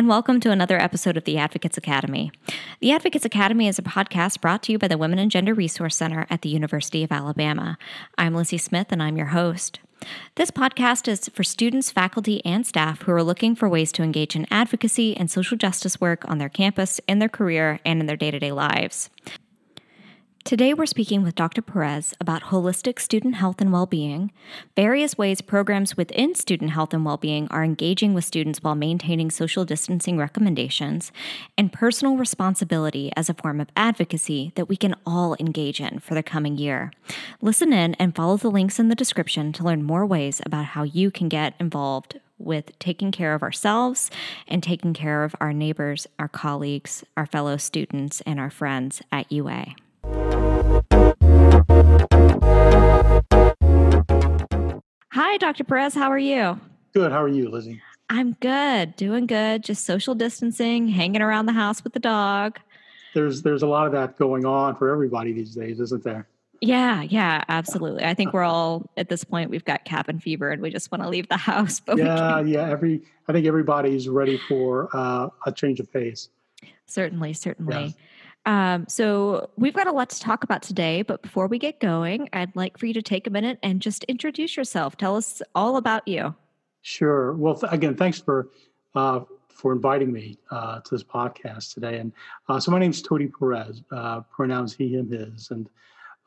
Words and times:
And 0.00 0.08
welcome 0.08 0.40
to 0.40 0.50
another 0.50 0.80
episode 0.80 1.18
of 1.18 1.24
the 1.24 1.36
Advocates 1.36 1.76
Academy. 1.76 2.32
The 2.80 2.90
Advocates 2.90 3.26
Academy 3.26 3.68
is 3.68 3.78
a 3.78 3.82
podcast 3.82 4.40
brought 4.40 4.62
to 4.62 4.72
you 4.72 4.78
by 4.78 4.88
the 4.88 4.96
Women 4.96 5.18
and 5.18 5.30
Gender 5.30 5.52
Resource 5.52 5.94
Center 5.94 6.26
at 6.30 6.40
the 6.40 6.48
University 6.48 7.04
of 7.04 7.12
Alabama. 7.12 7.76
I'm 8.16 8.34
Lizzie 8.34 8.56
Smith, 8.56 8.92
and 8.92 9.02
I'm 9.02 9.18
your 9.18 9.26
host. 9.26 9.78
This 10.36 10.50
podcast 10.50 11.06
is 11.06 11.28
for 11.28 11.44
students, 11.44 11.90
faculty, 11.90 12.42
and 12.46 12.66
staff 12.66 13.02
who 13.02 13.12
are 13.12 13.22
looking 13.22 13.54
for 13.54 13.68
ways 13.68 13.92
to 13.92 14.02
engage 14.02 14.34
in 14.34 14.46
advocacy 14.50 15.14
and 15.18 15.30
social 15.30 15.58
justice 15.58 16.00
work 16.00 16.26
on 16.26 16.38
their 16.38 16.48
campus, 16.48 16.98
in 17.06 17.18
their 17.18 17.28
career, 17.28 17.78
and 17.84 18.00
in 18.00 18.06
their 18.06 18.16
day 18.16 18.30
to 18.30 18.38
day 18.38 18.52
lives. 18.52 19.10
Today, 20.42 20.72
we're 20.72 20.86
speaking 20.86 21.22
with 21.22 21.34
Dr. 21.34 21.60
Perez 21.60 22.14
about 22.18 22.44
holistic 22.44 22.98
student 22.98 23.34
health 23.34 23.60
and 23.60 23.70
well 23.72 23.84
being, 23.84 24.32
various 24.74 25.16
ways 25.16 25.42
programs 25.42 25.98
within 25.98 26.34
student 26.34 26.70
health 26.70 26.94
and 26.94 27.04
well 27.04 27.18
being 27.18 27.46
are 27.48 27.62
engaging 27.62 28.14
with 28.14 28.24
students 28.24 28.60
while 28.60 28.74
maintaining 28.74 29.30
social 29.30 29.66
distancing 29.66 30.16
recommendations, 30.16 31.12
and 31.58 31.72
personal 31.72 32.16
responsibility 32.16 33.12
as 33.16 33.28
a 33.28 33.34
form 33.34 33.60
of 33.60 33.68
advocacy 33.76 34.50
that 34.56 34.68
we 34.68 34.76
can 34.76 34.96
all 35.04 35.36
engage 35.38 35.78
in 35.78 36.00
for 36.00 36.14
the 36.14 36.22
coming 36.22 36.56
year. 36.56 36.90
Listen 37.42 37.72
in 37.72 37.94
and 37.94 38.16
follow 38.16 38.38
the 38.38 38.50
links 38.50 38.80
in 38.80 38.88
the 38.88 38.96
description 38.96 39.52
to 39.52 39.62
learn 39.62 39.82
more 39.82 40.06
ways 40.06 40.40
about 40.46 40.64
how 40.64 40.82
you 40.82 41.10
can 41.10 41.28
get 41.28 41.54
involved 41.60 42.18
with 42.38 42.76
taking 42.78 43.12
care 43.12 43.34
of 43.34 43.42
ourselves 43.42 44.10
and 44.48 44.62
taking 44.62 44.94
care 44.94 45.22
of 45.22 45.36
our 45.38 45.52
neighbors, 45.52 46.06
our 46.18 46.28
colleagues, 46.28 47.04
our 47.14 47.26
fellow 47.26 47.58
students, 47.58 48.22
and 48.22 48.40
our 48.40 48.50
friends 48.50 49.02
at 49.12 49.30
UA. 49.30 49.74
Hi, 55.12 55.38
Dr. 55.38 55.64
Perez. 55.64 55.94
How 55.94 56.08
are 56.10 56.18
you? 56.18 56.60
Good. 56.94 57.10
How 57.10 57.22
are 57.22 57.28
you, 57.28 57.48
Lizzie? 57.48 57.82
I'm 58.10 58.36
good. 58.40 58.94
Doing 58.94 59.26
good. 59.26 59.64
Just 59.64 59.84
social 59.84 60.14
distancing, 60.14 60.86
hanging 60.86 61.20
around 61.20 61.46
the 61.46 61.52
house 61.52 61.82
with 61.82 61.94
the 61.94 62.00
dog. 62.00 62.60
There's 63.12 63.42
there's 63.42 63.62
a 63.62 63.66
lot 63.66 63.86
of 63.86 63.92
that 63.92 64.16
going 64.16 64.44
on 64.46 64.76
for 64.76 64.88
everybody 64.88 65.32
these 65.32 65.54
days, 65.54 65.80
isn't 65.80 66.04
there? 66.04 66.28
Yeah, 66.60 67.02
yeah, 67.02 67.42
absolutely. 67.48 68.04
I 68.04 68.14
think 68.14 68.32
we're 68.32 68.44
all 68.44 68.88
at 68.96 69.08
this 69.08 69.24
point 69.24 69.50
we've 69.50 69.64
got 69.64 69.84
cabin 69.84 70.20
fever 70.20 70.50
and 70.50 70.62
we 70.62 70.70
just 70.70 70.92
want 70.92 71.02
to 71.02 71.08
leave 71.08 71.28
the 71.28 71.36
house. 71.50 71.80
But 71.80 71.98
yeah, 71.98 72.40
yeah. 72.40 72.70
Every 72.70 73.02
I 73.26 73.32
think 73.32 73.46
everybody's 73.46 74.08
ready 74.08 74.38
for 74.48 74.88
uh, 74.92 75.28
a 75.44 75.50
change 75.50 75.80
of 75.80 75.92
pace. 75.92 76.28
Certainly, 76.86 77.32
certainly. 77.32 77.96
Um, 78.46 78.86
so 78.88 79.50
we've 79.56 79.74
got 79.74 79.86
a 79.86 79.92
lot 79.92 80.10
to 80.10 80.20
talk 80.20 80.44
about 80.44 80.62
today, 80.62 81.02
but 81.02 81.22
before 81.22 81.46
we 81.46 81.58
get 81.58 81.78
going, 81.80 82.28
I'd 82.32 82.54
like 82.56 82.78
for 82.78 82.86
you 82.86 82.94
to 82.94 83.02
take 83.02 83.26
a 83.26 83.30
minute 83.30 83.58
and 83.62 83.80
just 83.80 84.04
introduce 84.04 84.56
yourself. 84.56 84.96
Tell 84.96 85.16
us 85.16 85.42
all 85.54 85.76
about 85.76 86.08
you. 86.08 86.34
Sure. 86.82 87.34
Well, 87.34 87.54
th- 87.54 87.72
again, 87.72 87.96
thanks 87.96 88.18
for 88.18 88.48
uh, 88.94 89.20
for 89.48 89.72
inviting 89.72 90.10
me 90.10 90.38
uh, 90.50 90.80
to 90.80 90.94
this 90.94 91.04
podcast 91.04 91.74
today. 91.74 91.98
And 91.98 92.12
uh, 92.48 92.58
so 92.58 92.70
my 92.70 92.78
name 92.78 92.92
is 92.92 93.02
Tony 93.02 93.28
Perez, 93.28 93.82
uh, 93.92 94.22
pronouns 94.22 94.74
he, 94.74 94.94
him, 94.94 95.10
his, 95.10 95.50
and 95.50 95.68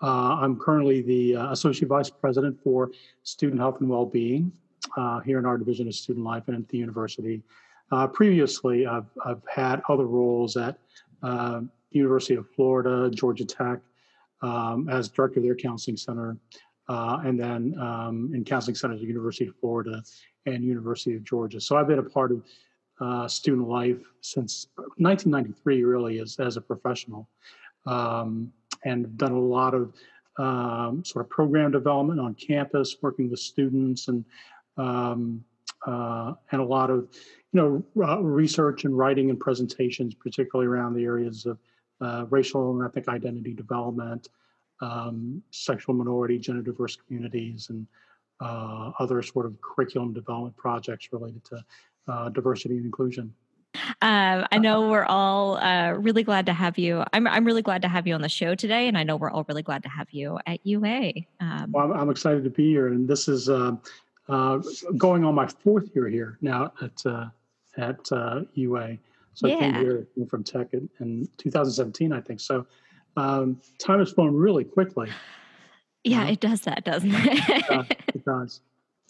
uh, 0.04 0.36
I'm 0.36 0.60
currently 0.60 1.02
the 1.02 1.38
uh, 1.38 1.52
associate 1.52 1.88
vice 1.88 2.12
president 2.12 2.62
for 2.64 2.92
student 3.24 3.60
health 3.60 3.80
and 3.80 3.90
well-being 3.90 4.52
here 5.26 5.40
in 5.40 5.46
our 5.46 5.58
division 5.58 5.88
of 5.88 5.96
student 5.96 6.24
life 6.24 6.44
and 6.48 6.58
at 6.58 6.70
the 6.70 6.78
university. 6.78 7.42
previously, 8.14 8.86
I've, 8.86 9.08
I've 9.26 9.42
had 9.48 9.82
other 9.90 10.06
roles 10.06 10.56
at 10.56 10.78
University 11.94 12.36
of 12.36 12.50
Florida, 12.50 13.10
Georgia 13.10 13.46
Tech, 13.46 13.80
um, 14.42 14.90
as 14.90 15.10
director 15.10 15.40
of 15.40 15.46
their 15.46 15.56
counseling 15.56 15.98
center, 15.98 16.38
uh, 16.90 17.20
and 17.24 17.40
then 17.40 17.76
um, 17.80 18.32
in 18.34 18.44
counseling 18.44 18.76
centers 18.76 19.02
at 19.02 19.08
University 19.08 19.48
of 19.48 19.56
Florida 19.56 20.04
and 20.46 20.64
University 20.64 21.16
of 21.16 21.24
Georgia. 21.24 21.62
So 21.62 21.78
I've 21.78 21.88
been 21.88 22.00
a 22.00 22.04
part 22.04 22.32
of 22.32 22.44
uh, 23.00 23.28
student 23.28 23.68
life 23.68 24.02
since 24.22 24.68
1993, 24.76 25.84
really, 25.84 26.20
as, 26.20 26.38
as 26.40 26.58
a 26.58 26.62
professional, 26.62 27.28
um, 27.86 28.52
and 28.86 29.18
done 29.18 29.32
a 29.32 29.40
lot 29.40 29.74
of 29.74 29.94
um, 30.38 31.04
sort 31.06 31.26
of 31.26 31.30
program 31.30 31.72
development 31.72 32.20
on 32.20 32.34
campus, 32.36 32.98
working 33.02 33.30
with 33.30 33.40
students 33.40 34.08
and 34.08 34.26
um, 34.78 35.44
uh, 35.86 36.34
and 36.52 36.62
a 36.62 36.64
lot 36.64 36.90
of 36.90 37.08
you 37.52 37.62
know 37.62 38.06
uh, 38.06 38.20
research 38.22 38.86
and 38.86 38.98
writing 38.98 39.30
and 39.30 39.40
presentations, 39.40 40.14
particularly 40.14 40.68
around 40.68 40.94
the 40.94 41.04
areas 41.04 41.46
of 41.46 41.58
uh, 42.02 42.26
racial 42.30 42.72
and 42.72 42.86
ethnic 42.86 43.08
identity 43.08 43.54
development, 43.54 44.28
um, 44.82 45.42
sexual 45.52 45.96
minority, 45.96 46.38
gender 46.38 46.62
diverse 46.62 46.96
communities, 46.96 47.70
and 47.70 47.88
uh, 48.42 48.92
other 49.00 49.22
sort 49.22 49.46
of 49.46 49.60
curriculum 49.62 50.14
development 50.14 50.56
projects 50.58 51.10
related 51.12 51.44
to 51.46 51.64
uh, 52.08 52.30
diversity 52.30 52.76
and 52.76 52.86
inclusion. 52.86 53.34
Um, 54.02 54.46
I 54.52 54.60
know 54.60 54.90
we're 54.90 55.06
all 55.06 55.58
uh, 55.58 55.92
really 55.94 56.24
glad 56.24 56.46
to 56.46 56.54
have 56.54 56.78
you. 56.78 57.04
I'm, 57.12 57.28
I'm 57.28 57.46
really 57.46 57.62
glad 57.62 57.82
to 57.82 57.88
have 57.88 58.06
you 58.06 58.14
on 58.14 58.22
the 58.22 58.30
show 58.30 58.54
today, 58.54 58.88
and 58.88 58.98
I 58.98 59.04
know 59.04 59.16
we're 59.16 59.32
all 59.32 59.46
really 59.48 59.64
glad 59.64 59.84
to 59.84 59.90
have 59.90 60.08
you 60.12 60.38
at 60.46 60.60
UA. 60.66 61.14
Um, 61.40 61.72
well, 61.72 61.92
I'm, 61.92 61.94
I'm, 61.94 62.10
excited 62.10 62.44
to 62.44 62.50
be 62.50 62.70
here, 62.70 62.88
and 62.90 63.08
this 63.08 63.28
is 63.28 63.50
uh, 63.50 63.76
uh, 64.30 64.60
going 64.98 65.26
on 65.26 65.34
my 65.34 65.48
fourth 65.48 65.90
year 65.96 66.08
here 66.08 66.38
now 66.42 66.72
at 66.82 67.06
uh, 67.06 67.26
at 67.78 68.10
UA. 68.54 68.98
So 69.34 69.48
yeah. 69.48 69.56
I 69.56 69.60
came 69.60 69.76
here 69.76 70.08
from 70.30 70.44
Tech 70.44 70.68
in, 70.74 70.90
in 71.00 71.28
2017, 71.38 72.12
I 72.14 72.22
think. 72.22 72.40
So 72.40 72.66
um, 73.18 73.60
time 73.80 74.00
has 74.00 74.12
flown 74.12 74.36
really 74.36 74.64
quickly. 74.64 75.10
Yeah, 76.04 76.28
it 76.28 76.40
does 76.40 76.62
that, 76.62 76.84
doesn't 76.84 77.14
it? 77.14 77.94
it 78.14 78.26
does. 78.26 78.62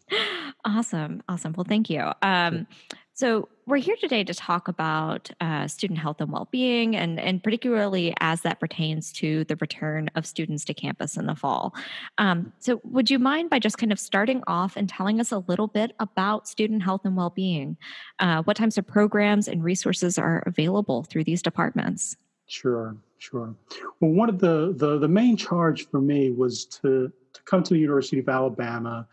Awesome. 0.66 1.22
Awesome. 1.28 1.54
Well, 1.58 1.66
thank 1.68 1.90
you. 1.90 2.10
Um, 2.22 2.68
so, 3.14 3.48
we're 3.66 3.78
here 3.78 3.96
today 3.96 4.26
to 4.26 4.34
talk 4.34 4.68
about 4.68 5.32
uh, 5.40 5.68
student 5.68 5.98
health 5.98 6.20
and 6.20 6.32
well 6.32 6.50
being, 6.52 6.98
and, 6.98 7.18
and 7.20 7.42
particularly 7.42 8.14
as 8.20 8.42
that 8.42 8.60
pertains 8.60 9.14
to 9.14 9.46
the 9.46 9.56
return 9.56 10.10
of 10.16 10.26
students 10.26 10.66
to 10.66 10.74
campus 10.74 11.16
in 11.16 11.28
the 11.28 11.36
fall. 11.36 11.74
Um, 12.18 12.52
so, 12.60 12.82
would 12.84 13.10
you 13.10 13.20
mind 13.20 13.50
by 13.50 13.60
just 13.60 13.78
kind 13.78 13.92
of 13.92 14.00
starting 14.00 14.44
off 14.48 14.76
and 14.76 14.90
telling 14.90 15.22
us 15.22 15.32
a 15.32 15.38
little 15.40 15.68
bit 15.68 15.94
about 16.00 16.48
student 16.48 16.84
health 16.84 17.02
and 17.06 17.16
well 17.16 17.30
being? 17.30 17.78
Uh, 18.20 18.44
what 18.44 18.58
types 18.58 18.78
of 18.78 18.86
programs 18.86 19.48
and 19.48 19.64
resources 19.64 20.18
are 20.18 20.44
available 20.46 21.04
through 21.04 21.24
these 21.24 21.42
departments? 21.42 22.18
Sure, 22.48 22.96
sure. 23.20 23.56
Well, 24.00 24.12
one 24.12 24.30
of 24.30 24.40
the, 24.40 24.74
the, 24.76 25.00
the 25.00 25.08
main 25.08 25.38
charge 25.38 25.88
for 25.90 26.02
me 26.02 26.32
was 26.32 26.66
to, 26.66 27.12
to 27.34 27.42
come 27.44 27.64
to 27.64 27.74
the 27.74 27.80
University 27.80 28.20
of 28.20 28.28
Alabama 28.28 29.08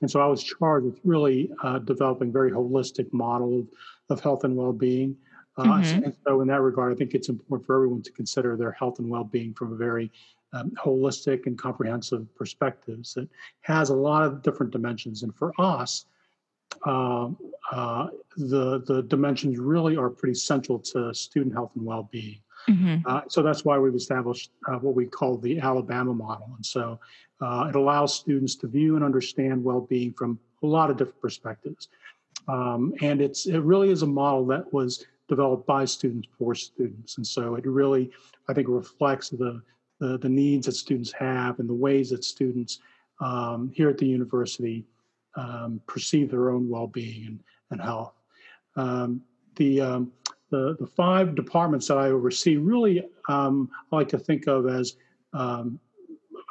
and 0.00 0.10
so 0.10 0.20
I 0.20 0.26
was 0.26 0.42
charged 0.42 0.86
with 0.86 1.00
really 1.04 1.50
uh, 1.62 1.78
developing 1.78 2.28
a 2.28 2.32
very 2.32 2.50
holistic 2.50 3.12
model 3.12 3.66
of, 4.08 4.20
health 4.20 4.44
and 4.44 4.56
well-being. 4.56 5.16
Uh, 5.56 5.64
mm-hmm. 5.64 6.04
And 6.04 6.16
so 6.26 6.40
in 6.40 6.48
that 6.48 6.60
regard, 6.62 6.92
I 6.92 6.96
think 6.96 7.14
it's 7.14 7.28
important 7.28 7.66
for 7.66 7.76
everyone 7.76 8.02
to 8.02 8.12
consider 8.12 8.56
their 8.56 8.72
health 8.72 8.98
and 8.98 9.08
well-being 9.08 9.54
from 9.54 9.72
a 9.72 9.76
very 9.76 10.10
um, 10.52 10.70
holistic 10.70 11.46
and 11.46 11.56
comprehensive 11.56 12.26
perspectives 12.34 13.14
that 13.14 13.28
has 13.60 13.90
a 13.90 13.94
lot 13.94 14.24
of 14.24 14.42
different 14.42 14.72
dimensions. 14.72 15.22
And 15.22 15.34
for 15.34 15.52
us, 15.58 16.06
uh, 16.86 17.28
uh, 17.70 18.08
the 18.36 18.82
the 18.86 19.02
dimensions 19.02 19.58
really 19.58 19.96
are 19.96 20.08
pretty 20.08 20.34
central 20.34 20.78
to 20.78 21.12
student 21.14 21.54
health 21.54 21.72
and 21.76 21.84
well-being. 21.84 22.40
Mm-hmm. 22.68 23.06
Uh, 23.06 23.22
so 23.28 23.42
that's 23.42 23.64
why 23.64 23.78
we've 23.78 23.94
established 23.94 24.50
uh, 24.68 24.76
what 24.76 24.94
we 24.94 25.06
call 25.06 25.36
the 25.38 25.58
Alabama 25.60 26.14
model. 26.14 26.52
And 26.56 26.64
so 26.64 26.98
uh, 27.40 27.66
it 27.68 27.76
allows 27.76 28.14
students 28.14 28.54
to 28.56 28.66
view 28.66 28.96
and 28.96 29.04
understand 29.04 29.62
well-being 29.62 30.12
from 30.12 30.38
a 30.62 30.66
lot 30.66 30.90
of 30.90 30.96
different 30.96 31.20
perspectives. 31.20 31.88
Um, 32.48 32.92
and 33.00 33.20
it's 33.20 33.46
it 33.46 33.60
really 33.60 33.90
is 33.90 34.02
a 34.02 34.06
model 34.06 34.46
that 34.46 34.72
was 34.72 35.06
developed 35.28 35.66
by 35.66 35.84
students 35.84 36.28
for 36.38 36.54
students. 36.54 37.16
And 37.16 37.26
so 37.26 37.54
it 37.54 37.64
really, 37.66 38.10
I 38.48 38.52
think, 38.52 38.66
reflects 38.68 39.30
the, 39.30 39.62
the, 40.00 40.18
the 40.18 40.28
needs 40.28 40.66
that 40.66 40.72
students 40.72 41.12
have 41.12 41.60
and 41.60 41.68
the 41.68 41.74
ways 41.74 42.10
that 42.10 42.24
students 42.24 42.80
um, 43.20 43.70
here 43.74 43.88
at 43.88 43.98
the 43.98 44.06
university 44.06 44.84
um, 45.36 45.80
perceive 45.86 46.30
their 46.30 46.50
own 46.50 46.68
well-being 46.68 47.26
and, 47.26 47.40
and 47.70 47.80
health. 47.80 48.14
Um, 48.76 49.22
the 49.56 49.80
um, 49.80 50.12
the, 50.50 50.76
the 50.80 50.86
five 50.86 51.36
departments 51.36 51.86
that 51.88 51.98
I 51.98 52.08
oversee 52.08 52.56
really 52.56 53.06
um, 53.28 53.70
I 53.92 53.96
like 53.96 54.08
to 54.08 54.18
think 54.18 54.48
of 54.48 54.68
as 54.68 54.96
um, 55.32 55.78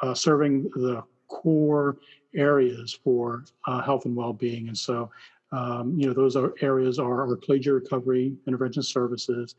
uh, 0.02 0.14
serving 0.14 0.64
the 0.74 1.02
core 1.28 1.96
areas 2.34 2.98
for 3.04 3.44
uh, 3.66 3.80
health 3.82 4.04
and 4.04 4.14
well-being. 4.14 4.68
And 4.68 4.76
so, 4.76 5.10
um, 5.52 5.94
you 5.96 6.06
know, 6.06 6.12
those 6.12 6.36
are 6.36 6.54
areas 6.60 6.98
are 6.98 7.22
our 7.22 7.36
collegiate 7.36 7.74
recovery 7.74 8.34
intervention 8.46 8.82
services, 8.82 9.56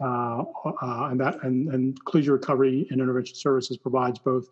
uh, 0.00 0.44
uh, 0.82 1.08
and 1.10 1.20
that 1.20 1.42
and, 1.42 1.68
and 1.74 2.04
collegiate 2.06 2.32
recovery 2.32 2.86
and 2.90 3.00
intervention 3.00 3.36
services 3.36 3.76
provides 3.76 4.18
both 4.18 4.48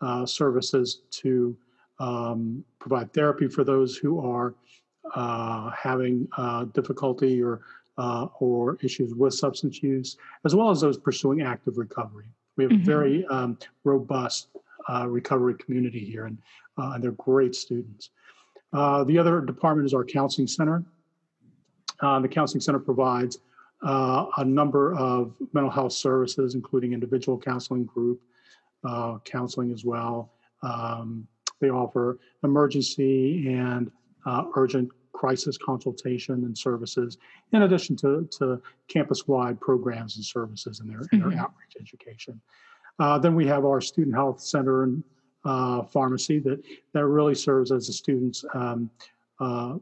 uh, 0.00 0.26
services 0.26 1.02
to 1.10 1.56
um, 2.00 2.64
provide 2.78 3.12
therapy 3.12 3.48
for 3.48 3.64
those 3.64 3.96
who 3.96 4.20
are 4.20 4.54
uh, 5.14 5.70
having 5.70 6.28
difficulty 6.72 7.42
or 7.42 7.60
or 8.40 8.78
issues 8.82 9.14
with 9.14 9.34
substance 9.34 9.82
use, 9.82 10.16
as 10.44 10.54
well 10.54 10.70
as 10.70 10.80
those 10.80 10.98
pursuing 10.98 11.42
active 11.42 11.78
recovery. 11.78 12.28
We 12.58 12.64
have 12.64 12.72
mm-hmm. 12.72 12.82
a 12.82 12.84
very 12.84 13.26
um, 13.26 13.56
robust 13.84 14.48
uh, 14.90 15.06
recovery 15.08 15.54
community 15.54 16.00
here, 16.04 16.26
and, 16.26 16.36
uh, 16.76 16.92
and 16.94 17.02
they're 17.02 17.12
great 17.12 17.54
students. 17.54 18.10
Uh, 18.72 19.04
the 19.04 19.16
other 19.16 19.40
department 19.40 19.86
is 19.86 19.94
our 19.94 20.04
counseling 20.04 20.48
center. 20.48 20.84
Uh, 22.00 22.20
the 22.20 22.28
Counseling 22.28 22.60
Center 22.60 22.78
provides 22.78 23.38
uh, 23.84 24.26
a 24.36 24.44
number 24.44 24.94
of 24.96 25.34
mental 25.52 25.70
health 25.70 25.92
services, 25.92 26.54
including 26.54 26.92
individual 26.92 27.38
counseling, 27.38 27.84
group 27.84 28.20
uh, 28.84 29.18
counseling 29.24 29.72
as 29.72 29.84
well. 29.84 30.32
Um, 30.62 31.26
they 31.60 31.70
offer 31.70 32.18
emergency 32.44 33.48
and 33.48 33.90
uh, 34.26 34.44
urgent 34.56 34.90
crisis 35.18 35.58
consultation 35.58 36.36
and 36.44 36.56
services, 36.56 37.18
in 37.52 37.62
addition 37.62 37.96
to, 37.96 38.28
to 38.30 38.62
campus-wide 38.86 39.58
programs 39.60 40.14
and 40.16 40.24
services 40.24 40.80
in 40.80 40.86
their, 40.86 41.00
mm-hmm. 41.00 41.38
outreach 41.38 41.74
education. 41.80 42.40
Uh, 43.00 43.18
then 43.18 43.34
we 43.34 43.46
have 43.46 43.64
our 43.64 43.80
student 43.80 44.14
health 44.14 44.40
center 44.40 44.84
and 44.84 45.02
uh, 45.44 45.82
pharmacy 45.82 46.38
that 46.38 46.58
that 46.92 47.06
really 47.06 47.34
serves 47.34 47.72
as 47.72 47.88
a 47.88 47.92
student's 47.92 48.44
um, 48.54 48.90
uh, 49.40 49.74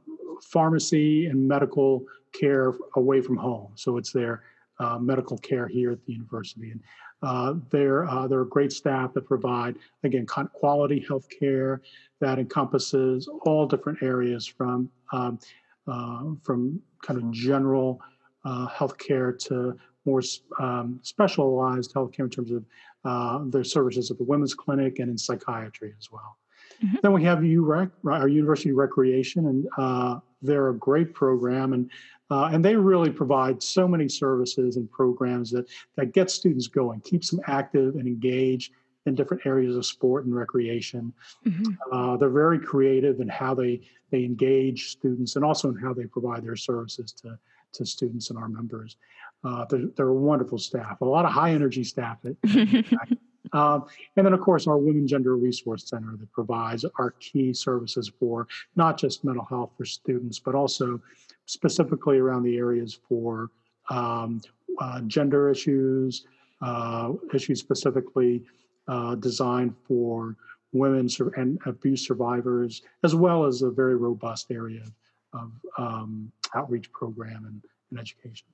pharmacy 0.42 1.26
and 1.26 1.48
medical 1.56 2.04
care 2.38 2.74
away 2.96 3.20
from 3.20 3.36
home. 3.36 3.70
So 3.74 3.96
it's 3.96 4.12
their 4.12 4.42
uh, 4.78 4.98
medical 4.98 5.38
care 5.38 5.66
here 5.66 5.92
at 5.92 6.04
the 6.06 6.12
university, 6.12 6.70
and 6.70 6.80
uh, 7.22 7.54
they're 7.70 8.04
uh, 8.08 8.26
they're 8.28 8.42
a 8.42 8.48
great 8.56 8.72
staff 8.72 9.12
that 9.14 9.26
provide 9.26 9.76
again 10.04 10.26
quality 10.26 11.04
health 11.08 11.26
care 11.40 11.80
that 12.20 12.38
encompasses 12.38 13.28
all 13.46 13.66
different 13.66 14.02
areas 14.02 14.46
from 14.46 14.90
um, 15.12 15.38
uh, 15.86 16.24
from 16.42 16.80
kind 17.02 17.20
of 17.20 17.30
general 17.30 18.00
uh, 18.44 18.66
health 18.66 18.96
care 18.98 19.32
to 19.32 19.76
more 20.04 20.22
um, 20.60 21.00
specialized 21.02 21.92
health 21.92 22.12
care 22.12 22.24
in 22.24 22.30
terms 22.30 22.50
of 22.52 22.64
uh, 23.04 23.40
their 23.46 23.64
services 23.64 24.10
at 24.10 24.18
the 24.18 24.24
women's 24.24 24.54
clinic 24.54 24.98
and 24.98 25.10
in 25.10 25.18
psychiatry 25.18 25.92
as 25.98 26.10
well. 26.10 26.38
Mm-hmm. 26.84 26.96
Then 27.02 27.12
we 27.12 27.24
have 27.24 27.38
UREC, 27.38 27.90
our 28.10 28.28
University 28.28 28.72
Recreation, 28.72 29.46
and 29.46 29.66
uh, 29.78 30.18
they're 30.42 30.68
a 30.68 30.74
great 30.74 31.14
program, 31.14 31.72
and 31.72 31.90
uh, 32.30 32.50
and 32.52 32.64
they 32.64 32.76
really 32.76 33.10
provide 33.10 33.62
so 33.62 33.86
many 33.86 34.08
services 34.08 34.76
and 34.76 34.90
programs 34.90 35.50
that 35.52 35.66
that 35.96 36.12
get 36.12 36.30
students 36.30 36.66
going, 36.66 37.00
keeps 37.00 37.30
them 37.30 37.40
active 37.46 37.94
and 37.94 38.06
engaged 38.06 38.72
in 39.06 39.14
different 39.14 39.46
areas 39.46 39.76
of 39.76 39.86
sport 39.86 40.24
and 40.24 40.34
recreation. 40.34 41.12
Mm-hmm. 41.46 41.72
Uh, 41.92 42.16
they're 42.16 42.28
very 42.28 42.58
creative 42.58 43.20
in 43.20 43.28
how 43.28 43.54
they 43.54 43.80
they 44.10 44.24
engage 44.24 44.90
students 44.90 45.36
and 45.36 45.44
also 45.44 45.68
in 45.68 45.76
how 45.76 45.92
they 45.92 46.04
provide 46.04 46.44
their 46.44 46.56
services 46.56 47.12
to 47.12 47.38
to 47.72 47.86
students 47.86 48.30
and 48.30 48.38
our 48.38 48.48
members. 48.48 48.96
Uh, 49.44 49.64
they're, 49.66 49.86
they're, 49.96 50.08
a 50.08 50.14
wonderful 50.14 50.58
staff, 50.58 51.00
a 51.00 51.04
lot 51.04 51.24
of 51.24 51.30
high 51.30 51.52
energy 51.52 51.84
staff. 51.84 52.18
um, 53.52 53.84
and 54.16 54.26
then, 54.26 54.32
of 54.32 54.40
course, 54.40 54.66
our 54.66 54.78
Women 54.78 55.06
Gender 55.06 55.36
Resource 55.36 55.88
Center 55.88 56.16
that 56.18 56.32
provides 56.32 56.84
our 56.98 57.12
key 57.20 57.52
services 57.52 58.10
for 58.18 58.48
not 58.74 58.98
just 58.98 59.24
mental 59.24 59.44
health 59.44 59.72
for 59.76 59.84
students, 59.84 60.38
but 60.38 60.54
also 60.54 61.00
specifically 61.44 62.18
around 62.18 62.42
the 62.42 62.56
areas 62.56 62.98
for 63.08 63.50
um, 63.90 64.40
uh, 64.80 65.00
gender 65.02 65.48
issues, 65.48 66.26
uh, 66.62 67.12
issues 67.32 67.60
specifically 67.60 68.42
uh, 68.88 69.14
designed 69.16 69.74
for 69.86 70.36
women 70.72 71.08
and 71.36 71.58
abuse 71.66 72.06
survivors, 72.06 72.82
as 73.02 73.14
well 73.14 73.44
as 73.44 73.62
a 73.62 73.70
very 73.70 73.96
robust 73.96 74.50
area 74.50 74.84
of 75.32 75.52
um, 75.78 76.30
outreach 76.54 76.90
program 76.92 77.44
and, 77.46 77.62
and 77.90 78.00
education. 78.00 78.46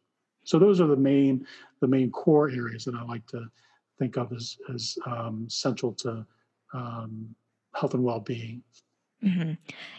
So 0.44 0.58
those 0.58 0.80
are 0.80 0.86
the 0.86 0.96
main 0.96 1.46
the 1.80 1.88
main 1.88 2.10
core 2.10 2.50
areas 2.50 2.84
that 2.84 2.94
I 2.94 3.02
like 3.02 3.26
to 3.28 3.46
think 3.98 4.16
of 4.16 4.32
as 4.32 4.58
as 4.72 4.98
um, 5.06 5.46
central 5.48 5.92
to 5.94 6.26
um, 6.74 7.34
health 7.74 7.94
and 7.94 8.02
well 8.02 8.20
being. 8.20 8.62
Mm-hmm. 9.24 9.52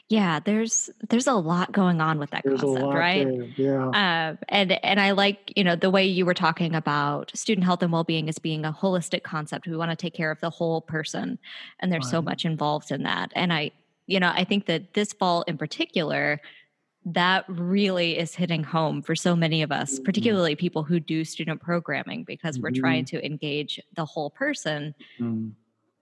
Yeah, 0.10 0.40
there's 0.42 0.90
there's 1.10 1.28
a 1.28 1.34
lot 1.34 1.72
going 1.72 2.02
on 2.02 2.20
with 2.20 2.32
that 2.32 2.44
there's 2.44 2.60
concept, 2.60 2.86
right? 2.86 3.26
There. 3.26 3.48
Yeah, 3.56 3.88
uh, 3.88 4.36
and 4.50 4.74
and 4.84 5.00
I 5.00 5.12
like 5.12 5.54
you 5.56 5.64
know 5.64 5.78
the 5.78 5.90
way 5.90 6.06
you 6.06 6.26
were 6.26 6.34
talking 6.34 6.76
about 6.76 7.32
student 7.36 7.66
health 7.66 7.82
and 7.82 7.92
well 7.92 8.04
being 8.04 8.28
as 8.28 8.38
being 8.38 8.66
a 8.66 8.74
holistic 8.74 9.24
concept. 9.24 9.66
We 9.66 9.78
want 9.78 9.92
to 9.92 9.96
take 9.96 10.14
care 10.14 10.30
of 10.30 10.42
the 10.42 10.50
whole 10.50 10.82
person, 10.82 11.40
and 11.80 11.92
there's 11.92 12.06
right. 12.06 12.12
so 12.12 12.22
much 12.22 12.44
involved 12.44 12.92
in 12.92 13.04
that. 13.04 13.32
And 13.34 13.54
I, 13.54 13.72
you 14.08 14.20
know, 14.20 14.32
I 14.34 14.44
think 14.44 14.66
that 14.66 14.94
this 14.94 15.14
fall 15.14 15.44
in 15.44 15.58
particular, 15.58 16.42
that 17.06 17.46
really 17.48 18.18
is 18.18 18.36
hitting 18.36 18.64
home 18.64 19.02
for 19.02 19.16
so 19.16 19.38
many 19.38 19.62
of 19.62 19.72
us, 19.72 19.96
mm-hmm. 19.96 20.04
particularly 20.04 20.56
people 20.56 20.84
who 20.84 21.00
do 21.00 21.24
student 21.24 21.62
programming, 21.62 22.26
because 22.26 22.58
mm-hmm. 22.58 22.64
we're 22.64 22.72
trying 22.72 23.06
mm-hmm. 23.06 23.18
to 23.18 23.26
engage 23.26 23.80
the 23.96 24.04
whole 24.04 24.32
person 24.32 24.94
mm. 25.18 25.54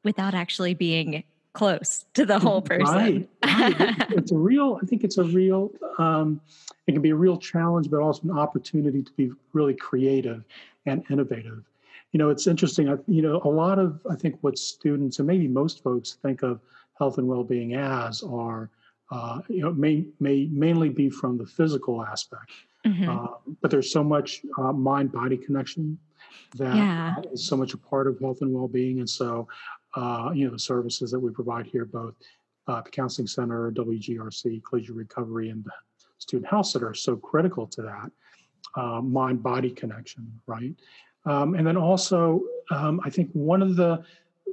without 0.03 0.33
actually 0.33 0.73
being 0.73 1.23
close 1.53 2.05
to 2.13 2.25
the 2.25 2.39
whole 2.39 2.61
person. 2.61 2.95
Right. 2.95 3.29
right. 3.43 3.95
it's 4.11 4.31
a 4.31 4.37
real, 4.37 4.79
I 4.81 4.85
think 4.85 5.03
it's 5.03 5.17
a 5.17 5.23
real, 5.23 5.71
um, 5.97 6.41
it 6.87 6.93
can 6.93 7.01
be 7.01 7.09
a 7.11 7.15
real 7.15 7.37
challenge, 7.37 7.89
but 7.89 7.99
also 7.99 8.23
an 8.23 8.37
opportunity 8.37 9.03
to 9.03 9.11
be 9.13 9.31
really 9.53 9.73
creative 9.73 10.43
and 10.85 11.03
innovative. 11.09 11.63
You 12.11 12.17
know, 12.17 12.29
it's 12.29 12.47
interesting. 12.47 12.89
I, 12.89 12.97
you 13.07 13.21
know, 13.21 13.41
a 13.45 13.49
lot 13.49 13.79
of, 13.79 14.05
I 14.09 14.15
think, 14.15 14.37
what 14.41 14.57
students 14.57 15.19
and 15.19 15.27
maybe 15.27 15.47
most 15.47 15.81
folks 15.83 16.17
think 16.21 16.43
of 16.43 16.59
health 16.97 17.17
and 17.17 17.27
well 17.27 17.43
being 17.43 17.75
as 17.75 18.21
are 18.23 18.69
uh, 19.11 19.41
you 19.49 19.61
know, 19.61 19.73
may 19.73 20.05
may 20.19 20.47
mainly 20.51 20.89
be 20.89 21.09
from 21.09 21.37
the 21.37 21.45
physical 21.45 22.03
aspect. 22.03 22.51
Mm-hmm. 22.85 23.09
Uh, 23.09 23.27
but 23.61 23.69
there's 23.69 23.91
so 23.91 24.03
much 24.03 24.41
uh, 24.57 24.71
mind 24.71 25.11
body 25.11 25.37
connection 25.37 25.99
that 26.57 26.75
yeah. 26.75 27.15
is 27.31 27.45
so 27.45 27.55
much 27.55 27.73
a 27.73 27.77
part 27.77 28.07
of 28.07 28.19
health 28.19 28.41
and 28.41 28.53
well 28.53 28.67
being. 28.67 28.99
And 28.99 29.09
so, 29.09 29.47
uh, 29.95 30.31
you 30.33 30.45
know, 30.45 30.51
the 30.51 30.59
services 30.59 31.11
that 31.11 31.19
we 31.19 31.31
provide 31.31 31.65
here, 31.65 31.85
both 31.85 32.15
uh, 32.67 32.81
the 32.81 32.89
Counseling 32.89 33.27
Center, 33.27 33.71
WGRC, 33.71 34.63
Collegiate 34.63 34.95
Recovery, 34.95 35.49
and 35.49 35.63
the 35.63 35.71
Student 36.17 36.49
Health 36.49 36.73
that 36.73 36.83
are 36.83 36.93
so 36.93 37.15
critical 37.15 37.67
to 37.67 37.81
that 37.81 38.11
uh, 38.75 39.01
mind 39.01 39.43
body 39.43 39.71
connection, 39.71 40.31
right? 40.47 40.73
Um, 41.25 41.55
and 41.55 41.65
then 41.65 41.77
also, 41.77 42.41
um, 42.71 42.99
I 43.05 43.09
think 43.09 43.29
one 43.33 43.61
of 43.61 43.75
the 43.75 44.03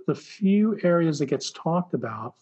the 0.07 0.15
few 0.15 0.79
areas 0.83 1.19
that 1.19 1.27
gets 1.27 1.51
talked 1.51 1.93
about 1.93 2.35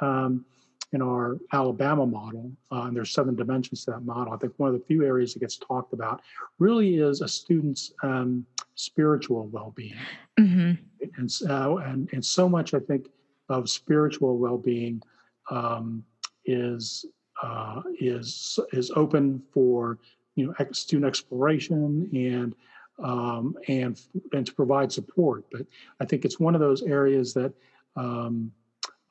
um, 0.00 0.44
in 0.92 1.00
our 1.00 1.38
Alabama 1.52 2.04
model, 2.04 2.50
uh, 2.72 2.82
and 2.82 2.96
there's 2.96 3.12
seven 3.12 3.36
dimensions 3.36 3.84
to 3.84 3.92
that 3.92 4.04
model. 4.04 4.32
I 4.32 4.36
think 4.36 4.54
one 4.56 4.68
of 4.68 4.78
the 4.78 4.84
few 4.86 5.04
areas 5.04 5.32
that 5.32 5.40
gets 5.40 5.56
talked 5.56 5.92
about 5.92 6.20
really 6.58 6.96
is 6.96 7.20
a 7.20 7.28
student's 7.28 7.92
um, 8.02 8.44
spiritual 8.82 9.46
well-being, 9.48 9.94
mm-hmm. 10.38 10.72
and, 11.16 11.30
uh, 11.48 11.76
and 11.76 12.08
and 12.12 12.24
so 12.24 12.48
much 12.48 12.74
I 12.74 12.80
think 12.80 13.08
of 13.48 13.68
spiritual 13.70 14.38
well-being 14.38 15.02
um, 15.50 16.04
is 16.44 17.04
uh, 17.42 17.82
is 18.00 18.58
is 18.72 18.90
open 18.96 19.42
for 19.52 19.98
you 20.34 20.46
know 20.46 20.66
student 20.72 21.06
exploration 21.06 22.08
and 22.12 22.54
um, 23.02 23.56
and 23.68 24.00
and 24.32 24.46
to 24.46 24.54
provide 24.54 24.92
support. 24.92 25.44
But 25.52 25.66
I 26.00 26.04
think 26.04 26.24
it's 26.24 26.40
one 26.40 26.54
of 26.54 26.60
those 26.60 26.82
areas 26.82 27.34
that 27.34 27.52
um, 27.96 28.52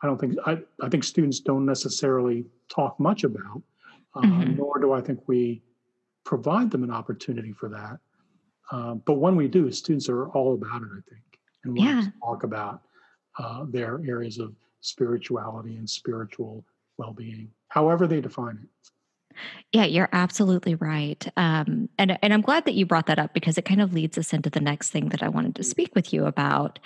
I 0.01 0.07
don't 0.07 0.19
think 0.19 0.35
I, 0.45 0.59
I 0.81 0.89
think 0.89 1.03
students 1.03 1.39
don't 1.39 1.65
necessarily 1.65 2.45
talk 2.69 2.99
much 2.99 3.23
about, 3.23 3.61
uh, 4.15 4.21
mm-hmm. 4.21 4.55
nor 4.57 4.79
do 4.79 4.93
I 4.93 5.01
think 5.01 5.21
we 5.27 5.61
provide 6.23 6.71
them 6.71 6.83
an 6.83 6.91
opportunity 6.91 7.53
for 7.53 7.69
that. 7.69 7.99
Uh, 8.71 8.95
but 8.95 9.15
when 9.15 9.35
we 9.35 9.47
do, 9.47 9.71
students 9.71 10.09
are 10.09 10.29
all 10.29 10.53
about 10.53 10.81
it, 10.81 10.87
I 10.91 11.01
think, 11.09 11.39
and 11.63 11.77
want 11.77 11.89
yeah. 11.89 12.01
to 12.01 12.13
talk 12.23 12.43
about 12.43 12.81
uh, 13.37 13.65
their 13.69 14.01
areas 14.07 14.39
of 14.39 14.53
spirituality 14.79 15.75
and 15.75 15.89
spiritual 15.89 16.65
well-being, 16.97 17.49
however 17.67 18.07
they 18.07 18.21
define 18.21 18.59
it. 18.63 18.69
Yeah, 19.71 19.85
you're 19.85 20.09
absolutely 20.11 20.75
right. 20.75 21.25
Um, 21.37 21.89
and 21.97 22.17
and 22.21 22.33
I'm 22.33 22.41
glad 22.41 22.65
that 22.65 22.73
you 22.73 22.85
brought 22.85 23.05
that 23.05 23.19
up 23.19 23.33
because 23.33 23.57
it 23.57 23.65
kind 23.65 23.81
of 23.81 23.93
leads 23.93 24.17
us 24.17 24.33
into 24.33 24.49
the 24.49 24.59
next 24.59 24.89
thing 24.89 25.09
that 25.09 25.23
I 25.23 25.29
wanted 25.29 25.55
to 25.55 25.63
speak 25.63 25.95
with 25.95 26.13
you 26.13 26.25
about. 26.25 26.79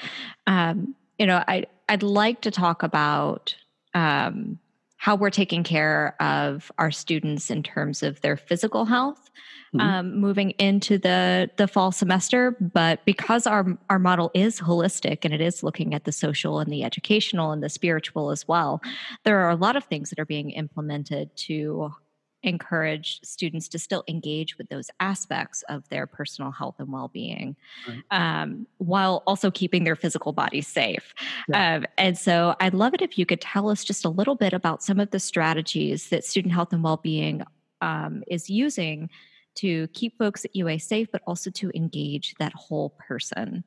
Um, 0.46 0.96
you 1.18 1.25
know, 1.25 1.44
I 1.48 1.65
I'd 1.89 2.04
like 2.04 2.42
to 2.42 2.51
talk 2.51 2.84
about 2.84 3.56
um, 3.96 4.60
how 5.06 5.16
we're 5.16 5.30
taking 5.30 5.64
care 5.64 6.16
of 6.20 6.72
our 6.80 6.90
students 6.90 7.52
in 7.52 7.62
terms 7.62 8.02
of 8.02 8.20
their 8.22 8.36
physical 8.36 8.86
health 8.86 9.30
mm-hmm. 9.72 9.80
um, 9.80 10.20
moving 10.20 10.50
into 10.58 10.98
the 10.98 11.48
the 11.58 11.68
fall 11.68 11.92
semester. 11.92 12.58
But 12.60 13.06
because 13.06 13.46
our 13.46 13.78
our 13.92 14.00
model 14.00 14.32
is 14.34 14.60
holistic 14.60 15.20
and 15.24 15.32
it 15.32 15.42
is 15.42 15.62
looking 15.62 15.94
at 15.94 16.06
the 16.06 16.12
social 16.12 16.58
and 16.60 16.74
the 16.74 16.84
educational 16.84 17.52
and 17.52 17.62
the 17.62 17.70
spiritual 17.70 18.32
as 18.32 18.48
well, 18.48 18.82
there 19.26 19.42
are 19.42 19.52
a 19.52 19.56
lot 19.56 19.76
of 19.76 19.84
things 19.84 20.10
that 20.10 20.18
are 20.18 20.26
being 20.26 20.50
implemented 20.50 21.30
to 21.36 21.94
encourage 22.46 23.20
students 23.24 23.68
to 23.70 23.80
still 23.80 24.04
engage 24.08 24.58
with 24.58 24.70
those 24.70 24.90
aspects 25.00 25.64
of 25.70 25.88
their 25.90 26.06
personal 26.06 26.52
health 26.52 26.75
and 26.80 26.92
well-being 26.92 27.56
right. 27.88 28.04
um, 28.12 28.68
while 28.78 29.24
also 29.28 29.50
keeping 29.52 29.84
their 29.84 29.96
physical 29.96 30.32
bodies 30.32 30.68
safe 30.68 31.14
yeah. 31.48 31.75
um, 31.75 31.86
and 31.98 32.18
so 32.18 32.56
i'd 32.60 32.74
love 32.74 32.94
it 32.94 33.02
if 33.02 33.18
you 33.18 33.25
could 33.25 33.42
tell 33.42 33.70
us 33.70 33.84
just 33.84 34.06
a 34.06 34.10
little 34.10 34.36
bit 34.36 34.54
about 34.54 34.84
some 34.84 35.00
of 35.00 35.12
the 35.12 35.20
strategies 35.20 36.10
that 36.10 36.24
student 36.24 36.54
health 36.54 36.72
and 36.72 36.84
well-being 36.84 37.44
um, 37.82 38.24
is 38.28 38.50
using 38.50 39.10
to 39.56 39.88
keep 39.90 40.18
folks 40.18 40.46
at 40.46 40.56
ua 40.56 40.78
safe 40.80 41.08
but 41.12 41.22
also 41.25 41.50
to 41.50 41.72
engage 41.74 42.36
that 42.40 42.54
whole 42.54 42.92
person 43.00 43.64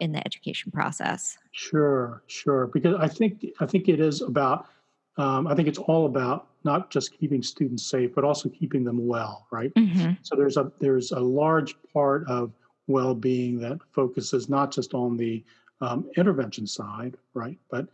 in 0.00 0.12
the 0.12 0.24
education 0.26 0.72
process 0.72 1.36
sure 1.52 2.22
sure 2.26 2.68
because 2.68 2.96
i 2.98 3.08
think 3.08 3.46
i 3.60 3.66
think 3.66 3.88
it 3.88 4.00
is 4.00 4.22
about 4.22 4.66
um, 5.16 5.46
I 5.46 5.54
think 5.54 5.68
it's 5.68 5.78
all 5.78 6.06
about 6.06 6.48
not 6.64 6.90
just 6.90 7.18
keeping 7.18 7.42
students 7.42 7.84
safe, 7.84 8.14
but 8.14 8.24
also 8.24 8.48
keeping 8.48 8.84
them 8.84 9.06
well, 9.06 9.46
right? 9.50 9.72
Mm-hmm. 9.74 10.12
So 10.22 10.36
there's 10.36 10.56
a 10.56 10.72
there's 10.80 11.12
a 11.12 11.20
large 11.20 11.74
part 11.92 12.26
of 12.28 12.52
well-being 12.86 13.58
that 13.60 13.78
focuses 13.92 14.48
not 14.48 14.72
just 14.72 14.94
on 14.94 15.16
the 15.16 15.44
um, 15.80 16.08
intervention 16.16 16.66
side, 16.66 17.16
right, 17.34 17.58
but 17.70 17.88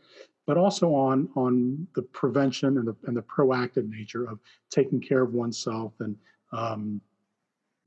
but 0.46 0.56
also 0.56 0.94
on 0.94 1.28
on 1.34 1.86
the 1.94 2.02
prevention 2.02 2.78
and 2.78 2.86
the 2.86 2.96
and 3.06 3.16
the 3.16 3.22
proactive 3.22 3.88
nature 3.88 4.28
of 4.28 4.38
taking 4.70 5.00
care 5.00 5.22
of 5.22 5.34
oneself 5.34 5.92
and 6.00 6.16
um, 6.52 7.00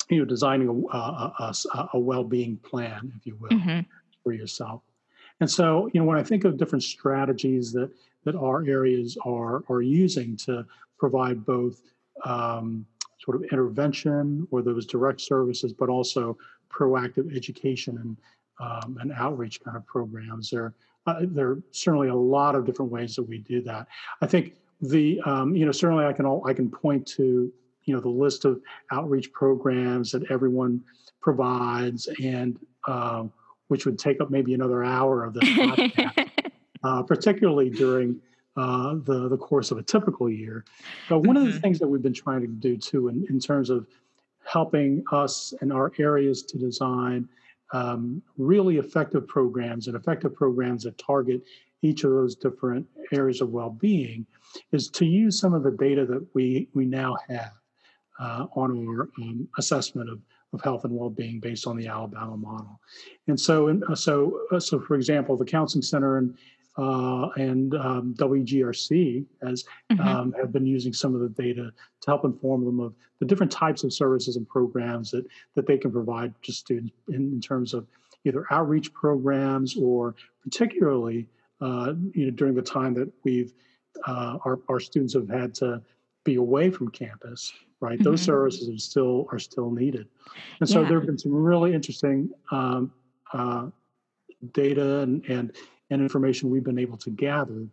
you 0.09 0.19
know 0.19 0.25
designing 0.25 0.67
a, 0.67 0.97
a, 0.97 1.53
a, 1.73 1.89
a 1.93 1.99
well-being 1.99 2.57
plan, 2.57 3.13
if 3.17 3.25
you 3.25 3.37
will, 3.39 3.49
mm-hmm. 3.49 3.79
for 4.23 4.33
yourself. 4.33 4.81
And 5.39 5.49
so, 5.49 5.89
you 5.91 5.99
know, 5.99 6.05
when 6.05 6.19
I 6.19 6.23
think 6.23 6.45
of 6.45 6.55
different 6.57 6.83
strategies 6.83 7.71
that 7.73 7.89
that 8.23 8.35
our 8.35 8.65
areas 8.67 9.17
are 9.25 9.63
are 9.69 9.81
using 9.81 10.35
to 10.37 10.65
provide 10.97 11.45
both 11.45 11.81
um, 12.25 12.85
sort 13.19 13.35
of 13.35 13.43
intervention 13.51 14.47
or 14.51 14.61
those 14.61 14.85
direct 14.85 15.21
services, 15.21 15.73
but 15.73 15.89
also 15.89 16.37
proactive 16.69 17.35
education 17.35 17.97
and 17.97 18.17
um, 18.59 18.97
and 19.01 19.11
outreach 19.13 19.61
kind 19.63 19.75
of 19.75 19.85
programs. 19.85 20.49
There, 20.49 20.73
uh, 21.07 21.21
there 21.21 21.49
are 21.49 21.63
certainly 21.71 22.09
a 22.09 22.15
lot 22.15 22.55
of 22.55 22.65
different 22.65 22.91
ways 22.91 23.15
that 23.15 23.23
we 23.23 23.39
do 23.39 23.61
that. 23.63 23.87
I 24.21 24.27
think 24.27 24.53
the 24.81 25.19
um, 25.25 25.55
you 25.55 25.65
know 25.65 25.71
certainly 25.71 26.05
I 26.05 26.13
can 26.13 26.25
all, 26.25 26.47
I 26.47 26.53
can 26.53 26.69
point 26.69 27.05
to 27.17 27.51
you 27.83 27.95
know 27.95 27.99
the 27.99 28.09
list 28.09 28.45
of 28.45 28.61
outreach 28.91 29.31
programs 29.33 30.11
that 30.11 30.29
everyone 30.31 30.83
provides 31.21 32.07
and 32.21 32.59
um, 32.87 33.31
which 33.67 33.85
would 33.85 33.97
take 33.97 34.21
up 34.21 34.29
maybe 34.29 34.53
another 34.53 34.83
hour 34.83 35.23
of 35.23 35.33
this 35.33 35.43
podcast, 35.49 36.29
uh, 36.83 37.03
particularly 37.03 37.69
during 37.69 38.19
uh, 38.57 38.95
the 39.03 39.29
the 39.29 39.37
course 39.37 39.71
of 39.71 39.77
a 39.77 39.83
typical 39.83 40.29
year. 40.29 40.65
But 41.09 41.19
one 41.19 41.35
mm-hmm. 41.35 41.37
of 41.37 41.43
the 41.43 41.49
mm-hmm. 41.51 41.61
things 41.61 41.79
that 41.79 41.87
we've 41.87 42.01
been 42.01 42.13
trying 42.13 42.41
to 42.41 42.47
do 42.47 42.77
too, 42.77 43.07
in, 43.07 43.25
in 43.29 43.39
terms 43.39 43.69
of 43.69 43.87
helping 44.43 45.03
us 45.11 45.53
and 45.61 45.71
our 45.71 45.91
areas 45.99 46.43
to 46.43 46.57
design 46.57 47.29
um, 47.73 48.21
really 48.37 48.77
effective 48.77 49.27
programs 49.27 49.87
and 49.87 49.95
effective 49.95 50.35
programs 50.35 50.83
that 50.83 50.97
target 50.97 51.41
each 51.83 52.03
of 52.03 52.11
those 52.11 52.35
different 52.35 52.85
areas 53.11 53.41
of 53.41 53.49
well-being, 53.49 54.25
is 54.71 54.89
to 54.89 55.05
use 55.05 55.39
some 55.39 55.53
of 55.53 55.63
the 55.63 55.71
data 55.71 56.05
that 56.05 56.25
we 56.33 56.67
we 56.73 56.85
now 56.85 57.15
have 57.27 57.53
uh, 58.19 58.45
on 58.55 58.87
our 58.87 59.09
um, 59.19 59.47
assessment 59.57 60.09
of 60.09 60.19
of 60.53 60.61
health 60.61 60.83
and 60.83 60.93
well-being 60.93 61.39
based 61.39 61.65
on 61.65 61.77
the 61.77 61.87
Alabama 61.87 62.35
model. 62.35 62.79
And 63.27 63.39
so, 63.39 63.69
and 63.69 63.83
uh, 63.85 63.95
so, 63.95 64.41
uh, 64.51 64.59
so 64.59 64.81
for 64.81 64.95
example, 64.95 65.37
the 65.37 65.45
Counseling 65.45 65.81
Center 65.81 66.17
and 66.17 66.37
uh, 66.77 67.29
and 67.35 67.75
um, 67.75 68.15
WGRC 68.17 69.25
has 69.43 69.65
mm-hmm. 69.91 70.07
um, 70.07 70.33
have 70.33 70.51
been 70.51 70.65
using 70.65 70.93
some 70.93 71.13
of 71.13 71.21
the 71.21 71.29
data 71.29 71.71
to 72.01 72.05
help 72.07 72.25
inform 72.25 72.65
them 72.65 72.79
of 72.79 72.93
the 73.19 73.25
different 73.25 73.51
types 73.51 73.83
of 73.83 73.93
services 73.93 74.35
and 74.35 74.47
programs 74.47 75.11
that 75.11 75.25
that 75.55 75.67
they 75.67 75.77
can 75.77 75.91
provide 75.91 76.33
to 76.43 76.53
students 76.53 76.93
in, 77.09 77.31
in 77.33 77.41
terms 77.41 77.73
of 77.73 77.87
either 78.23 78.45
outreach 78.51 78.93
programs 78.93 79.75
or 79.77 80.15
particularly 80.43 81.27
uh, 81.61 81.93
you 82.13 82.25
know 82.25 82.31
during 82.31 82.55
the 82.55 82.61
time 82.61 82.93
that 82.93 83.11
we've 83.23 83.53
uh, 84.07 84.37
our 84.45 84.59
our 84.69 84.79
students 84.79 85.13
have 85.13 85.29
had 85.29 85.53
to 85.53 85.81
be 86.23 86.35
away 86.35 86.69
from 86.69 86.89
campus 86.89 87.51
right? 87.81 87.95
Mm-hmm. 87.95 88.03
Those 88.03 88.21
services 88.21 88.69
are 88.69 88.77
still 88.77 89.27
are 89.31 89.39
still 89.39 89.71
needed, 89.71 90.07
and 90.59 90.69
so 90.69 90.81
yeah. 90.81 90.87
there 90.87 90.99
have 90.99 91.07
been 91.07 91.17
some 91.17 91.33
really 91.33 91.73
interesting 91.73 92.29
um, 92.51 92.93
uh, 93.33 93.67
data 94.53 94.99
and, 94.99 95.25
and 95.25 95.55
and 95.91 96.01
information 96.01 96.49
we've 96.49 96.63
been 96.63 96.79
able 96.79 96.97
to 96.97 97.11
gather 97.11 97.67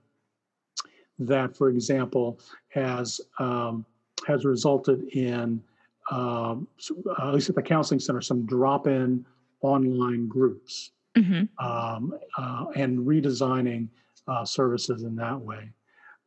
that, 1.19 1.57
for 1.57 1.71
example, 1.71 2.39
has 2.69 3.21
um, 3.39 3.87
has 4.27 4.45
resulted 4.45 5.09
in 5.15 5.63
um, 6.11 6.67
uh, 7.07 7.29
at 7.29 7.35
least 7.35 7.49
at 7.49 7.55
the 7.55 7.63
counseling 7.63 8.01
center 8.01 8.21
some 8.21 8.45
drop-in 8.47 9.25
online 9.61 10.27
groups 10.27 10.93
mm-hmm. 11.17 11.45
um, 11.65 12.15
uh, 12.37 12.67
and 12.77 12.99
redesigning 12.99 13.89
uh, 14.27 14.45
services 14.45 15.03
in 15.03 15.15
that 15.17 15.39
way. 15.39 15.71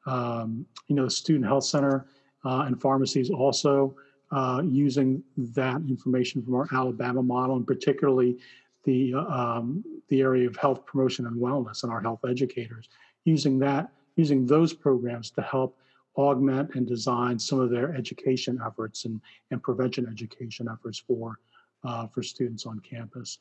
Um, 0.05 0.65
you 0.87 0.95
know, 0.95 1.05
the 1.05 1.11
student 1.11 1.45
health 1.45 1.65
center 1.65 2.07
uh, 2.45 2.63
and 2.67 2.79
pharmacies 2.79 3.29
also 3.29 3.95
uh, 4.31 4.61
using 4.65 5.23
that 5.37 5.77
information 5.87 6.41
from 6.41 6.55
our 6.55 6.67
Alabama 6.73 7.21
model, 7.21 7.55
and 7.57 7.67
particularly 7.67 8.37
the 8.83 9.13
um, 9.13 9.83
the 10.09 10.21
area 10.21 10.47
of 10.47 10.55
health 10.55 10.85
promotion 10.85 11.27
and 11.27 11.35
wellness 11.35 11.83
and 11.83 11.91
our 11.91 12.01
health 12.01 12.21
educators, 12.27 12.89
using 13.25 13.59
that 13.59 13.91
using 14.15 14.45
those 14.45 14.73
programs 14.73 15.31
to 15.31 15.41
help 15.41 15.77
augment 16.17 16.75
and 16.75 16.85
design 16.87 17.39
some 17.39 17.59
of 17.59 17.69
their 17.69 17.95
education 17.95 18.59
efforts 18.65 19.05
and, 19.05 19.21
and 19.51 19.63
prevention 19.63 20.05
education 20.07 20.67
efforts 20.71 20.99
for 20.99 21.39
uh, 21.83 22.05
for 22.07 22.21
students 22.21 22.65
on 22.65 22.79
campus. 22.79 23.39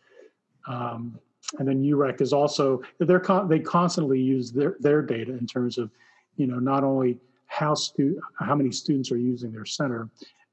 Um, 0.66 1.18
and 1.58 1.66
then 1.66 1.82
UREC 1.82 2.20
is 2.20 2.32
also 2.32 2.82
they're 2.98 3.20
con- 3.20 3.48
they 3.48 3.58
constantly 3.58 4.20
use 4.20 4.52
their 4.52 4.76
their 4.80 5.02
data 5.02 5.32
in 5.32 5.46
terms 5.46 5.78
of 5.78 5.90
you 6.36 6.46
know 6.46 6.58
not 6.58 6.84
only 6.84 7.18
how 7.46 7.74
stu- 7.74 8.20
how 8.38 8.54
many 8.54 8.70
students 8.70 9.10
are 9.10 9.18
using 9.18 9.50
their 9.50 9.64
center, 9.64 10.08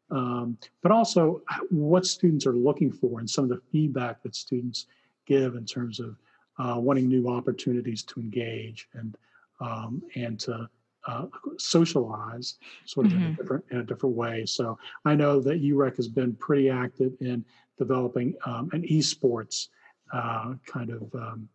um, 0.09 0.57
but 0.81 0.91
also 0.91 1.41
what 1.69 2.05
students 2.05 2.45
are 2.45 2.55
looking 2.55 2.91
for 2.91 3.19
and 3.19 3.29
some 3.29 3.43
of 3.43 3.49
the 3.49 3.61
feedback 3.71 4.21
that 4.23 4.35
students 4.35 4.87
give 5.25 5.55
in 5.55 5.65
terms 5.65 5.99
of 5.99 6.15
uh, 6.59 6.79
wanting 6.79 7.07
new 7.07 7.29
opportunities 7.29 8.03
to 8.03 8.19
engage 8.19 8.87
and 8.93 9.17
um, 9.59 10.01
and 10.15 10.39
to 10.39 10.69
uh, 11.07 11.25
socialize 11.57 12.55
sort 12.85 13.07
of 13.07 13.13
mm-hmm. 13.13 13.21
in 13.21 13.27
a 13.27 13.31
mm-hmm. 13.31 13.41
different 13.41 13.65
in 13.71 13.77
a 13.79 13.83
different 13.83 14.15
way. 14.15 14.45
So 14.45 14.77
I 15.05 15.15
know 15.15 15.39
that 15.41 15.61
UREC 15.61 15.95
has 15.97 16.07
been 16.07 16.33
pretty 16.35 16.69
active 16.69 17.13
in 17.19 17.45
developing 17.77 18.35
um, 18.45 18.69
an 18.73 18.83
esports 18.83 19.67
uh, 20.13 20.53
kind 20.65 20.89
of 20.89 21.13
um, 21.15 21.47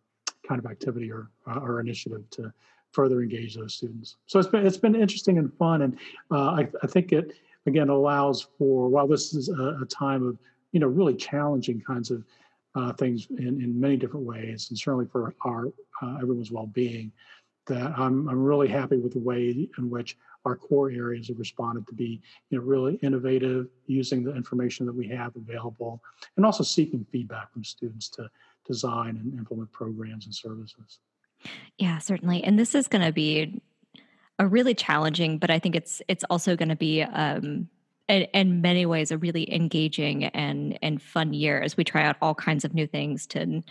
kind 0.47 0.59
of 0.59 0.69
activity 0.69 1.11
or 1.11 1.29
uh, 1.47 1.59
or 1.59 1.79
initiative 1.79 2.29
to 2.31 2.53
further 2.91 3.21
engage 3.21 3.55
those 3.55 3.73
students. 3.73 4.17
So 4.27 4.39
it's 4.39 4.47
been 4.47 4.65
it's 4.65 4.77
been 4.77 4.95
interesting 4.95 5.37
and 5.37 5.53
fun, 5.53 5.81
and 5.81 5.97
uh, 6.31 6.51
I, 6.51 6.67
I, 6.81 6.87
think 6.87 7.11
it 7.11 7.33
again 7.65 7.89
allows 7.89 8.47
for 8.57 8.89
while 8.89 9.07
this 9.07 9.33
is 9.33 9.49
a, 9.49 9.77
a 9.81 9.85
time 9.85 10.25
of 10.25 10.37
you 10.71 10.79
know 10.79 10.87
really 10.87 11.15
challenging 11.15 11.81
kinds 11.81 12.11
of 12.11 12.23
uh, 12.75 12.91
things 12.93 13.27
in, 13.37 13.61
in 13.61 13.79
many 13.79 13.97
different 13.97 14.25
ways, 14.25 14.67
and 14.69 14.77
certainly 14.77 15.05
for 15.05 15.33
our 15.45 15.67
uh, 16.01 16.15
everyone's 16.21 16.51
well-being. 16.51 17.11
That 17.67 17.97
I'm 17.97 18.27
I'm 18.27 18.43
really 18.43 18.67
happy 18.67 18.97
with 18.97 19.13
the 19.13 19.19
way 19.19 19.69
in 19.77 19.89
which 19.89 20.17
our 20.45 20.57
core 20.57 20.91
areas 20.91 21.29
have 21.29 21.39
responded 21.39 21.87
to 21.87 21.93
be 21.93 22.21
you 22.49 22.57
know 22.57 22.63
really 22.63 22.95
innovative, 22.95 23.67
using 23.87 24.23
the 24.23 24.35
information 24.35 24.85
that 24.85 24.93
we 24.93 25.07
have 25.09 25.35
available, 25.35 26.01
and 26.35 26.45
also 26.45 26.63
seeking 26.63 27.05
feedback 27.11 27.53
from 27.53 27.63
students 27.63 28.09
to 28.09 28.29
design 28.65 29.17
and 29.17 29.37
implement 29.37 29.71
programs 29.71 30.25
and 30.25 30.35
services. 30.35 30.99
Yeah, 31.77 31.99
certainly. 31.99 32.43
And 32.43 32.57
this 32.57 32.75
is 32.75 32.87
going 32.87 33.05
to 33.05 33.11
be 33.11 33.61
a 34.39 34.47
really 34.47 34.73
challenging, 34.73 35.37
but 35.37 35.51
I 35.51 35.59
think 35.59 35.75
it's 35.75 36.01
it's 36.07 36.23
also 36.29 36.55
going 36.55 36.69
to 36.69 36.75
be 36.75 37.03
um, 37.03 37.67
in, 38.09 38.23
in, 38.33 38.61
many 38.61 38.85
ways 38.85 39.11
a 39.11 39.17
really 39.17 39.53
engaging 39.53 40.25
and 40.25 40.77
and 40.81 41.01
fun 41.01 41.33
year 41.33 41.61
as 41.61 41.77
we 41.77 41.83
try 41.83 42.03
out 42.03 42.17
all 42.21 42.35
kinds 42.35 42.65
of 42.65 42.73
new 42.73 42.87
things 42.87 43.25
to 43.27 43.61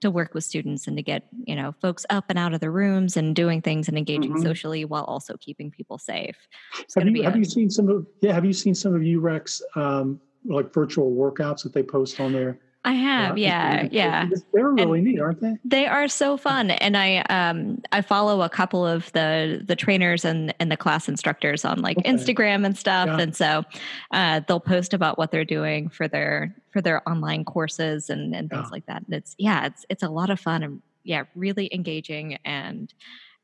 to 0.00 0.10
work 0.10 0.34
with 0.34 0.44
students 0.44 0.86
and 0.86 0.96
to 0.96 1.02
get 1.02 1.26
you 1.46 1.56
know 1.56 1.72
folks 1.80 2.06
up 2.10 2.26
and 2.28 2.38
out 2.38 2.54
of 2.54 2.60
their 2.60 2.70
rooms 2.70 3.16
and 3.16 3.34
doing 3.34 3.60
things 3.60 3.88
and 3.88 3.98
engaging 3.98 4.32
mm-hmm. 4.32 4.42
socially 4.42 4.84
while 4.84 5.04
also 5.04 5.36
keeping 5.38 5.70
people 5.70 5.98
safe. 5.98 6.36
It's 6.78 6.94
have 6.94 7.08
you, 7.08 7.22
have 7.22 7.34
a, 7.34 7.38
you 7.38 7.44
seen 7.44 7.70
some 7.70 7.88
of 7.88 8.06
yeah 8.20 8.32
have 8.32 8.44
you 8.44 8.52
seen 8.52 8.74
some 8.74 8.94
of 8.94 9.00
UREC's 9.00 9.62
um, 9.74 10.20
like 10.44 10.72
virtual 10.72 11.12
workouts 11.12 11.62
that 11.62 11.72
they 11.72 11.82
post 11.82 12.20
on 12.20 12.32
there? 12.32 12.60
I 12.82 12.92
have, 12.92 13.36
yeah, 13.36 13.88
yeah. 13.90 14.26
They're 14.54 14.70
really 14.70 15.00
and 15.00 15.08
neat, 15.08 15.20
aren't 15.20 15.42
they? 15.42 15.58
They 15.66 15.86
are 15.86 16.08
so 16.08 16.38
fun, 16.38 16.70
and 16.70 16.96
I 16.96 17.18
um 17.28 17.82
I 17.92 18.00
follow 18.00 18.40
a 18.40 18.48
couple 18.48 18.86
of 18.86 19.12
the 19.12 19.62
the 19.66 19.76
trainers 19.76 20.24
and 20.24 20.54
and 20.58 20.72
the 20.72 20.78
class 20.78 21.06
instructors 21.06 21.66
on 21.66 21.82
like 21.82 21.98
okay. 21.98 22.10
Instagram 22.10 22.64
and 22.64 22.76
stuff, 22.76 23.08
yeah. 23.08 23.18
and 23.18 23.36
so 23.36 23.64
uh, 24.12 24.40
they'll 24.48 24.60
post 24.60 24.94
about 24.94 25.18
what 25.18 25.30
they're 25.30 25.44
doing 25.44 25.90
for 25.90 26.08
their 26.08 26.56
for 26.72 26.80
their 26.80 27.06
online 27.06 27.44
courses 27.44 28.08
and 28.08 28.34
and 28.34 28.48
things 28.48 28.64
yeah. 28.64 28.70
like 28.70 28.86
that. 28.86 29.02
And 29.04 29.14
it's 29.14 29.34
yeah, 29.36 29.66
it's 29.66 29.84
it's 29.90 30.02
a 30.02 30.08
lot 30.08 30.30
of 30.30 30.40
fun 30.40 30.62
and 30.62 30.82
yeah, 31.04 31.24
really 31.34 31.72
engaging 31.74 32.38
and. 32.44 32.92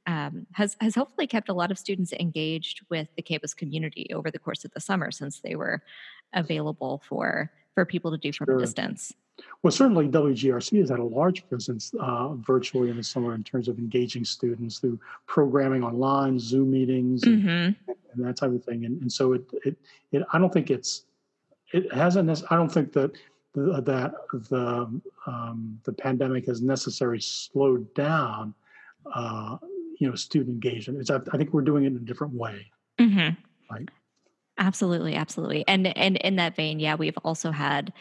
Um, 0.09 0.47
has 0.53 0.77
has 0.81 0.95
hopefully 0.95 1.27
kept 1.27 1.49
a 1.49 1.53
lot 1.53 1.73
of 1.73 1.79
students 1.81 2.13
engaged 2.13 2.81
with 2.89 3.09
the 3.17 3.23
campus 3.23 3.55
community 3.55 4.07
over 4.15 4.31
the 4.31 4.39
course 4.39 4.65
of 4.65 4.71
the 4.71 4.81
summer 4.81 5.11
since 5.11 5.41
they 5.41 5.57
were 5.57 5.83
available 6.33 7.03
for 7.09 7.51
for 7.75 7.85
people 7.85 8.13
to 8.13 8.17
do 8.17 8.33
from 8.33 8.47
sure. 8.47 8.57
a 8.57 8.61
distance. 8.61 9.13
Well, 9.63 9.71
certainly 9.71 10.09
WGRC 10.09 10.79
has 10.81 10.91
had 10.91 10.99
a 10.99 11.05
large 11.05 11.49
presence 11.49 11.93
uh, 11.99 12.35
virtually 12.35 12.91
in 12.91 12.97
the 12.97 13.03
summer 13.03 13.35
in 13.35 13.43
terms 13.43 13.69
of 13.69 13.79
engaging 13.79 14.25
students 14.25 14.79
through 14.79 15.01
programming 15.27 15.83
online, 15.83 16.39
Zoom 16.39 16.71
meetings, 16.71 17.25
mm-hmm. 17.25 17.49
and, 17.49 17.77
and, 17.89 18.25
that 18.25 18.37
type 18.37 18.53
of 18.53 18.65
thing. 18.65 18.85
And, 18.85 19.01
and 19.03 19.11
so 19.11 19.33
it, 19.33 19.43
it, 19.65 19.77
it, 20.13 20.23
I 20.33 20.39
don't 20.39 20.53
think 20.53 20.71
it's, 20.71 21.05
it 21.73 21.93
hasn't. 21.93 22.31
I 22.51 22.57
don't 22.57 22.73
think 22.73 22.93
that 22.93 23.13
the, 23.55 23.81
that 23.83 24.13
the 24.33 25.01
um, 25.27 25.81
the 25.85 25.93
pandemic 25.93 26.47
has 26.47 26.63
necessarily 26.63 27.21
slowed 27.21 27.93
down, 27.95 28.55
uh, 29.13 29.57
you 29.99 30.09
know 30.09 30.15
student 30.15 30.51
engagement. 30.51 31.01
It's, 31.01 31.11
I 31.11 31.37
think 31.37 31.53
we're 31.53 31.63
doing 31.63 31.85
it 31.85 31.89
in 31.89 31.97
a 31.97 32.01
different 32.01 32.35
way. 32.35 32.71
Mm-hmm. 32.99 33.75
Right. 33.75 33.89
Absolutely, 34.59 35.15
absolutely. 35.15 35.65
And 35.67 35.97
and 35.97 36.17
in 36.19 36.37
that 36.37 36.55
vein, 36.55 36.79
yeah, 36.79 36.95
we've 36.95 37.19
also 37.25 37.51
had 37.51 37.93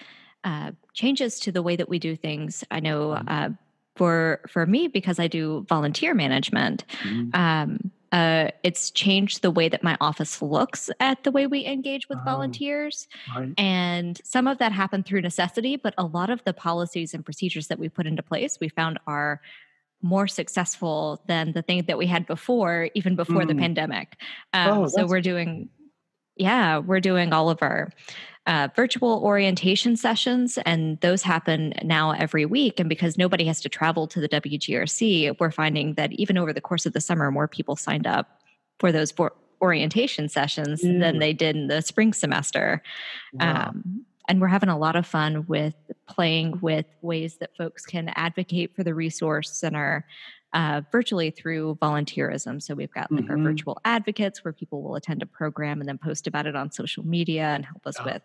uh, 0.45 0.71
changes 0.93 1.39
to 1.41 1.51
the 1.51 1.61
way 1.61 1.75
that 1.75 1.89
we 1.89 1.99
do 1.99 2.15
things. 2.15 2.63
I 2.71 2.79
know 2.79 3.09
mm-hmm. 3.09 3.27
uh, 3.27 3.49
for 3.95 4.41
for 4.47 4.65
me 4.65 4.87
because 4.87 5.19
I 5.19 5.27
do 5.27 5.65
volunteer 5.67 6.13
management. 6.13 6.85
Mm-hmm. 7.03 7.35
Um, 7.39 7.91
uh, 8.11 8.49
it's 8.63 8.91
changed 8.91 9.41
the 9.41 9.51
way 9.51 9.67
that 9.67 9.83
my 9.83 9.97
office 9.99 10.41
looks 10.41 10.89
at 11.01 11.23
the 11.25 11.31
way 11.31 11.47
we 11.47 11.65
engage 11.65 12.07
with 12.07 12.17
oh, 12.21 12.23
volunteers. 12.23 13.09
Right. 13.35 13.53
And 13.57 14.21
some 14.23 14.47
of 14.47 14.57
that 14.59 14.71
happened 14.71 15.05
through 15.05 15.21
necessity, 15.21 15.75
but 15.75 15.93
a 15.97 16.05
lot 16.05 16.29
of 16.29 16.41
the 16.45 16.53
policies 16.53 17.13
and 17.13 17.25
procedures 17.25 17.67
that 17.67 17.77
we 17.77 17.89
put 17.89 18.07
into 18.07 18.23
place, 18.23 18.57
we 18.61 18.69
found 18.69 18.99
are 19.05 19.41
more 20.01 20.27
successful 20.27 21.23
than 21.27 21.51
the 21.51 21.61
thing 21.61 21.83
that 21.87 21.97
we 21.97 22.05
had 22.05 22.25
before, 22.25 22.89
even 22.93 23.17
before 23.17 23.41
mm. 23.41 23.47
the 23.49 23.55
pandemic. 23.55 24.17
Um, 24.53 24.77
oh, 24.77 24.87
so 24.87 25.05
we're 25.05 25.19
doing, 25.19 25.67
yeah, 26.35 26.79
we're 26.79 26.99
doing 26.99 27.33
all 27.33 27.49
of 27.49 27.59
our 27.61 27.91
uh, 28.47 28.67
virtual 28.75 29.21
orientation 29.23 29.95
sessions, 29.95 30.59
and 30.65 30.99
those 31.01 31.23
happen 31.23 31.73
now 31.83 32.11
every 32.11 32.45
week. 32.45 32.79
And 32.79 32.87
because 32.87 33.17
nobody 33.17 33.45
has 33.45 33.59
to 33.61 33.69
travel 33.69 34.07
to 34.07 34.19
the 34.19 34.29
WGRC, 34.29 35.39
we're 35.39 35.51
finding 35.51 35.95
that 35.95 36.11
even 36.13 36.37
over 36.37 36.53
the 36.53 36.61
course 36.61 36.85
of 36.85 36.93
the 36.93 37.01
summer, 37.01 37.31
more 37.31 37.47
people 37.47 37.75
signed 37.75 38.05
up 38.05 38.41
for 38.79 38.91
those 38.91 39.11
for 39.11 39.33
orientation 39.61 40.29
sessions 40.29 40.83
mm. 40.83 40.99
than 40.99 41.19
they 41.19 41.33
did 41.33 41.55
in 41.55 41.67
the 41.67 41.81
spring 41.81 42.13
semester. 42.13 42.83
Wow. 43.33 43.69
Um, 43.69 44.05
and 44.27 44.41
we're 44.41 44.47
having 44.47 44.69
a 44.69 44.77
lot 44.77 44.95
of 44.95 45.05
fun 45.05 45.45
with 45.47 45.75
playing 46.07 46.59
with 46.61 46.85
ways 47.01 47.37
that 47.37 47.55
folks 47.57 47.85
can 47.85 48.09
advocate 48.15 48.75
for 48.75 48.83
the 48.83 48.93
resource 48.93 49.51
center 49.51 50.05
uh, 50.55 50.81
virtually 50.89 51.31
through 51.31 51.77
volunteerism. 51.81 52.61
So 52.61 52.73
we've 52.73 52.91
got 52.93 53.11
like 53.11 53.25
mm-hmm. 53.25 53.31
our 53.31 53.37
virtual 53.37 53.77
advocates 53.83 54.43
where 54.43 54.53
people 54.53 54.81
will 54.81 54.95
attend 54.95 55.21
a 55.21 55.25
program 55.25 55.81
and 55.81 55.87
then 55.87 55.97
post 55.97 56.27
about 56.27 56.47
it 56.47 56.55
on 56.55 56.71
social 56.71 57.05
media 57.05 57.43
and 57.43 57.65
help 57.65 57.85
us 57.85 58.01
with 58.05 58.21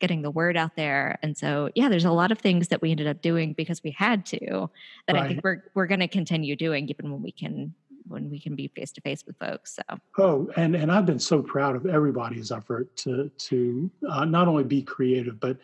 getting 0.00 0.22
the 0.22 0.30
word 0.30 0.56
out 0.56 0.76
there. 0.76 1.18
And 1.22 1.36
so 1.36 1.68
yeah, 1.74 1.90
there's 1.90 2.06
a 2.06 2.10
lot 2.10 2.32
of 2.32 2.38
things 2.38 2.68
that 2.68 2.80
we 2.80 2.90
ended 2.90 3.06
up 3.06 3.20
doing 3.20 3.52
because 3.52 3.82
we 3.84 3.90
had 3.90 4.24
to 4.26 4.70
that 5.06 5.12
right. 5.12 5.24
I 5.24 5.28
think 5.28 5.44
we're 5.44 5.62
we're 5.74 5.86
going 5.86 6.00
to 6.00 6.08
continue 6.08 6.56
doing 6.56 6.88
even 6.88 7.12
when 7.12 7.22
we 7.22 7.30
can 7.30 7.74
when 8.08 8.30
we 8.30 8.40
can 8.40 8.54
be 8.54 8.68
face 8.68 8.92
to 8.92 9.02
face 9.02 9.22
with 9.26 9.36
folks. 9.38 9.76
So 9.76 9.98
oh, 10.18 10.50
and 10.56 10.74
and 10.74 10.90
I've 10.90 11.04
been 11.04 11.18
so 11.18 11.42
proud 11.42 11.76
of 11.76 11.84
everybody's 11.84 12.50
effort 12.50 12.96
to 12.96 13.30
to 13.36 13.90
uh, 14.08 14.24
not 14.24 14.48
only 14.48 14.64
be 14.64 14.80
creative 14.82 15.38
but 15.38 15.58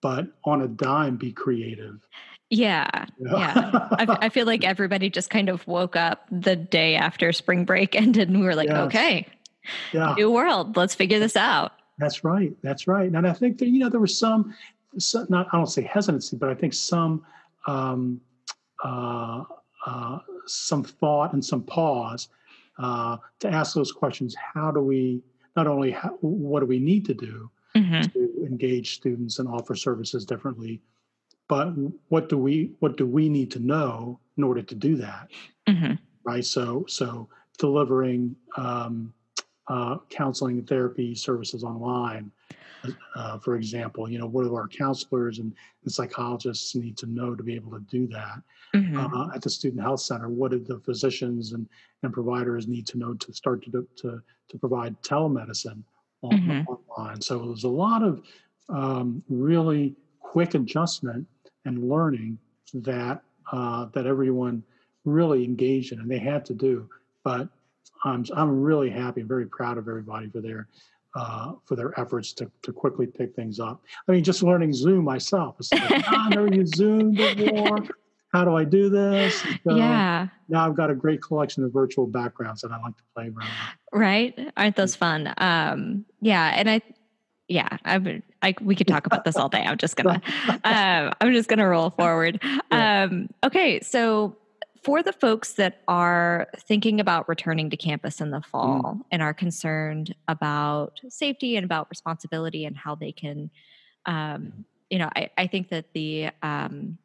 but 0.00 0.28
on 0.44 0.62
a 0.62 0.68
dime 0.68 1.16
be 1.18 1.30
creative 1.32 2.00
yeah. 2.50 3.06
Yeah. 3.18 3.88
I, 3.92 4.18
I, 4.22 4.28
feel 4.28 4.46
like 4.46 4.64
everybody 4.64 5.10
just 5.10 5.28
kind 5.28 5.48
of 5.48 5.66
woke 5.66 5.96
up 5.96 6.26
the 6.30 6.56
day 6.56 6.94
after 6.94 7.32
spring 7.32 7.64
break 7.64 7.94
ended 8.00 8.28
and 8.28 8.40
we 8.40 8.46
were 8.46 8.54
like, 8.54 8.68
yes. 8.68 8.86
okay, 8.86 9.26
yeah. 9.92 10.14
new 10.16 10.30
world, 10.30 10.76
let's 10.76 10.94
figure 10.94 11.18
this 11.18 11.36
out. 11.36 11.72
That's 11.98 12.24
right. 12.24 12.52
That's 12.62 12.86
right. 12.86 13.10
And 13.12 13.26
I 13.26 13.32
think 13.32 13.58
that, 13.58 13.68
you 13.68 13.80
know, 13.80 13.88
there 13.88 14.00
was 14.00 14.18
some, 14.18 14.54
some 14.98 15.26
not, 15.28 15.48
I 15.52 15.56
don't 15.56 15.66
say 15.66 15.82
hesitancy, 15.82 16.36
but 16.36 16.48
I 16.48 16.54
think 16.54 16.72
some, 16.72 17.24
um, 17.66 18.20
uh, 18.84 19.44
uh, 19.84 20.18
some 20.46 20.84
thought 20.84 21.32
and 21.32 21.44
some 21.44 21.62
pause 21.62 22.28
uh, 22.78 23.16
to 23.40 23.48
ask 23.48 23.74
those 23.74 23.92
questions. 23.92 24.34
How 24.54 24.70
do 24.70 24.80
we, 24.80 25.22
not 25.56 25.66
only 25.66 25.90
how, 25.90 26.10
what 26.20 26.60
do 26.60 26.66
we 26.66 26.78
need 26.78 27.04
to 27.06 27.14
do 27.14 27.50
mm-hmm. 27.76 28.02
to 28.12 28.46
engage 28.46 28.94
students 28.94 29.38
and 29.38 29.48
offer 29.48 29.74
services 29.74 30.24
differently, 30.24 30.80
but 31.48 31.72
what 32.08 32.28
do 32.28 32.38
we 32.38 32.72
what 32.78 32.96
do 32.96 33.06
we 33.06 33.28
need 33.28 33.50
to 33.50 33.58
know 33.58 34.20
in 34.36 34.44
order 34.44 34.62
to 34.62 34.74
do 34.74 34.96
that 34.96 35.28
mm-hmm. 35.66 35.94
right 36.24 36.44
so 36.44 36.84
so 36.88 37.28
delivering 37.58 38.36
um, 38.56 39.12
uh, 39.66 39.96
counseling 40.08 40.58
and 40.58 40.68
therapy 40.68 41.14
services 41.14 41.64
online 41.64 42.30
uh, 43.16 43.38
for 43.38 43.56
example 43.56 44.08
you 44.08 44.18
know 44.18 44.26
what 44.26 44.44
do 44.44 44.54
our 44.54 44.68
counselors 44.68 45.38
and, 45.38 45.52
and, 45.82 45.92
psychologists 45.92 46.74
need 46.74 46.96
to 46.96 47.06
know 47.06 47.34
to 47.34 47.42
be 47.42 47.54
able 47.54 47.72
to 47.72 47.84
do 47.90 48.06
that 48.06 48.40
mm-hmm. 48.74 48.96
uh, 48.96 49.28
at 49.34 49.42
the 49.42 49.50
student 49.50 49.82
health 49.82 50.00
center 50.00 50.28
what 50.28 50.52
do 50.52 50.58
the 50.58 50.78
physicians 50.80 51.52
and, 51.52 51.68
and 52.02 52.12
providers 52.12 52.68
need 52.68 52.86
to 52.86 52.96
know 52.98 53.14
to 53.14 53.32
start 53.32 53.62
to, 53.64 53.86
to, 53.96 54.22
to 54.48 54.58
provide 54.58 55.00
telemedicine 55.02 55.82
on, 56.22 56.32
mm-hmm. 56.32 56.70
online 56.70 57.20
so 57.20 57.46
there's 57.46 57.64
a 57.64 57.68
lot 57.68 58.02
of 58.02 58.22
um, 58.68 59.22
really 59.28 59.94
quick 60.20 60.54
adjustment 60.54 61.26
and 61.64 61.88
learning 61.88 62.38
that 62.74 63.22
uh, 63.52 63.86
that 63.94 64.06
everyone 64.06 64.62
really 65.04 65.44
engaged 65.44 65.92
in, 65.92 66.00
and 66.00 66.10
they 66.10 66.18
had 66.18 66.44
to 66.46 66.54
do. 66.54 66.88
But 67.24 67.48
I'm 68.04 68.24
I'm 68.34 68.60
really 68.60 68.90
happy 68.90 69.20
and 69.20 69.28
very 69.28 69.46
proud 69.46 69.78
of 69.78 69.88
everybody 69.88 70.28
for 70.28 70.40
their 70.40 70.68
uh, 71.14 71.52
for 71.64 71.76
their 71.76 71.98
efforts 71.98 72.32
to, 72.34 72.50
to 72.62 72.72
quickly 72.72 73.06
pick 73.06 73.34
things 73.34 73.58
up. 73.58 73.82
I 74.08 74.12
mean, 74.12 74.22
just 74.22 74.42
learning 74.42 74.72
Zoom 74.72 75.04
myself. 75.04 75.56
It's 75.58 75.72
like, 75.72 75.90
oh, 75.90 76.02
I 76.06 76.28
never 76.28 76.54
used 76.54 76.76
Zoom 76.76 77.12
before. 77.12 77.78
How 78.32 78.44
do 78.44 78.54
I 78.54 78.64
do 78.64 78.90
this? 78.90 79.42
So 79.64 79.74
yeah. 79.74 80.28
Now 80.48 80.66
I've 80.66 80.76
got 80.76 80.90
a 80.90 80.94
great 80.94 81.22
collection 81.22 81.64
of 81.64 81.72
virtual 81.72 82.06
backgrounds 82.06 82.60
that 82.60 82.70
I 82.70 82.78
like 82.80 82.96
to 82.96 83.02
play 83.14 83.24
around. 83.24 83.48
With. 83.92 84.00
Right? 84.00 84.52
Aren't 84.56 84.76
those 84.76 84.94
fun? 84.94 85.32
Um, 85.38 86.04
yeah, 86.20 86.52
and 86.54 86.68
I 86.68 86.82
yeah, 87.48 87.78
I, 87.84 88.22
I 88.42 88.54
we 88.60 88.76
could 88.76 88.86
talk 88.86 89.06
about 89.06 89.24
this 89.24 89.36
all 89.36 89.48
day. 89.48 89.62
I'm 89.62 89.78
just 89.78 89.96
gonna, 89.96 90.20
um, 90.64 91.12
I'm 91.20 91.32
just 91.32 91.48
gonna 91.48 91.66
roll 91.68 91.90
forward. 91.90 92.42
Um, 92.70 93.30
okay, 93.42 93.80
so 93.80 94.36
for 94.84 95.02
the 95.02 95.12
folks 95.12 95.54
that 95.54 95.80
are 95.88 96.48
thinking 96.56 97.00
about 97.00 97.28
returning 97.28 97.70
to 97.70 97.76
campus 97.76 98.20
in 98.20 98.30
the 98.30 98.42
fall 98.42 98.82
mm. 98.82 99.00
and 99.10 99.22
are 99.22 99.32
concerned 99.32 100.14
about 100.28 101.00
safety 101.08 101.56
and 101.56 101.64
about 101.64 101.88
responsibility 101.90 102.66
and 102.66 102.76
how 102.76 102.94
they 102.94 103.10
can, 103.10 103.50
um, 104.06 104.64
you 104.90 104.98
know, 104.98 105.08
I, 105.16 105.30
I 105.38 105.46
think 105.46 105.70
that 105.70 105.86
the 105.94 106.30
um, 106.42 106.98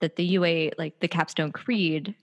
that 0.00 0.16
the 0.16 0.24
UA 0.24 0.72
like 0.76 0.98
the 1.00 1.08
capstone 1.08 1.52
creed 1.52 2.14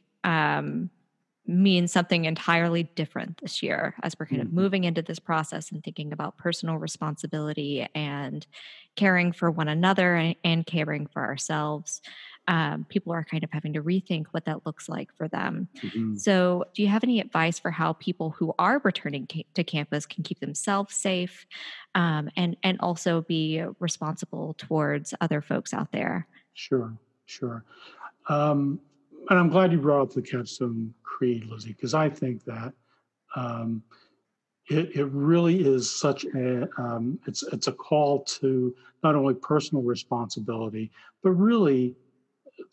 means 1.46 1.92
something 1.92 2.26
entirely 2.26 2.84
different 2.84 3.38
this 3.42 3.62
year 3.62 3.96
as 4.02 4.16
we're 4.18 4.26
kind 4.26 4.42
of 4.42 4.48
mm-hmm. 4.48 4.56
moving 4.56 4.84
into 4.86 5.02
this 5.02 5.20
process 5.20 5.72
and 5.72 5.84
thinking 5.84 6.14
about 6.14 6.38
personal 6.38 6.78
responsibility 6.78 7.86
and 7.94 8.48
caring 8.96 9.34
for 9.34 9.52
one 9.52 9.68
another 9.68 10.16
and, 10.16 10.36
and 10.44 10.66
caring 10.66 11.06
for 11.06 11.22
ourselves. 11.22 12.02
Um, 12.48 12.86
people 12.88 13.14
are 13.14 13.24
kind 13.24 13.44
of 13.44 13.52
having 13.52 13.74
to 13.74 13.82
rethink 13.82 14.28
what 14.32 14.46
that 14.46 14.66
looks 14.66 14.88
like 14.88 15.16
for 15.18 15.28
them. 15.28 15.68
Mm-hmm. 15.82 16.16
So, 16.18 16.66
do 16.74 16.82
you 16.82 16.90
have 16.90 17.04
any 17.04 17.22
advice 17.22 17.58
for 17.58 17.72
how 17.72 17.94
people 17.94 18.32
who 18.32 18.54
are 18.60 18.82
returning 18.84 19.28
ca- 19.32 19.46
to 19.54 19.64
campus 19.64 20.06
can 20.06 20.24
keep 20.24 20.42
themselves 20.42 20.94
safe 20.94 21.46
um, 21.96 22.30
and 22.36 22.58
and 22.64 22.78
also 22.82 23.22
be 23.22 23.64
responsible 23.80 24.56
towards 24.58 25.14
other 25.22 25.42
folks 25.42 25.74
out 25.74 25.94
there? 25.94 26.28
Sure, 26.54 26.94
sure. 27.26 27.64
Um, 28.28 28.80
and 29.30 29.40
I'm 29.40 29.50
glad 29.50 29.72
you 29.72 29.78
brought 29.78 30.02
up 30.02 30.12
the 30.12 30.22
Capstone 30.22 30.94
Creed, 31.24 31.46
Lizzie, 31.46 31.72
because 31.72 31.94
I 31.94 32.10
think 32.10 32.44
that 32.44 32.74
um, 33.38 33.82
it, 34.70 34.94
it 34.94 35.06
really 35.06 35.66
is 35.66 35.90
such 35.90 36.26
a 36.26 36.68
um, 36.78 37.18
it's 37.26 37.44
it's 37.44 37.68
a 37.68 37.72
call 37.72 38.26
to 38.42 38.76
not 39.06 39.16
only 39.16 39.34
personal 39.34 39.84
responsibility, 39.84 40.92
but 41.22 41.32
really 41.32 41.96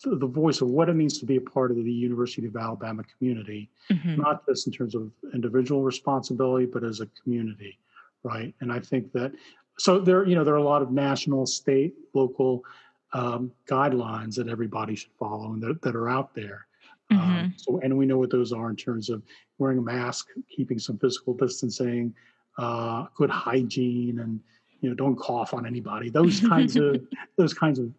the, 0.02 0.16
the, 0.16 0.26
voice 0.26 0.62
of 0.62 0.68
what 0.68 0.88
it 0.88 0.94
means 0.94 1.16
to 1.20 1.26
be 1.26 1.36
a 1.36 1.40
part 1.40 1.70
of 1.70 1.76
the 1.76 1.92
University 1.92 2.44
of 2.44 2.56
Alabama 2.56 3.04
community, 3.16 3.70
mm-hmm. 3.88 4.20
not 4.20 4.44
just 4.48 4.66
in 4.66 4.72
terms 4.72 4.96
of 4.96 5.12
individual 5.32 5.82
responsibility, 5.84 6.66
but 6.66 6.82
as 6.82 6.98
a 6.98 7.06
community, 7.22 7.78
right? 8.24 8.52
And 8.60 8.72
I 8.72 8.80
think 8.80 9.12
that 9.12 9.30
so 9.78 10.00
there 10.00 10.26
you 10.26 10.34
know 10.34 10.42
there 10.42 10.54
are 10.54 10.64
a 10.66 10.72
lot 10.74 10.82
of 10.82 10.90
national, 10.90 11.46
state, 11.46 11.94
local 12.14 12.64
um, 13.12 13.52
guidelines 13.68 14.34
that 14.34 14.48
everybody 14.48 14.96
should 14.96 15.12
follow 15.20 15.52
and 15.52 15.62
that, 15.62 15.82
that 15.82 15.94
are 15.94 16.08
out 16.08 16.34
there. 16.34 16.66
Um, 17.10 17.18
mm-hmm. 17.18 17.38
Um, 17.38 17.54
so, 17.56 17.80
and 17.82 17.96
we 17.96 18.06
know 18.06 18.18
what 18.18 18.30
those 18.30 18.52
are 18.52 18.70
in 18.70 18.76
terms 18.76 19.10
of 19.10 19.22
wearing 19.58 19.78
a 19.78 19.82
mask, 19.82 20.28
keeping 20.54 20.78
some 20.78 20.98
physical 20.98 21.34
distancing, 21.34 22.14
uh, 22.58 23.06
good 23.16 23.30
hygiene, 23.30 24.20
and 24.20 24.40
you 24.80 24.88
know, 24.88 24.94
don't 24.94 25.16
cough 25.16 25.52
on 25.52 25.66
anybody. 25.66 26.10
Those 26.10 26.40
kinds 26.40 26.76
of 26.76 27.02
those 27.36 27.54
kinds 27.54 27.78
of 27.78 27.90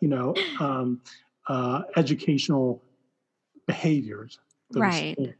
you 0.00 0.08
know 0.08 0.34
um, 0.60 1.00
uh, 1.48 1.82
educational 1.96 2.82
behaviors. 3.66 4.38
Right. 4.72 5.16
Things. 5.16 5.34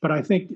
But 0.00 0.12
I 0.12 0.22
think 0.22 0.52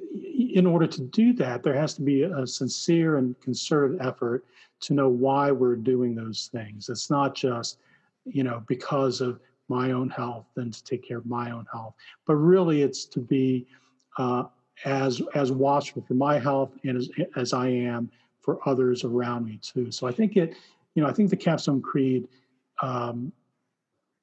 in 0.54 0.66
order 0.66 0.86
to 0.86 1.00
do 1.00 1.32
that, 1.34 1.62
there 1.62 1.74
has 1.74 1.94
to 1.94 2.02
be 2.02 2.22
a 2.22 2.46
sincere 2.46 3.16
and 3.16 3.38
concerted 3.40 4.00
effort 4.00 4.44
to 4.80 4.94
know 4.94 5.08
why 5.08 5.50
we're 5.50 5.76
doing 5.76 6.14
those 6.14 6.48
things. 6.52 6.88
It's 6.88 7.10
not 7.10 7.34
just, 7.34 7.78
you 8.24 8.44
know, 8.44 8.62
because 8.68 9.20
of 9.20 9.40
my 9.68 9.92
own 9.92 10.08
health 10.08 10.46
than 10.54 10.70
to 10.70 10.84
take 10.84 11.06
care 11.06 11.18
of 11.18 11.26
my 11.26 11.50
own 11.50 11.66
health, 11.72 11.94
but 12.26 12.34
really 12.34 12.82
it's 12.82 13.04
to 13.06 13.20
be 13.20 13.66
uh, 14.18 14.44
as 14.84 15.22
as 15.34 15.52
watchful 15.52 16.02
for 16.02 16.14
my 16.14 16.38
health 16.38 16.72
and 16.84 16.96
as 16.96 17.10
as 17.36 17.52
I 17.52 17.68
am 17.68 18.10
for 18.40 18.58
others 18.68 19.04
around 19.04 19.46
me 19.46 19.58
too. 19.62 19.90
So 19.90 20.06
I 20.06 20.12
think 20.12 20.36
it, 20.36 20.56
you 20.94 21.02
know, 21.02 21.08
I 21.08 21.12
think 21.12 21.30
the 21.30 21.36
Capstone 21.36 21.80
Creed, 21.80 22.28
um, 22.82 23.32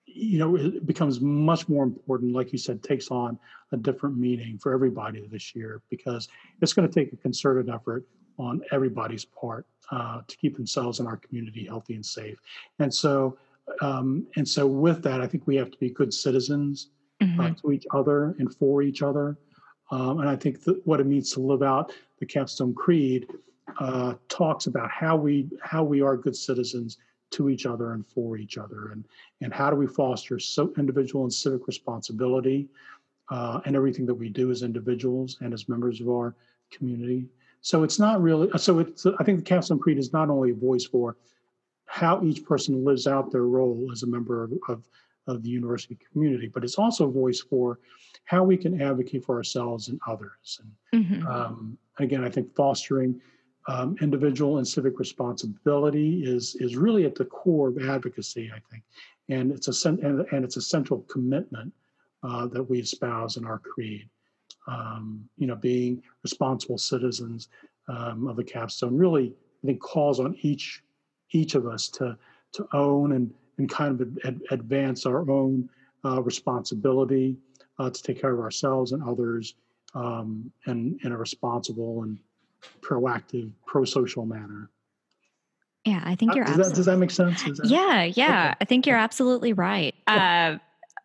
you 0.06 0.40
know, 0.40 0.56
it 0.58 0.86
becomes 0.86 1.22
much 1.22 1.70
more 1.70 1.84
important, 1.84 2.34
like 2.34 2.52
you 2.52 2.58
said, 2.58 2.84
takes 2.84 3.10
on 3.10 3.40
a 3.72 3.78
different 3.78 4.18
meaning 4.18 4.58
for 4.58 4.74
everybody 4.74 5.26
this 5.28 5.56
year 5.56 5.82
because 5.90 6.28
it's 6.62 6.74
going 6.74 6.88
to 6.88 6.94
take 6.94 7.14
a 7.14 7.16
concerted 7.16 7.70
effort 7.70 8.06
on 8.38 8.62
everybody's 8.72 9.26
part 9.26 9.66
uh, 9.92 10.22
to 10.28 10.38
keep 10.38 10.56
themselves 10.56 11.00
and 11.00 11.08
our 11.08 11.18
community 11.18 11.66
healthy 11.66 11.96
and 11.96 12.06
safe. 12.06 12.40
And 12.80 12.94
so, 12.94 13.38
um, 13.82 14.28
and 14.36 14.48
so 14.48 14.68
with 14.68 15.02
that, 15.04 15.22
I 15.22 15.28
think 15.28 15.48
we 15.48 15.56
have 15.56 15.72
to 15.72 15.78
be 15.78 15.90
good 15.90 16.14
citizens 16.14 16.90
uh, 17.22 17.26
mm-hmm. 17.26 17.40
uh, 17.40 17.50
to 17.62 17.72
each 17.72 17.86
other 17.94 18.36
and 18.40 18.54
for 18.56 18.82
each 18.82 19.02
other. 19.02 19.38
Um, 19.92 20.20
and 20.20 20.30
I 20.30 20.36
think 20.36 20.64
that 20.64 20.86
what 20.86 21.00
it 21.00 21.06
means 21.06 21.32
to 21.34 21.40
live 21.40 21.64
out 21.64 21.92
the 22.20 22.26
Capstone 22.26 22.74
Creed 22.74 23.28
uh, 23.80 24.14
talks 24.28 24.68
about 24.68 24.90
how 24.92 25.16
we 25.16 25.48
how 25.62 25.84
we 25.84 26.02
are 26.02 26.18
good 26.18 26.36
citizens 26.36 26.98
to 27.32 27.50
each 27.50 27.66
other 27.66 27.94
and 27.94 28.06
for 28.06 28.38
each 28.38 28.58
other, 28.58 28.92
and 28.92 29.06
and 29.42 29.54
how 29.54 29.70
do 29.70 29.76
we 29.76 29.88
foster 29.88 30.40
so 30.40 30.74
individual 30.78 31.24
and 31.24 31.34
civic 31.34 31.68
responsibility 31.68 32.68
uh, 33.30 33.62
and 33.66 33.76
everything 33.76 34.06
that 34.06 34.14
we 34.14 34.30
do 34.30 34.52
as 34.52 34.64
individuals 34.64 35.38
and 35.42 35.54
as 35.54 35.70
members 35.70 36.02
of 36.02 36.10
our 36.10 36.36
community. 36.72 37.26
So 37.62 37.84
it's 37.84 38.00
not 38.00 38.22
really 38.22 38.50
so. 38.58 38.80
It's 38.80 39.06
I 39.06 39.24
think 39.24 39.40
the 39.40 39.46
Capstone 39.46 39.80
Creed 39.80 39.98
is 39.98 40.14
not 40.14 40.30
only 40.30 40.52
a 40.52 40.56
voice 40.56 40.86
for 40.86 41.18
how 41.90 42.24
each 42.24 42.46
person 42.46 42.86
lives 42.86 43.08
out 43.08 43.32
their 43.32 43.46
role 43.46 43.90
as 43.92 44.04
a 44.04 44.08
member 44.08 44.44
of, 44.44 44.54
of, 44.70 44.84
of 45.28 45.42
the 45.42 45.50
university 45.50 45.98
community, 46.12 46.48
but 46.48 46.64
it's 46.64 46.78
also 46.78 47.08
a 47.08 47.12
voice 47.12 47.42
for 47.42 47.80
how 48.26 48.44
we 48.44 48.56
can 48.56 48.80
advocate 48.80 49.26
for 49.26 49.36
ourselves 49.36 49.88
and 49.88 50.00
others. 50.08 50.62
And 50.62 51.04
mm-hmm. 51.04 51.28
um, 51.28 51.78
again, 51.98 52.24
I 52.24 52.30
think 52.30 52.56
fostering 52.56 53.20
um, 53.68 53.96
individual 54.02 54.60
and 54.60 54.68
civic 54.68 55.00
responsibility 55.00 56.24
is 56.24 56.56
is 56.60 56.76
really 56.76 57.06
at 57.06 57.16
the 57.16 57.26
core 57.26 57.70
of 57.70 57.78
advocacy, 57.90 58.52
I 58.56 58.60
think, 58.72 58.84
and 59.30 59.52
it's 59.52 59.68
a 59.68 59.90
and, 59.90 60.26
and 60.32 60.46
it's 60.46 60.58
a 60.58 60.62
central 60.62 61.02
commitment 61.02 61.74
uh, 62.24 62.46
that 62.48 62.64
we 62.64 62.80
espouse 62.80 63.38
in 63.38 63.46
our 63.46 63.60
creed. 63.60 64.08
Um, 64.68 65.28
you 65.38 65.48
know, 65.48 65.56
being 65.56 66.04
responsible 66.24 66.78
citizens 66.78 67.50
um, 67.88 68.28
of 68.28 68.36
the 68.36 68.44
capstone 68.44 68.96
really, 68.96 69.34
I 69.64 69.68
think, 69.68 69.82
calls 69.82 70.20
on 70.20 70.36
each 70.42 70.84
each 71.32 71.56
of 71.56 71.68
us 71.68 71.88
to 71.90 72.18
to 72.52 72.68
own 72.74 73.12
and 73.12 73.34
and 73.60 73.70
kind 73.70 74.02
of 74.02 74.18
ad- 74.24 74.42
advance 74.52 75.06
our 75.06 75.30
own 75.30 75.70
uh, 76.06 76.22
responsibility 76.22 77.38
uh, 77.78 77.90
to 77.90 78.02
take 78.02 78.20
care 78.20 78.34
of 78.34 78.40
ourselves 78.40 78.94
and 78.94 79.04
others 79.04 79.56
um, 79.94 80.52
in, 80.68 80.98
in 81.04 81.12
a 81.12 81.18
responsible 81.18 82.04
and 82.04 82.18
proactive, 82.82 83.52
pro-social 83.66 84.26
manner. 84.26 84.70
Yeah, 85.86 86.02
I 86.04 86.16
think 86.16 86.32
uh, 86.32 86.36
you're. 86.36 86.46
Does, 86.46 86.58
that, 86.58 86.76
does 86.76 86.86
that 86.86 86.98
make 86.98 87.12
sense? 87.12 87.44
That, 87.44 87.66
yeah, 87.66 88.04
yeah, 88.04 88.50
okay. 88.50 88.58
I 88.62 88.66
think 88.66 88.86
you're 88.86 88.98
absolutely 88.98 89.54
right. 89.54 89.96
Uh, 90.08 90.58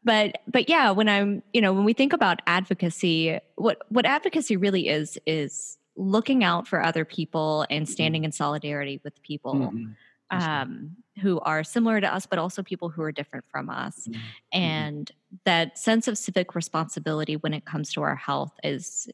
but 0.03 0.39
but 0.49 0.69
yeah, 0.69 0.91
when 0.91 1.09
I'm 1.09 1.43
you 1.53 1.61
know 1.61 1.73
when 1.73 1.85
we 1.85 1.93
think 1.93 2.13
about 2.13 2.43
advocacy, 2.47 3.39
what 3.55 3.79
what 3.89 4.05
advocacy 4.05 4.57
really 4.57 4.89
is 4.89 5.17
is 5.27 5.79
looking 5.97 6.43
out 6.43 6.67
for 6.67 6.85
other 6.85 7.05
people 7.05 7.65
and 7.71 7.87
mm-hmm. 7.87 7.93
standing 7.93 8.23
mm-hmm. 8.23 8.27
in 8.27 8.33
solidarity 8.33 9.01
with 9.05 9.23
people. 9.23 9.55
Mm-hmm 9.55 9.93
um, 10.31 10.97
who 11.21 11.41
are 11.41 11.63
similar 11.63 12.01
to 12.01 12.13
us, 12.13 12.27
but 12.27 12.39
also 12.39 12.63
people 12.63 12.89
who 12.89 13.03
are 13.03 13.13
different 13.13 13.45
from 13.51 13.71
us. 13.71 14.07
Mm-hmm. 14.09 14.21
And 14.53 15.13
that 15.45 15.79
sense 15.79 16.09
of 16.09 16.19
civic 16.19 16.55
responsibility 16.55 17.37
when 17.37 17.55
it 17.55 17.65
comes 17.65 17.93
to 17.93 18.03
our 18.03 18.17
health 18.17 18.53
is 18.63 19.09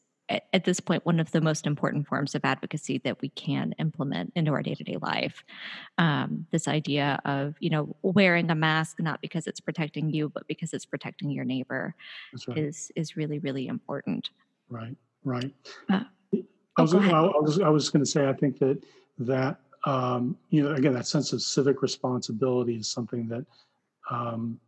at 0.53 0.63
this 0.63 0.79
point 0.79 1.05
one 1.05 1.19
of 1.19 1.33
the 1.33 1.41
most 1.41 1.67
important 1.67 2.07
forms 2.07 2.37
of 2.37 2.45
advocacy 2.45 2.99
that 2.99 3.21
we 3.21 3.31
can 3.31 3.75
implement 3.81 4.33
into 4.37 4.53
our 4.53 4.63
day-to-day 4.63 4.97
life 5.03 5.43
um, 5.99 6.47
this 6.53 6.69
idea 6.69 7.21
of 7.25 7.57
you 7.59 7.69
know 7.69 7.97
wearing 8.03 8.49
a 8.49 8.55
mask 8.55 9.01
not 9.01 9.21
because 9.21 9.49
it's 9.49 9.59
protecting 9.59 10.09
you 10.09 10.29
but 10.29 10.47
because 10.47 10.73
it's 10.73 10.87
protecting 10.87 11.33
your 11.33 11.45
neighbor 11.45 11.97
right. 12.47 12.59
is 12.59 12.93
is 12.95 13.17
really 13.17 13.41
really 13.41 13.67
important 13.67 14.31
right 14.69 14.97
right 15.25 15.53
uh, 15.89 16.05
I 16.81 16.83
was, 16.83 16.95
oh, 16.95 16.99
I 17.01 17.41
was, 17.41 17.61
I 17.61 17.69
was 17.69 17.91
going 17.91 18.05
to 18.05 18.11
say, 18.11 18.29
I 18.29 18.33
think 18.33 18.59
that 18.61 18.83
that 19.19 19.61
um, 19.85 20.37
you 20.51 20.63
know, 20.63 20.75
again, 20.75 20.93
that 20.95 21.07
sense 21.07 21.33
of 21.33 21.43
civic 21.43 21.83
responsibility 21.83 22.77
is 22.77 22.91
something 22.91 23.29
that 23.29 23.47
um, 24.11 24.59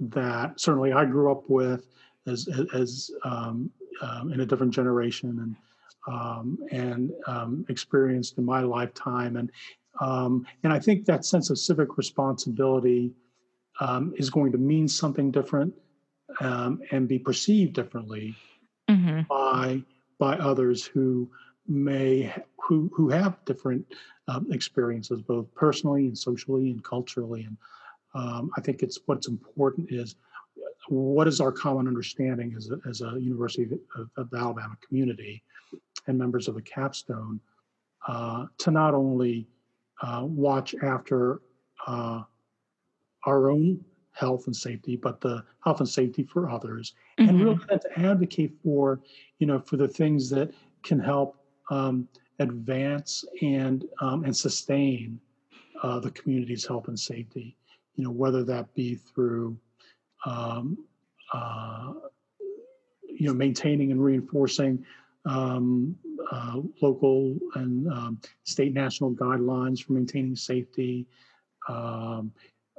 that 0.00 0.60
certainly 0.60 0.92
I 0.92 1.04
grew 1.04 1.30
up 1.30 1.48
with 1.48 1.86
as 2.26 2.48
as 2.74 3.10
um, 3.24 3.70
um 4.02 4.32
in 4.32 4.40
a 4.40 4.46
different 4.46 4.74
generation 4.74 5.38
and 5.40 5.56
um, 6.14 6.58
and 6.70 7.12
um, 7.26 7.64
experienced 7.68 8.38
in 8.38 8.44
my 8.44 8.60
lifetime, 8.60 9.36
and 9.36 9.50
and 10.00 10.72
I 10.72 10.78
think 10.78 11.06
that 11.06 11.24
sense 11.24 11.50
of 11.50 11.58
civic 11.58 11.96
responsibility 11.96 13.12
is 14.16 14.30
going 14.30 14.52
to 14.52 14.58
mean 14.58 14.88
something 14.88 15.30
different 15.30 15.74
and 16.40 17.08
be 17.08 17.18
perceived 17.18 17.72
differently 17.72 18.34
mm-hmm. 18.88 19.22
by 19.28 19.82
by 20.18 20.36
others 20.36 20.84
who 20.84 21.30
may 21.68 22.32
who 22.58 22.90
who 22.94 23.08
have 23.08 23.44
different 23.44 23.84
um, 24.28 24.46
experiences, 24.50 25.22
both 25.22 25.52
personally 25.54 26.06
and 26.06 26.18
socially 26.18 26.70
and 26.70 26.82
culturally. 26.82 27.44
And 27.44 27.56
um, 28.14 28.50
I 28.56 28.60
think 28.60 28.82
it's 28.82 28.98
what's 29.06 29.28
important 29.28 29.88
is 29.90 30.16
what 30.88 31.26
is 31.26 31.40
our 31.40 31.52
common 31.52 31.88
understanding 31.88 32.54
as 32.56 32.70
a, 32.70 32.78
as 32.88 33.00
a 33.00 33.20
University 33.20 33.68
of, 33.96 34.10
of 34.16 34.32
Alabama 34.34 34.76
community 34.86 35.42
and 36.06 36.16
members 36.16 36.48
of 36.48 36.54
the 36.54 36.62
capstone 36.62 37.40
uh, 38.08 38.46
to 38.58 38.70
not 38.70 38.94
only 38.94 39.48
uh, 40.02 40.22
watch 40.24 40.74
after 40.82 41.40
uh, 41.86 42.22
our 43.24 43.50
own 43.50 43.84
health 44.12 44.46
and 44.46 44.56
safety, 44.56 44.96
but 44.96 45.20
the 45.20 45.44
health 45.64 45.80
and 45.80 45.88
safety 45.88 46.22
for 46.22 46.48
others, 46.48 46.94
mm-hmm. 47.18 47.28
and 47.28 47.44
really 47.44 47.58
to 47.66 47.98
advocate 47.98 48.52
for, 48.62 49.00
you 49.38 49.46
know, 49.46 49.60
for 49.60 49.76
the 49.76 49.88
things 49.88 50.30
that 50.30 50.50
can 50.82 50.98
help 50.98 51.36
um, 51.70 52.08
advance 52.38 53.24
and 53.42 53.84
um, 54.00 54.24
and 54.24 54.36
sustain 54.36 55.18
uh, 55.82 55.98
the 56.00 56.10
community's 56.10 56.66
health 56.66 56.88
and 56.88 56.98
safety. 56.98 57.56
You 57.94 58.04
know, 58.04 58.10
whether 58.10 58.44
that 58.44 58.72
be 58.74 58.96
through 58.96 59.56
um, 60.24 60.78
uh, 61.32 61.92
you 63.08 63.26
know 63.28 63.34
maintaining 63.34 63.92
and 63.92 64.02
reinforcing 64.02 64.84
um, 65.24 65.96
uh, 66.30 66.60
local 66.82 67.36
and 67.54 67.88
um, 67.92 68.20
state 68.44 68.74
national 68.74 69.12
guidelines 69.12 69.82
for 69.82 69.92
maintaining 69.92 70.36
safety, 70.36 71.06
um, 71.68 72.32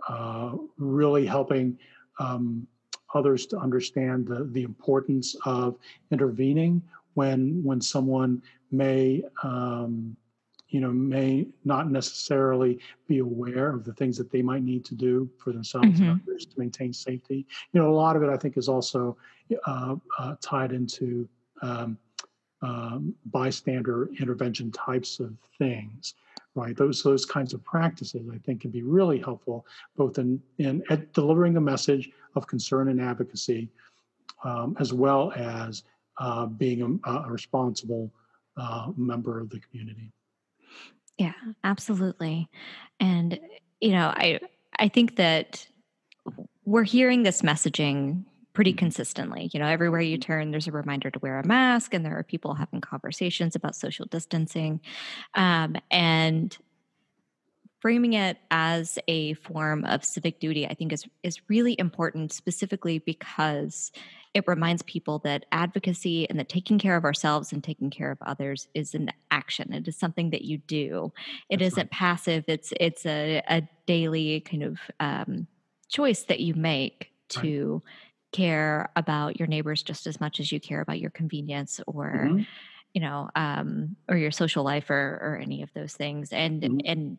uh, 0.07 0.53
really 0.77 1.25
helping 1.25 1.77
um, 2.19 2.67
others 3.13 3.45
to 3.47 3.57
understand 3.57 4.27
the, 4.27 4.45
the 4.51 4.63
importance 4.63 5.35
of 5.45 5.77
intervening 6.11 6.81
when 7.13 7.63
when 7.63 7.81
someone 7.81 8.41
may 8.71 9.23
um, 9.43 10.15
you 10.69 10.81
know 10.81 10.91
may 10.91 11.47
not 11.63 11.89
necessarily 11.89 12.79
be 13.07 13.19
aware 13.19 13.69
of 13.69 13.83
the 13.83 13.93
things 13.93 14.17
that 14.17 14.31
they 14.31 14.41
might 14.41 14.63
need 14.63 14.83
to 14.85 14.95
do 14.95 15.29
for 15.37 15.51
themselves 15.51 15.87
mm-hmm. 15.87 16.03
and 16.03 16.21
others 16.21 16.45
to 16.45 16.59
maintain 16.59 16.91
safety 16.91 17.45
you 17.71 17.79
know 17.79 17.89
a 17.89 17.93
lot 17.93 18.15
of 18.15 18.23
it 18.23 18.29
i 18.29 18.37
think 18.37 18.57
is 18.57 18.67
also 18.67 19.17
uh, 19.65 19.95
uh, 20.19 20.35
tied 20.41 20.71
into 20.71 21.27
um, 21.61 21.97
um, 22.61 23.13
bystander 23.27 24.09
intervention 24.19 24.71
types 24.71 25.19
of 25.19 25.33
things 25.57 26.15
right 26.55 26.75
those 26.75 27.01
those 27.03 27.25
kinds 27.25 27.53
of 27.53 27.63
practices 27.63 28.27
i 28.33 28.37
think 28.39 28.61
can 28.61 28.71
be 28.71 28.83
really 28.83 29.19
helpful 29.19 29.65
both 29.95 30.17
in 30.17 30.41
in 30.57 30.83
delivering 31.13 31.55
a 31.55 31.61
message 31.61 32.09
of 32.35 32.45
concern 32.47 32.89
and 32.89 33.01
advocacy 33.01 33.69
um, 34.43 34.75
as 34.79 34.93
well 34.93 35.31
as 35.35 35.83
uh, 36.19 36.45
being 36.45 36.99
a, 37.05 37.11
a 37.11 37.29
responsible 37.29 38.11
uh, 38.57 38.91
member 38.95 39.39
of 39.39 39.49
the 39.49 39.59
community. 39.59 40.11
Yeah, 41.17 41.33
absolutely. 41.63 42.49
And 42.99 43.39
you 43.81 43.91
know, 43.91 44.07
I 44.07 44.39
I 44.79 44.87
think 44.87 45.15
that 45.15 45.67
we're 46.65 46.83
hearing 46.83 47.23
this 47.23 47.41
messaging 47.41 48.23
pretty 48.53 48.71
mm-hmm. 48.71 48.79
consistently. 48.79 49.49
You 49.53 49.59
know, 49.59 49.67
everywhere 49.67 50.01
you 50.01 50.17
mm-hmm. 50.17 50.31
turn, 50.31 50.51
there's 50.51 50.67
a 50.67 50.71
reminder 50.71 51.09
to 51.11 51.19
wear 51.19 51.39
a 51.39 51.47
mask, 51.47 51.93
and 51.93 52.05
there 52.05 52.17
are 52.17 52.23
people 52.23 52.55
having 52.55 52.81
conversations 52.81 53.55
about 53.55 53.75
social 53.75 54.05
distancing. 54.05 54.81
Um, 55.35 55.75
and 55.91 56.57
framing 57.79 58.13
it 58.13 58.37
as 58.51 58.97
a 59.07 59.33
form 59.35 59.85
of 59.85 60.03
civic 60.03 60.39
duty, 60.39 60.67
I 60.67 60.73
think, 60.73 60.91
is 60.91 61.05
is 61.23 61.41
really 61.47 61.75
important, 61.79 62.33
specifically 62.33 62.99
because 62.99 63.91
it 64.33 64.47
reminds 64.47 64.83
people 64.83 65.19
that 65.19 65.45
advocacy 65.51 66.29
and 66.29 66.37
that 66.39 66.49
taking 66.49 66.77
care 66.77 66.95
of 66.95 67.05
ourselves 67.05 67.51
and 67.51 67.63
taking 67.63 67.89
care 67.89 68.11
of 68.11 68.17
others 68.21 68.67
is 68.73 68.93
an 68.93 69.11
action. 69.31 69.73
It 69.73 69.87
is 69.87 69.95
something 69.95 70.29
that 70.31 70.43
you 70.43 70.59
do. 70.59 71.11
It 71.49 71.61
not 71.61 71.77
right. 71.77 71.91
passive. 71.91 72.43
It's 72.47 72.73
it's 72.79 73.05
a, 73.05 73.41
a 73.47 73.67
daily 73.85 74.41
kind 74.41 74.63
of 74.63 74.79
um, 74.99 75.47
choice 75.89 76.23
that 76.23 76.39
you 76.39 76.53
make 76.53 77.11
to 77.29 77.73
right. 77.73 77.93
care 78.31 78.89
about 78.95 79.39
your 79.39 79.47
neighbors 79.47 79.83
just 79.83 80.07
as 80.07 80.19
much 80.19 80.39
as 80.39 80.51
you 80.51 80.59
care 80.59 80.81
about 80.81 80.99
your 80.99 81.11
convenience 81.11 81.79
or. 81.87 82.25
Mm-hmm. 82.25 82.41
You 82.93 83.01
know, 83.01 83.29
um, 83.35 83.95
or 84.09 84.17
your 84.17 84.31
social 84.31 84.63
life, 84.63 84.89
or, 84.89 85.19
or 85.21 85.39
any 85.39 85.61
of 85.61 85.71
those 85.75 85.93
things, 85.93 86.31
and 86.31 86.63
mm-hmm. 86.63 86.79
and 86.83 87.17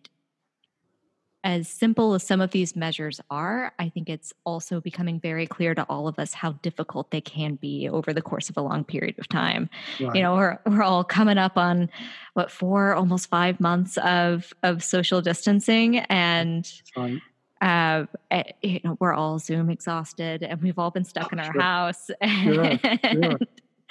as 1.44 1.68
simple 1.68 2.14
as 2.14 2.22
some 2.22 2.40
of 2.40 2.50
these 2.50 2.74
measures 2.74 3.20
are, 3.30 3.72
I 3.78 3.88
think 3.88 4.08
it's 4.08 4.32
also 4.44 4.80
becoming 4.80 5.20
very 5.20 5.46
clear 5.46 5.74
to 5.74 5.86
all 5.88 6.08
of 6.08 6.18
us 6.18 6.34
how 6.34 6.52
difficult 6.52 7.10
they 7.10 7.20
can 7.20 7.54
be 7.54 7.88
over 7.88 8.12
the 8.12 8.22
course 8.22 8.50
of 8.50 8.56
a 8.56 8.60
long 8.60 8.84
period 8.84 9.18
of 9.18 9.28
time. 9.28 9.70
Right. 10.00 10.16
You 10.16 10.22
know, 10.22 10.34
we're 10.34 10.58
we're 10.66 10.82
all 10.82 11.04
coming 11.04 11.38
up 11.38 11.56
on 11.56 11.90
what 12.34 12.50
four, 12.50 12.94
almost 12.94 13.30
five 13.30 13.60
months 13.60 13.96
of 13.98 14.52
of 14.62 14.82
social 14.82 15.20
distancing, 15.20 15.98
and 15.98 16.70
right. 16.96 17.20
uh, 17.60 18.06
eh, 18.32 18.42
you 18.62 18.80
know, 18.82 18.96
we're 18.98 19.14
all 19.14 19.38
Zoom 19.38 19.70
exhausted, 19.70 20.42
and 20.42 20.60
we've 20.60 20.78
all 20.78 20.90
been 20.90 21.04
stuck 21.04 21.32
in 21.32 21.38
our 21.38 21.52
sure. 21.52 21.60
house. 21.60 22.10
Sure. 22.42 22.78
Sure. 23.12 23.38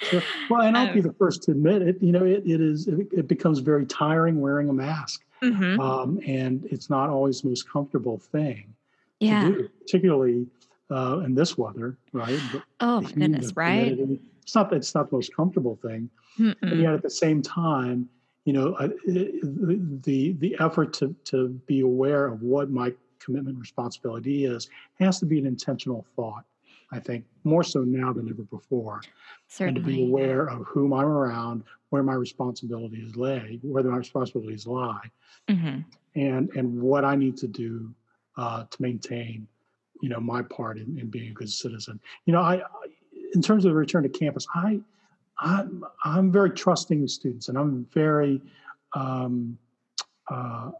Sure. 0.00 0.22
Well, 0.48 0.62
and 0.62 0.76
I'll 0.76 0.88
um, 0.88 0.94
be 0.94 1.00
the 1.00 1.12
first 1.12 1.42
to 1.44 1.50
admit 1.50 1.82
it. 1.82 2.00
You 2.00 2.12
know, 2.12 2.24
it, 2.24 2.44
it 2.46 2.60
is 2.60 2.86
it, 2.86 3.08
it 3.12 3.28
becomes 3.28 3.58
very 3.58 3.84
tiring 3.84 4.40
wearing 4.40 4.68
a 4.68 4.72
mask, 4.72 5.24
mm-hmm. 5.42 5.80
um, 5.80 6.20
and 6.24 6.64
it's 6.70 6.88
not 6.88 7.10
always 7.10 7.42
the 7.42 7.48
most 7.48 7.68
comfortable 7.68 8.18
thing 8.18 8.74
yeah. 9.20 9.44
to 9.44 9.52
do, 9.52 9.68
particularly 9.80 10.46
uh, 10.90 11.20
in 11.24 11.34
this 11.34 11.58
weather, 11.58 11.96
right? 12.12 12.40
But 12.52 12.62
oh 12.80 13.00
my 13.00 13.10
goodness, 13.10 13.52
right? 13.56 13.98
It's 14.42 14.54
not 14.54 14.72
it's 14.72 14.94
not 14.94 15.10
the 15.10 15.16
most 15.16 15.34
comfortable 15.34 15.76
thing, 15.82 16.08
Mm-mm. 16.38 16.54
and 16.62 16.80
yet 16.80 16.94
at 16.94 17.02
the 17.02 17.10
same 17.10 17.42
time, 17.42 18.08
you 18.44 18.52
know, 18.52 18.74
uh, 18.74 18.88
the 19.06 20.36
the 20.38 20.56
effort 20.60 20.92
to 20.94 21.14
to 21.24 21.48
be 21.66 21.80
aware 21.80 22.26
of 22.26 22.42
what 22.42 22.70
my 22.70 22.92
commitment 23.18 23.58
responsibility 23.58 24.44
is 24.44 24.68
has 25.00 25.18
to 25.20 25.26
be 25.26 25.38
an 25.38 25.46
intentional 25.46 26.06
thought. 26.16 26.44
I 26.90 26.98
think 27.00 27.24
more 27.44 27.62
so 27.62 27.80
now 27.80 28.12
than 28.12 28.28
ever 28.28 28.42
before. 28.42 29.00
Certainly. 29.48 29.80
And 29.80 29.86
to 29.86 29.92
be 29.92 30.04
aware 30.04 30.46
of 30.46 30.66
whom 30.66 30.92
I'm 30.92 31.06
around, 31.06 31.64
where 31.90 32.02
my 32.02 32.14
responsibilities 32.14 33.16
lay, 33.16 33.58
where 33.62 33.82
my 33.82 33.96
responsibilities 33.96 34.66
lie, 34.66 35.10
mm-hmm. 35.48 35.80
and 36.14 36.50
and 36.54 36.80
what 36.80 37.04
I 37.04 37.16
need 37.16 37.36
to 37.38 37.48
do 37.48 37.94
uh, 38.36 38.64
to 38.70 38.82
maintain, 38.82 39.46
you 40.00 40.08
know, 40.08 40.20
my 40.20 40.42
part 40.42 40.78
in, 40.78 40.98
in, 40.98 41.08
being 41.08 41.30
a 41.30 41.34
good 41.34 41.50
citizen. 41.50 42.00
You 42.24 42.32
know, 42.32 42.40
I, 42.40 42.62
in 43.34 43.42
terms 43.42 43.64
of 43.64 43.72
the 43.72 43.76
return 43.76 44.02
to 44.04 44.08
campus, 44.08 44.46
I, 44.54 44.80
I'm 45.40 45.84
I'm 46.04 46.32
very 46.32 46.50
trusting 46.50 47.02
the 47.02 47.08
students, 47.08 47.48
and 47.48 47.58
I'm 47.58 47.86
very 47.92 48.40
um, 48.94 49.58
uh, 50.30 50.70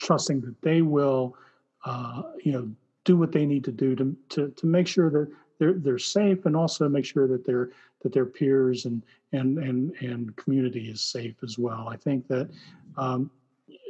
trusting 0.00 0.40
that 0.42 0.60
they 0.62 0.82
will, 0.82 1.36
uh, 1.84 2.22
you 2.44 2.52
know, 2.52 2.70
do 3.04 3.16
what 3.16 3.32
they 3.32 3.46
need 3.46 3.64
to 3.64 3.72
do 3.72 3.94
to 3.96 4.16
to 4.30 4.48
to 4.50 4.66
make 4.66 4.86
sure 4.86 5.10
that 5.10 5.28
they're 5.58 5.74
they're 5.74 5.98
safe 5.98 6.46
and 6.46 6.56
also 6.56 6.88
make 6.88 7.04
sure 7.04 7.26
that 7.28 7.44
their 7.44 7.70
that 8.02 8.12
their 8.12 8.26
peers 8.26 8.84
and 8.84 9.02
and 9.32 9.58
and 9.58 9.94
and 10.00 10.36
community 10.36 10.88
is 10.88 11.00
safe 11.00 11.36
as 11.42 11.58
well. 11.58 11.88
I 11.88 11.96
think 11.96 12.26
that 12.28 12.48
um, 12.96 13.30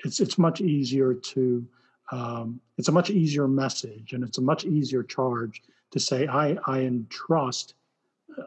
it's 0.04 0.20
it's 0.20 0.38
much 0.38 0.61
easier 0.61 1.14
to 1.14 1.66
um, 2.11 2.61
it's 2.78 2.88
a 2.88 2.92
much 2.92 3.11
easier 3.11 3.46
message 3.46 4.12
and 4.12 4.24
it's 4.24 4.38
a 4.38 4.42
much 4.42 4.64
easier 4.64 5.02
charge 5.02 5.62
to 5.90 6.00
say 6.00 6.26
I 6.26 6.57
I 6.66 6.81
entrust 6.81 7.74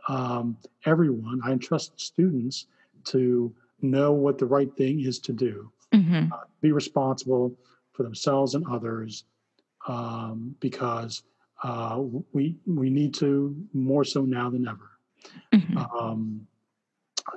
um, 0.08 0.58
everyone 0.86 1.42
I 1.44 1.52
entrust 1.52 2.00
students 2.00 2.68
to 3.06 3.54
know 3.82 4.12
what 4.12 4.38
the 4.38 4.46
right 4.46 4.72
thing 4.76 5.02
is 5.02 5.20
to 5.20 5.34
do, 5.34 5.72
mm-hmm. 5.92 6.32
uh, 6.32 6.38
be 6.62 6.72
responsible 6.72 7.56
for 7.94 8.04
themselves 8.04 8.56
and 8.56 8.66
others, 8.68 9.26
um, 9.88 10.56
because 10.60 11.24
uh, 11.64 12.02
we 12.34 12.56
we 12.66 12.90
need 12.90 13.14
to 13.16 13.56
more 13.74 14.04
so 14.04 14.24
now 14.24 14.50
than 14.50 14.68
ever. 14.68 14.92
Mm-hmm. 15.54 15.78
Um, 15.78 16.48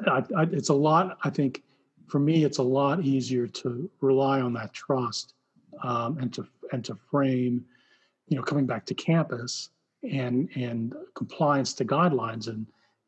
I, 0.07 0.23
I, 0.37 0.43
it's 0.45 0.71
a 0.71 0.75
lot. 0.75 1.19
I 1.25 1.31
think 1.31 1.63
for 2.07 2.19
me, 2.19 2.45
it's 2.45 2.59
a 2.59 2.63
lot 2.63 3.05
easier 3.05 3.47
to 3.47 3.91
rely 4.01 4.41
on 4.41 4.53
that 4.55 4.73
trust 4.73 5.35
um, 5.83 6.19
and 6.19 6.33
to 6.35 6.47
and 6.73 6.85
to 6.85 6.95
frame, 7.11 7.65
you 8.29 8.37
know, 8.37 8.43
coming 8.43 8.67
back 8.67 8.87
to 8.87 8.95
campus 8.95 9.71
and 10.03 10.49
and 10.55 10.95
compliance 11.15 11.75
to 11.75 11.85
guidelines 11.85 12.49
and 12.49 12.67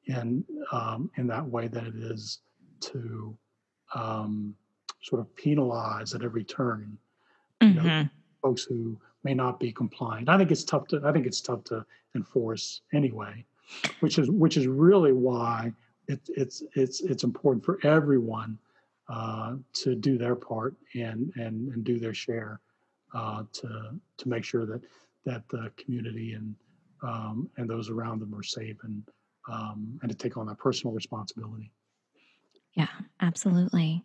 and 0.08 0.44
um, 0.72 1.10
in 1.16 1.26
that 1.26 1.44
way 1.44 1.68
that 1.68 1.84
it 1.84 1.96
is 1.96 2.40
to 2.80 3.36
um, 3.94 4.54
sort 5.02 5.20
of 5.20 5.34
penalize 5.36 6.14
at 6.14 6.22
every 6.22 6.44
turn 6.44 6.98
mm-hmm. 7.60 7.86
know, 7.86 8.08
folks 8.42 8.64
who 8.64 8.98
may 9.26 9.34
not 9.34 9.58
be 9.58 9.72
compliant. 9.72 10.28
I 10.28 10.38
think 10.38 10.50
it's 10.52 10.64
tough 10.64 10.86
to 10.88 11.00
I 11.04 11.10
think 11.12 11.26
it's 11.26 11.40
tough 11.40 11.62
to 11.64 11.84
enforce 12.14 12.82
anyway, 12.92 13.44
which 14.00 14.18
is 14.18 14.30
which 14.30 14.56
is 14.56 14.66
really 14.68 15.12
why 15.12 15.72
it, 16.06 16.20
it's 16.28 16.62
it's 16.74 17.00
it's 17.00 17.24
important 17.24 17.64
for 17.64 17.78
everyone 17.82 18.56
uh, 19.08 19.56
to 19.82 19.96
do 19.96 20.16
their 20.16 20.36
part 20.36 20.74
and 20.94 21.32
and 21.34 21.72
and 21.72 21.82
do 21.84 21.98
their 21.98 22.14
share 22.14 22.60
uh, 23.14 23.42
to 23.52 23.68
to 24.20 24.28
make 24.28 24.44
sure 24.44 24.64
that 24.64 24.82
that 25.24 25.42
the 25.48 25.72
community 25.76 26.34
and 26.34 26.54
um, 27.02 27.50
and 27.56 27.68
those 27.68 27.90
around 27.90 28.20
them 28.20 28.32
are 28.34 28.44
safe 28.44 28.76
and 28.84 29.02
um, 29.52 29.98
and 30.02 30.10
to 30.10 30.16
take 30.16 30.36
on 30.36 30.46
that 30.46 30.58
personal 30.58 30.94
responsibility. 30.94 31.72
Yeah, 32.74 32.94
absolutely. 33.20 34.04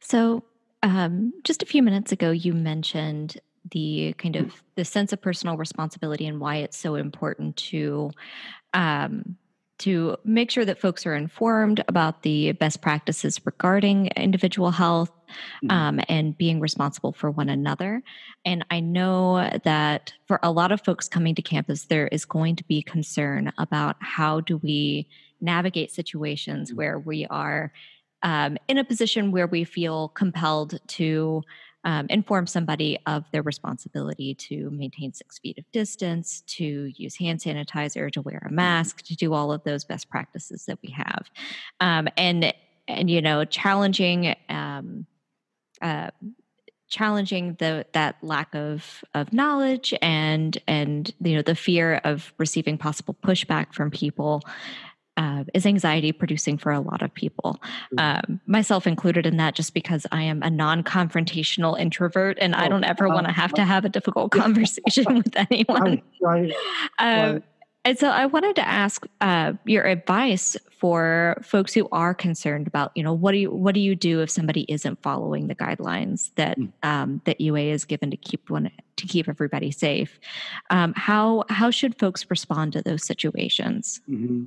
So, 0.00 0.44
um, 0.82 1.32
just 1.42 1.62
a 1.62 1.66
few 1.66 1.82
minutes 1.82 2.12
ago, 2.12 2.30
you 2.30 2.52
mentioned 2.52 3.40
the 3.70 4.14
kind 4.18 4.36
of 4.36 4.62
the 4.76 4.84
sense 4.84 5.12
of 5.12 5.20
personal 5.20 5.56
responsibility 5.56 6.26
and 6.26 6.40
why 6.40 6.56
it's 6.56 6.76
so 6.76 6.94
important 6.94 7.56
to 7.56 8.10
um, 8.72 9.36
to 9.80 10.14
make 10.24 10.50
sure 10.50 10.64
that 10.64 10.78
folks 10.78 11.06
are 11.06 11.14
informed 11.14 11.82
about 11.88 12.22
the 12.22 12.52
best 12.52 12.82
practices 12.82 13.40
regarding 13.46 14.08
individual 14.08 14.70
health 14.70 15.10
mm-hmm. 15.64 15.70
um, 15.70 16.00
and 16.06 16.36
being 16.36 16.60
responsible 16.60 17.12
for 17.12 17.30
one 17.30 17.48
another. 17.48 18.02
And 18.44 18.62
I 18.70 18.80
know 18.80 19.58
that 19.64 20.12
for 20.26 20.38
a 20.42 20.52
lot 20.52 20.70
of 20.70 20.82
folks 20.82 21.08
coming 21.08 21.34
to 21.34 21.42
campus, 21.42 21.86
there 21.86 22.08
is 22.08 22.26
going 22.26 22.56
to 22.56 22.64
be 22.64 22.82
concern 22.82 23.52
about 23.56 23.96
how 24.00 24.40
do 24.40 24.58
we 24.58 25.08
navigate 25.40 25.90
situations 25.90 26.68
mm-hmm. 26.68 26.76
where 26.76 26.98
we 26.98 27.26
are 27.26 27.72
um, 28.22 28.58
in 28.68 28.76
a 28.76 28.84
position 28.84 29.32
where 29.32 29.46
we 29.46 29.64
feel 29.64 30.08
compelled 30.08 30.78
to 30.88 31.42
um, 31.84 32.06
inform 32.10 32.46
somebody 32.46 32.98
of 33.06 33.24
their 33.32 33.42
responsibility 33.42 34.34
to 34.34 34.70
maintain 34.70 35.12
six 35.12 35.38
feet 35.38 35.58
of 35.58 35.64
distance, 35.72 36.42
to 36.42 36.92
use 36.94 37.16
hand 37.16 37.40
sanitizer, 37.40 38.10
to 38.12 38.22
wear 38.22 38.38
a 38.38 38.46
mm-hmm. 38.46 38.56
mask, 38.56 39.02
to 39.02 39.16
do 39.16 39.32
all 39.32 39.52
of 39.52 39.64
those 39.64 39.84
best 39.84 40.10
practices 40.10 40.66
that 40.66 40.78
we 40.82 40.90
have, 40.90 41.30
um, 41.80 42.08
and 42.16 42.52
and 42.88 43.10
you 43.10 43.22
know 43.22 43.44
challenging. 43.44 44.34
Um, 44.48 45.06
uh, 45.80 46.10
challenging 46.90 47.54
the 47.60 47.86
that 47.92 48.16
lack 48.20 48.52
of 48.54 49.04
of 49.14 49.32
knowledge 49.32 49.94
and 50.02 50.58
and 50.66 51.14
you 51.20 51.36
know 51.36 51.42
the 51.42 51.54
fear 51.54 52.00
of 52.02 52.34
receiving 52.36 52.76
possible 52.76 53.16
pushback 53.24 53.72
from 53.72 53.92
people 53.92 54.42
uh, 55.20 55.44
is 55.52 55.66
anxiety 55.66 56.12
producing 56.12 56.56
for 56.56 56.72
a 56.72 56.80
lot 56.80 57.02
of 57.02 57.12
people, 57.12 57.60
mm-hmm. 57.92 58.32
um, 58.32 58.40
myself 58.46 58.86
included 58.86 59.26
in 59.26 59.36
that, 59.36 59.54
just 59.54 59.74
because 59.74 60.06
I 60.10 60.22
am 60.22 60.42
a 60.42 60.48
non 60.48 60.82
confrontational 60.82 61.78
introvert 61.78 62.38
and 62.40 62.54
oh, 62.54 62.58
I 62.58 62.68
don't 62.68 62.84
ever 62.84 63.06
uh, 63.06 63.12
want 63.12 63.26
to 63.26 63.32
have 63.32 63.52
to 63.54 63.64
have 63.64 63.84
a 63.84 63.90
difficult 63.90 64.32
conversation 64.42 65.16
with 65.16 65.36
anyone. 65.36 66.02
Right, 66.22 66.52
right, 66.98 67.28
um, 67.28 67.42
and 67.84 67.98
so 67.98 68.08
I 68.08 68.26
wanted 68.26 68.56
to 68.56 68.66
ask 68.66 69.06
uh, 69.20 69.52
your 69.66 69.84
advice 69.84 70.56
for 70.70 71.36
folks 71.42 71.74
who 71.74 71.86
are 71.92 72.14
concerned 72.14 72.66
about, 72.66 72.92
you 72.94 73.02
know, 73.02 73.12
what 73.12 73.32
do 73.32 73.38
you 73.38 73.50
what 73.50 73.74
do 73.74 73.80
you 73.80 73.94
do 73.94 74.22
if 74.22 74.30
somebody 74.30 74.64
isn't 74.70 75.02
following 75.02 75.48
the 75.48 75.54
guidelines 75.54 76.30
that 76.36 76.58
mm. 76.58 76.72
um, 76.82 77.20
that 77.26 77.42
UA 77.42 77.60
is 77.60 77.84
given 77.84 78.10
to 78.10 78.16
keep 78.16 78.48
one 78.48 78.70
to 78.96 79.06
keep 79.06 79.28
everybody 79.28 79.70
safe? 79.70 80.18
Um, 80.70 80.94
how 80.96 81.44
how 81.50 81.70
should 81.70 81.98
folks 81.98 82.24
respond 82.30 82.72
to 82.72 82.82
those 82.82 83.04
situations? 83.04 84.00
Mm-hmm. 84.08 84.44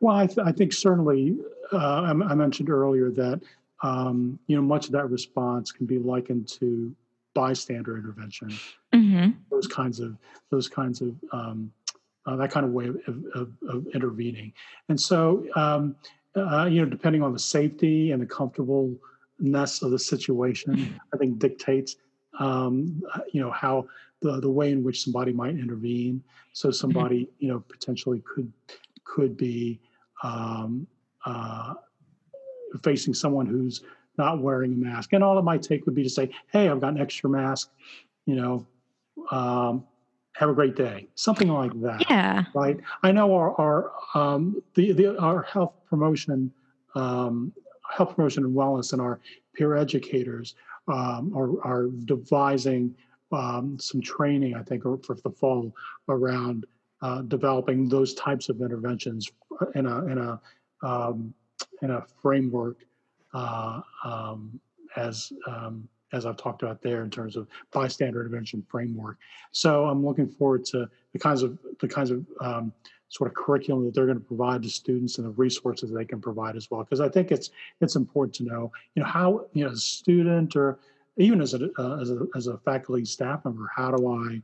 Well, 0.00 0.16
I, 0.16 0.26
th- 0.26 0.38
I 0.38 0.52
think 0.52 0.72
certainly 0.72 1.36
uh, 1.72 2.02
I, 2.02 2.10
I, 2.10 2.34
mentioned 2.34 2.70
earlier 2.70 3.10
that 3.10 3.40
um, 3.82 4.38
you 4.46 4.56
know 4.56 4.62
much 4.62 4.86
of 4.86 4.92
that 4.92 5.10
response 5.10 5.72
can 5.72 5.86
be 5.86 5.98
likened 5.98 6.48
to 6.60 6.94
bystander 7.34 7.96
intervention. 7.96 8.48
Mm-hmm. 8.94 9.30
Those 9.50 9.66
kinds 9.66 10.00
of 10.00 10.16
those 10.50 10.68
kinds 10.68 11.00
of 11.00 11.14
um, 11.32 11.72
uh, 12.26 12.36
that 12.36 12.50
kind 12.50 12.64
of 12.66 12.72
way 12.72 12.86
of, 12.86 12.98
of, 13.34 13.52
of 13.68 13.86
intervening, 13.94 14.52
and 14.88 15.00
so 15.00 15.46
um, 15.56 15.96
uh, 16.34 16.64
you 16.64 16.80
know 16.80 16.88
depending 16.88 17.22
on 17.22 17.32
the 17.32 17.38
safety 17.38 18.12
and 18.12 18.22
the 18.22 18.26
comfortableness 18.26 19.82
of 19.82 19.90
the 19.90 19.98
situation, 19.98 20.98
I 21.12 21.16
think 21.16 21.38
dictates 21.38 21.96
um, 22.38 23.02
you 23.32 23.40
know 23.40 23.50
how 23.50 23.86
the 24.22 24.40
the 24.40 24.50
way 24.50 24.70
in 24.70 24.82
which 24.82 25.02
somebody 25.02 25.32
might 25.32 25.56
intervene. 25.56 26.22
So 26.52 26.70
somebody 26.70 27.28
you 27.38 27.48
know 27.48 27.60
potentially 27.60 28.22
could 28.24 28.50
could 29.06 29.36
be 29.36 29.80
um, 30.22 30.86
uh, 31.24 31.74
facing 32.82 33.14
someone 33.14 33.46
who's 33.46 33.82
not 34.18 34.40
wearing 34.40 34.72
a 34.72 34.76
mask. 34.76 35.12
And 35.12 35.22
all 35.22 35.38
it 35.38 35.42
might 35.42 35.62
take 35.62 35.86
would 35.86 35.94
be 35.94 36.02
to 36.02 36.10
say, 36.10 36.30
hey, 36.52 36.68
I've 36.68 36.80
got 36.80 36.94
an 36.94 37.00
extra 37.00 37.28
mask, 37.30 37.70
you 38.26 38.36
know, 38.36 38.66
um, 39.30 39.84
have 40.34 40.48
a 40.48 40.54
great 40.54 40.76
day. 40.76 41.06
Something 41.14 41.48
like 41.48 41.72
that. 41.82 42.04
Yeah. 42.10 42.44
Right. 42.54 42.78
I 43.02 43.12
know 43.12 43.34
our, 43.34 43.58
our, 43.60 43.92
um, 44.14 44.62
the, 44.74 44.92
the, 44.92 45.18
our 45.18 45.42
health 45.42 45.74
promotion, 45.88 46.52
um, 46.94 47.52
health 47.90 48.16
promotion 48.16 48.44
and 48.44 48.54
wellness 48.54 48.92
and 48.92 49.00
our 49.00 49.20
peer 49.54 49.76
educators 49.76 50.54
um, 50.88 51.32
are, 51.34 51.60
are 51.66 51.88
devising 52.04 52.94
um, 53.32 53.78
some 53.80 54.00
training, 54.00 54.54
I 54.54 54.62
think, 54.62 54.82
for 54.82 55.14
the 55.14 55.30
fall 55.30 55.74
around 56.08 56.66
uh, 57.02 57.22
developing 57.22 57.88
those 57.88 58.14
types 58.14 58.48
of 58.48 58.60
interventions 58.60 59.30
in 59.74 59.86
a 59.86 60.04
in 60.06 60.18
a 60.18 60.40
um, 60.82 61.34
in 61.82 61.90
a 61.90 62.04
framework 62.22 62.78
uh, 63.34 63.80
um, 64.04 64.60
as 64.96 65.32
um, 65.46 65.88
as 66.12 66.24
I've 66.24 66.36
talked 66.36 66.62
about 66.62 66.82
there 66.82 67.02
in 67.02 67.10
terms 67.10 67.36
of 67.36 67.48
bystander 67.72 68.20
intervention 68.20 68.64
framework. 68.68 69.18
So 69.52 69.86
I'm 69.86 70.04
looking 70.04 70.28
forward 70.28 70.64
to 70.66 70.88
the 71.12 71.18
kinds 71.18 71.42
of 71.42 71.58
the 71.80 71.88
kinds 71.88 72.10
of 72.10 72.24
um, 72.40 72.72
sort 73.08 73.30
of 73.30 73.36
curriculum 73.36 73.84
that 73.84 73.94
they're 73.94 74.06
going 74.06 74.18
to 74.18 74.24
provide 74.24 74.62
to 74.62 74.70
students 74.70 75.18
and 75.18 75.26
the 75.26 75.30
resources 75.30 75.92
they 75.92 76.04
can 76.04 76.20
provide 76.20 76.56
as 76.56 76.70
well. 76.70 76.82
Because 76.82 77.00
I 77.00 77.08
think 77.08 77.30
it's 77.30 77.50
it's 77.80 77.96
important 77.96 78.34
to 78.36 78.44
know, 78.44 78.72
you 78.94 79.02
know, 79.02 79.08
how 79.08 79.46
you 79.52 79.64
know, 79.64 79.70
as 79.70 79.78
a 79.78 79.80
student 79.80 80.56
or 80.56 80.78
even 81.16 81.40
as 81.40 81.54
a 81.54 81.70
uh, 81.78 82.00
as 82.00 82.10
a 82.10 82.26
as 82.34 82.46
a 82.46 82.58
faculty 82.58 83.04
staff 83.04 83.44
member, 83.44 83.70
how 83.74 83.90
do 83.90 84.08
I 84.08 84.42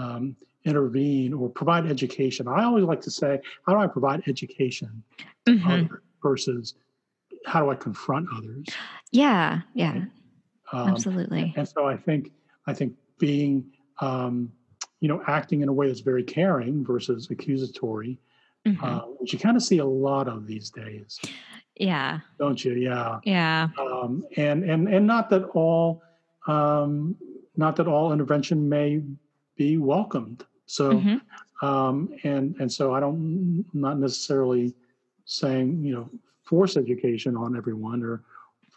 um, 0.00 0.36
intervene 0.64 1.32
or 1.32 1.48
provide 1.48 1.86
education? 1.86 2.48
I 2.48 2.64
always 2.64 2.84
like 2.84 3.00
to 3.02 3.10
say, 3.10 3.40
how 3.66 3.72
do 3.72 3.78
I 3.78 3.86
provide 3.86 4.22
education 4.26 5.02
mm-hmm. 5.46 5.94
versus 6.22 6.74
how 7.46 7.60
do 7.62 7.70
I 7.70 7.74
confront 7.74 8.28
others? 8.36 8.66
Yeah, 9.12 9.60
yeah, 9.74 10.04
um, 10.72 10.88
absolutely. 10.88 11.54
And 11.56 11.68
so 11.68 11.86
I 11.86 11.96
think 11.96 12.32
I 12.66 12.74
think 12.74 12.94
being 13.18 13.64
um, 14.00 14.52
you 15.00 15.08
know, 15.08 15.22
acting 15.26 15.62
in 15.62 15.68
a 15.68 15.72
way 15.72 15.88
that's 15.88 16.00
very 16.00 16.22
caring 16.22 16.84
versus 16.84 17.28
accusatory, 17.30 18.18
mm-hmm. 18.66 18.84
uh, 18.84 19.00
which 19.18 19.32
you 19.32 19.38
kind 19.38 19.56
of 19.56 19.62
see 19.62 19.78
a 19.78 19.84
lot 19.84 20.28
of 20.28 20.46
these 20.46 20.70
days. 20.70 21.18
Yeah. 21.76 22.20
Don't 22.38 22.62
you? 22.62 22.74
Yeah. 22.74 23.18
Yeah. 23.24 23.68
Um, 23.78 24.24
and 24.36 24.64
and 24.64 24.88
and 24.88 25.06
not 25.06 25.30
that 25.30 25.44
all, 25.54 26.02
um, 26.46 27.16
not 27.56 27.76
that 27.76 27.88
all 27.88 28.12
intervention 28.12 28.68
may 28.68 29.02
be 29.56 29.78
welcomed. 29.78 30.44
So, 30.70 30.92
mm-hmm. 30.92 31.66
um, 31.66 32.14
and 32.22 32.54
and 32.60 32.70
so 32.72 32.94
I 32.94 33.00
don't 33.00 33.64
not 33.74 33.98
necessarily 33.98 34.72
saying 35.24 35.82
you 35.82 35.94
know 35.94 36.08
force 36.44 36.76
education 36.76 37.36
on 37.36 37.56
everyone 37.56 38.04
or 38.04 38.22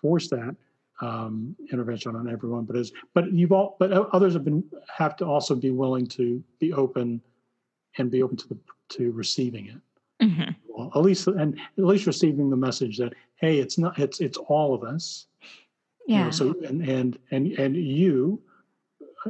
force 0.01 0.27
that 0.29 0.55
um, 1.01 1.55
intervention 1.71 2.15
on 2.15 2.27
everyone, 2.27 2.63
but 2.65 2.75
as 2.75 2.91
but 3.13 3.31
you've 3.31 3.51
all 3.51 3.75
but 3.77 3.91
others 3.91 4.33
have 4.33 4.43
been 4.43 4.63
have 4.91 5.15
to 5.17 5.25
also 5.25 5.53
be 5.53 5.69
willing 5.69 6.07
to 6.07 6.43
be 6.59 6.73
open 6.73 7.21
and 7.99 8.09
be 8.09 8.23
open 8.23 8.37
to 8.37 8.47
the 8.47 8.57
to 8.89 9.11
receiving 9.11 9.67
it. 9.67 10.25
Mm-hmm. 10.25 10.51
Well, 10.69 10.91
at 10.95 11.01
least 11.03 11.27
and 11.27 11.59
at 11.77 11.83
least 11.85 12.07
receiving 12.07 12.49
the 12.49 12.57
message 12.57 12.97
that 12.97 13.13
hey, 13.35 13.59
it's 13.59 13.77
not 13.77 13.99
it's 13.99 14.19
it's 14.19 14.39
all 14.39 14.73
of 14.73 14.83
us. 14.83 15.27
Yeah. 16.07 16.17
You 16.17 16.23
know, 16.25 16.31
so 16.31 16.55
and 16.67 16.89
and 16.89 17.19
and 17.29 17.51
and 17.51 17.75
you, 17.75 18.41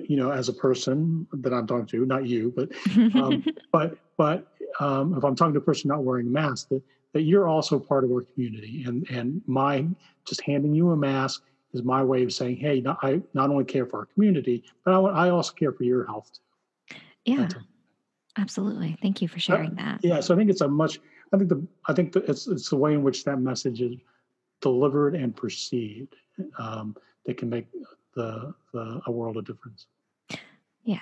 you 0.02 0.18
know, 0.18 0.32
as 0.32 0.50
a 0.50 0.54
person 0.54 1.28
that 1.34 1.54
I'm 1.54 1.68
talking 1.68 1.86
to, 1.88 2.06
not 2.06 2.26
you, 2.26 2.54
but 2.56 2.70
um, 3.16 3.44
but 3.72 3.98
but 4.18 4.48
um, 4.80 5.18
if 5.18 5.24
I'm 5.24 5.36
talking 5.36 5.54
to 5.54 5.60
a 5.60 5.64
person 5.64 5.90
not 5.90 6.04
wearing 6.04 6.28
a 6.28 6.30
mask, 6.30 6.70
that 6.70 6.82
that 7.14 7.22
you're 7.22 7.48
also 7.48 7.80
part 7.80 8.04
of 8.04 8.12
our 8.12 8.22
community, 8.22 8.84
and 8.86 9.08
and 9.10 9.42
my 9.46 9.88
just 10.26 10.42
handing 10.42 10.74
you 10.74 10.92
a 10.92 10.98
mask 10.98 11.44
is 11.74 11.84
my 11.84 12.04
way 12.04 12.24
of 12.24 12.32
saying, 12.32 12.58
hey, 12.58 12.82
not, 12.82 13.00
I 13.02 13.22
not 13.34 13.50
only 13.50 13.66
care 13.66 13.86
for 13.86 14.00
our 14.00 14.06
community, 14.06 14.64
but 14.86 14.94
I, 14.94 15.28
I 15.28 15.30
also 15.30 15.54
care 15.54 15.72
for 15.72 15.84
your 15.84 16.06
health 16.06 16.32
too. 16.88 16.98
Yeah, 17.26 17.48
absolutely. 18.38 18.98
Thank 19.02 19.22
you 19.22 19.28
for 19.28 19.40
sharing 19.40 19.72
uh, 19.72 19.84
that. 19.84 20.00
Yeah, 20.04 20.20
so 20.20 20.34
I 20.34 20.38
think 20.38 20.50
it's 20.50 20.62
a 20.62 20.68
much. 20.68 21.00
I 21.34 21.38
think 21.38 21.50
the 21.50 21.66
I 21.88 21.94
think 21.94 22.14
that 22.14 22.30
it's 22.30 22.48
it's 22.48 22.70
the 22.70 22.78
way 22.78 22.94
in 22.94 23.04
which 23.04 23.24
that 23.26 23.40
message 23.40 23.82
is 23.82 23.96
delivered 24.62 25.16
and 25.16 25.36
perceived 25.36 26.16
um, 26.58 26.96
that 27.26 27.38
can 27.38 27.50
make 27.50 27.68
the, 28.15 28.54
the 28.73 29.02
a 29.06 29.12
world 29.12 29.38
of 29.38 29.45
difference. 29.45 29.88
Yeah, 30.84 30.99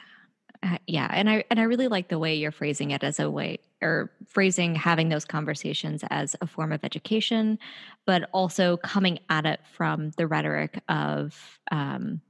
uh, 0.64 0.78
yeah, 0.86 1.08
and 1.12 1.30
I 1.30 1.44
and 1.50 1.60
I 1.60 1.64
really 1.64 1.88
like 1.88 2.10
the 2.10 2.20
way 2.20 2.36
you're 2.36 2.52
phrasing 2.52 2.92
it 2.92 3.04
as 3.04 3.20
a 3.20 3.30
way 3.30 3.60
or 3.82 4.12
phrasing 4.28 4.76
having 4.76 5.10
those 5.10 5.26
conversations 5.26 6.04
as 6.10 6.36
a 6.42 6.48
form 6.48 6.72
of 6.72 6.84
education, 6.84 7.58
but 8.06 8.30
also 8.32 8.78
coming 8.78 9.20
at 9.30 9.46
it 9.46 9.60
from 9.74 10.12
the 10.18 10.28
rhetoric 10.28 10.80
of 10.88 11.60
um, 11.72 12.22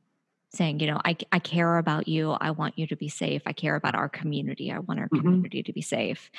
saying, 0.53 0.79
you 0.79 0.87
know, 0.87 1.01
I 1.03 1.17
I 1.33 1.39
care 1.39 1.77
about 1.77 2.07
you. 2.07 2.31
I 2.31 2.51
want 2.51 2.77
you 2.77 2.87
to 2.87 2.95
be 2.95 3.09
safe. 3.09 3.41
I 3.45 3.51
care 3.51 3.75
about 3.75 3.95
our 3.95 4.07
community. 4.07 4.71
I 4.71 4.79
want 4.79 5.01
our 5.01 5.07
mm-hmm. 5.07 5.21
community 5.21 5.63
to 5.63 5.73
be 5.73 5.81
safe, 5.81 6.31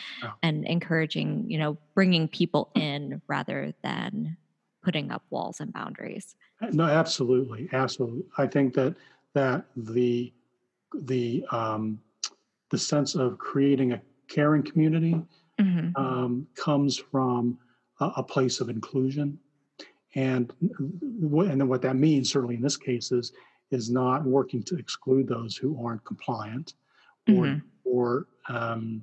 and 0.42 0.64
encouraging, 0.66 1.50
you 1.50 1.59
know, 1.59 1.76
bringing 1.94 2.26
people 2.26 2.70
in 2.74 3.20
rather 3.26 3.74
than 3.83 4.38
putting 4.83 5.11
up 5.11 5.23
walls 5.31 5.61
and 5.61 5.73
boundaries. 5.73 6.35
No, 6.73 6.85
absolutely, 6.85 7.68
absolutely. 7.73 8.25
I 8.38 8.47
think 8.47 8.75
that 8.75 8.95
that 9.35 9.64
the 9.77 10.33
the 10.95 11.45
um, 11.51 12.01
the 12.71 12.79
sense 12.79 13.14
of 13.14 13.38
creating 13.38 13.92
a 13.92 14.03
caring 14.29 14.62
community 14.62 15.21
mm-hmm. 15.61 15.97
um, 15.97 16.47
comes 16.55 16.97
from 16.97 17.59
a, 18.01 18.12
a, 18.16 18.23
place 18.23 18.61
of 18.61 18.68
inclusion, 18.68 19.38
and 20.14 20.53
and 20.61 21.61
then 21.61 21.68
what 21.68 21.83
that 21.83 21.97
means, 21.97 22.31
certainly 22.31 22.57
in 22.57 22.62
this 22.62 22.77
case, 22.77 23.12
is 23.12 23.33
is 23.71 23.90
not 23.90 24.25
working 24.25 24.62
to 24.62 24.77
exclude 24.77 25.27
those 25.27 25.57
who 25.57 25.85
aren't 25.85 26.05
compliant, 26.05 26.75
or 27.29 27.45
mm-hmm. 27.47 27.59
or 27.85 28.27
um, 28.49 29.03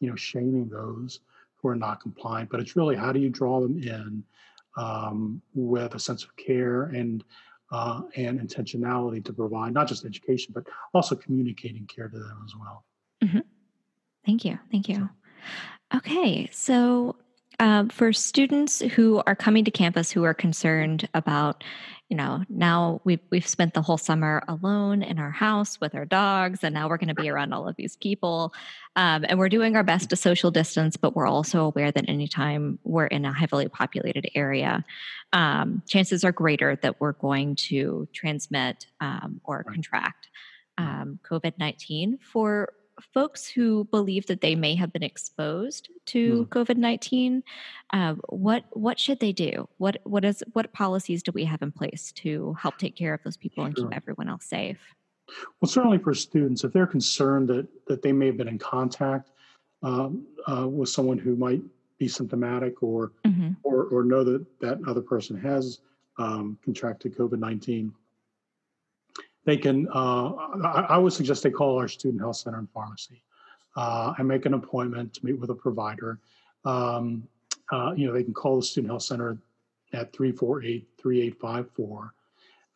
you 0.00 0.10
know 0.10 0.16
shaming 0.16 0.68
those 0.68 1.20
who 1.56 1.68
are 1.68 1.76
not 1.76 2.00
compliant. 2.00 2.50
But 2.50 2.60
it's 2.60 2.76
really 2.76 2.96
how 2.96 3.12
do 3.12 3.20
you 3.20 3.30
draw 3.30 3.60
them 3.60 3.78
in 3.78 4.24
um, 4.76 5.42
with 5.54 5.94
a 5.94 5.98
sense 5.98 6.24
of 6.24 6.34
care 6.36 6.84
and 6.84 7.24
uh, 7.72 8.02
and 8.16 8.38
intentionality 8.38 9.24
to 9.24 9.32
provide 9.32 9.72
not 9.72 9.88
just 9.88 10.04
education, 10.04 10.52
but 10.54 10.64
also 10.92 11.16
communicating 11.16 11.86
care 11.86 12.08
to 12.08 12.18
them 12.18 12.42
as 12.44 12.54
well. 12.54 12.84
Mm-hmm. 13.24 13.38
Thank 14.26 14.44
you. 14.44 14.58
Thank 14.70 14.88
you. 14.88 15.08
Okay. 15.94 16.48
So, 16.52 17.16
um, 17.62 17.88
for 17.90 18.12
students 18.12 18.80
who 18.80 19.22
are 19.24 19.36
coming 19.36 19.64
to 19.64 19.70
campus 19.70 20.10
who 20.10 20.24
are 20.24 20.34
concerned 20.34 21.08
about 21.14 21.62
you 22.08 22.16
know 22.16 22.42
now 22.48 23.00
we've 23.04 23.20
we've 23.30 23.46
spent 23.46 23.72
the 23.72 23.80
whole 23.80 23.96
summer 23.96 24.42
alone 24.48 25.00
in 25.00 25.20
our 25.20 25.30
house 25.30 25.80
with 25.80 25.94
our 25.94 26.04
dogs 26.04 26.64
and 26.64 26.74
now 26.74 26.88
we're 26.88 26.96
going 26.96 27.14
to 27.14 27.14
be 27.14 27.30
around 27.30 27.52
all 27.52 27.68
of 27.68 27.76
these 27.76 27.96
people. 27.96 28.52
Um, 28.96 29.24
and 29.26 29.38
we're 29.38 29.48
doing 29.48 29.76
our 29.76 29.84
best 29.84 30.10
to 30.10 30.16
social 30.16 30.50
distance 30.50 30.96
but 30.96 31.14
we're 31.14 31.28
also 31.28 31.64
aware 31.64 31.92
that 31.92 32.08
anytime 32.08 32.80
we're 32.82 33.06
in 33.06 33.24
a 33.24 33.32
heavily 33.32 33.68
populated 33.68 34.28
area 34.34 34.84
um, 35.32 35.82
chances 35.86 36.24
are 36.24 36.32
greater 36.32 36.76
that 36.82 37.00
we're 37.00 37.12
going 37.12 37.54
to 37.70 38.08
transmit 38.12 38.86
um, 39.00 39.40
or 39.44 39.62
contract 39.62 40.28
um, 40.78 41.20
covid-19 41.24 42.18
for 42.20 42.72
folks 43.00 43.46
who 43.46 43.84
believe 43.84 44.26
that 44.26 44.40
they 44.40 44.54
may 44.54 44.74
have 44.74 44.92
been 44.92 45.02
exposed 45.02 45.88
to 46.06 46.44
mm. 46.44 46.48
COVID 46.48 46.76
nineteen, 46.76 47.42
uh, 47.92 48.14
what 48.28 48.64
what 48.72 48.98
should 48.98 49.20
they 49.20 49.32
do? 49.32 49.68
What 49.78 49.98
what 50.04 50.24
is 50.24 50.42
what 50.52 50.72
policies 50.72 51.22
do 51.22 51.32
we 51.32 51.44
have 51.44 51.62
in 51.62 51.72
place 51.72 52.12
to 52.12 52.54
help 52.54 52.78
take 52.78 52.96
care 52.96 53.14
of 53.14 53.22
those 53.22 53.36
people 53.36 53.62
sure. 53.62 53.66
and 53.66 53.76
keep 53.76 53.96
everyone 53.96 54.28
else 54.28 54.44
safe? 54.44 54.78
Well, 55.60 55.68
certainly 55.68 55.98
for 55.98 56.14
students, 56.14 56.64
if 56.64 56.72
they're 56.72 56.86
concerned 56.86 57.48
that 57.48 57.66
that 57.86 58.02
they 58.02 58.12
may 58.12 58.26
have 58.26 58.36
been 58.36 58.48
in 58.48 58.58
contact 58.58 59.30
um, 59.82 60.26
uh, 60.46 60.68
with 60.68 60.88
someone 60.88 61.18
who 61.18 61.36
might 61.36 61.62
be 61.98 62.08
symptomatic 62.08 62.82
or 62.82 63.12
mm-hmm. 63.24 63.50
or 63.62 63.84
or 63.84 64.04
know 64.04 64.24
that 64.24 64.44
that 64.60 64.78
other 64.86 65.02
person 65.02 65.36
has 65.38 65.80
um, 66.18 66.58
contracted 66.64 67.16
COVID 67.16 67.38
nineteen 67.38 67.94
they 69.44 69.56
can, 69.56 69.88
uh, 69.88 70.32
I, 70.64 70.86
I, 70.90 70.98
would 70.98 71.12
suggest 71.12 71.42
they 71.42 71.50
call 71.50 71.78
our 71.78 71.88
student 71.88 72.20
health 72.20 72.36
center 72.36 72.58
and 72.58 72.70
pharmacy 72.70 73.22
uh, 73.76 74.14
and 74.18 74.28
make 74.28 74.46
an 74.46 74.54
appointment 74.54 75.14
to 75.14 75.26
meet 75.26 75.38
with 75.38 75.50
a 75.50 75.54
provider. 75.54 76.18
Um, 76.64 77.26
uh, 77.72 77.92
you 77.96 78.06
know, 78.06 78.12
they 78.12 78.22
can 78.22 78.34
call 78.34 78.56
the 78.56 78.62
student 78.62 78.90
health 78.90 79.02
center 79.02 79.38
at 79.92 80.12
348 80.12 80.86
3854 81.00 82.14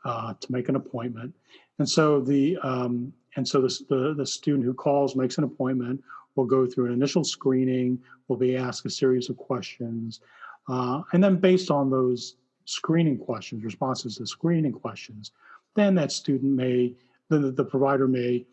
uh, 0.04 0.34
to 0.40 0.52
make 0.52 0.68
an 0.68 0.76
appointment. 0.76 1.34
And 1.78 1.88
so 1.88 2.20
the, 2.20 2.56
um, 2.62 3.12
and 3.36 3.46
so 3.46 3.60
the, 3.60 3.84
the, 3.88 4.14
the 4.14 4.26
student 4.26 4.64
who 4.64 4.74
calls 4.74 5.14
makes 5.14 5.38
an 5.38 5.44
appointment 5.44 6.02
will 6.34 6.46
go 6.46 6.66
through 6.66 6.86
an 6.86 6.92
initial 6.92 7.24
screening, 7.24 7.98
will 8.28 8.36
be 8.36 8.56
asked 8.56 8.84
a 8.86 8.90
series 8.90 9.28
of 9.30 9.36
questions. 9.36 10.20
Uh, 10.68 11.02
and 11.12 11.22
then 11.22 11.36
based 11.36 11.70
on 11.70 11.90
those 11.90 12.36
screening 12.64 13.18
questions, 13.18 13.64
responses 13.64 14.16
to 14.16 14.26
screening 14.26 14.72
questions, 14.72 15.32
then 15.76 15.94
that 15.94 16.12
student 16.12 16.52
may, 16.52 16.94
the, 17.28 17.52
the 17.52 17.64
provider 17.64 18.08
may 18.08 18.44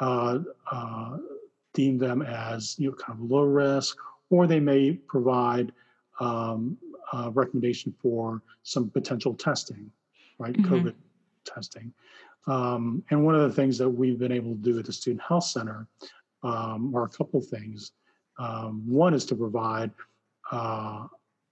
uh, 0.00 0.40
uh, 0.70 1.16
deem 1.74 1.98
them 1.98 2.22
as 2.22 2.78
you 2.78 2.90
know 2.90 2.96
kind 2.96 3.18
of 3.18 3.30
low 3.30 3.44
risk, 3.44 3.96
or 4.30 4.46
they 4.46 4.60
may 4.60 4.92
provide 4.92 5.72
um, 6.20 6.76
a 7.12 7.30
recommendation 7.30 7.94
for 8.02 8.42
some 8.62 8.90
potential 8.90 9.34
testing, 9.34 9.90
right? 10.38 10.54
Mm-hmm. 10.54 10.74
COVID 10.74 10.94
testing. 11.44 11.92
Um, 12.46 13.04
and 13.10 13.24
one 13.24 13.34
of 13.34 13.42
the 13.42 13.54
things 13.54 13.78
that 13.78 13.88
we've 13.88 14.18
been 14.18 14.32
able 14.32 14.52
to 14.52 14.60
do 14.60 14.78
at 14.78 14.86
the 14.86 14.92
Student 14.92 15.22
Health 15.22 15.44
Center 15.44 15.86
um, 16.42 16.94
are 16.94 17.04
a 17.04 17.08
couple 17.08 17.40
things. 17.40 17.92
Um, 18.38 18.82
one 18.86 19.14
is 19.14 19.24
to 19.26 19.36
provide 19.36 19.90
uh, 20.50 21.06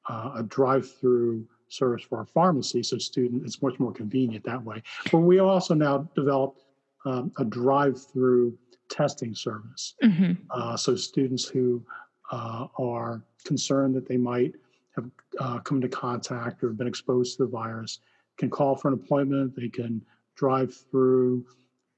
uh, 0.09 0.33
a 0.37 0.43
drive-through 0.43 1.47
service 1.71 2.03
for 2.03 2.19
our 2.19 2.27
pharmacy, 2.27 2.83
so 2.83 2.99
student 2.99 3.45
it's 3.45 3.63
much 3.63 3.79
more 3.79 3.93
convenient 3.93 4.45
that 4.45 4.63
way. 4.63 4.83
But 5.11 5.19
we 5.21 5.39
also 5.39 5.75
now 5.75 6.09
developed 6.15 6.65
um, 7.07 7.33
a 7.39 7.45
drive-through 7.45 8.59
testing 8.91 9.35
service. 9.35 9.95
Mm-hmm. 10.03 10.33
Uh, 10.51 10.77
so 10.77 10.95
students 10.97 11.47
who 11.47 11.83
uh, 12.31 12.67
are 12.79 13.23
concerned 13.45 13.95
that 13.95 14.07
they 14.07 14.17
might 14.17 14.55
have 14.97 15.11
uh, 15.39 15.59
come 15.61 15.79
into 15.79 15.89
contact 15.89 16.63
or 16.63 16.71
been 16.71 16.87
exposed 16.87 17.37
to 17.37 17.45
the 17.45 17.51
virus 17.51 18.01
can 18.41 18.51
call 18.51 18.75
for 18.75 18.89
an 18.89 18.95
appointment. 18.95 19.55
They 19.55 19.69
can 19.69 20.03
drive 20.35 20.75
through, 20.91 21.47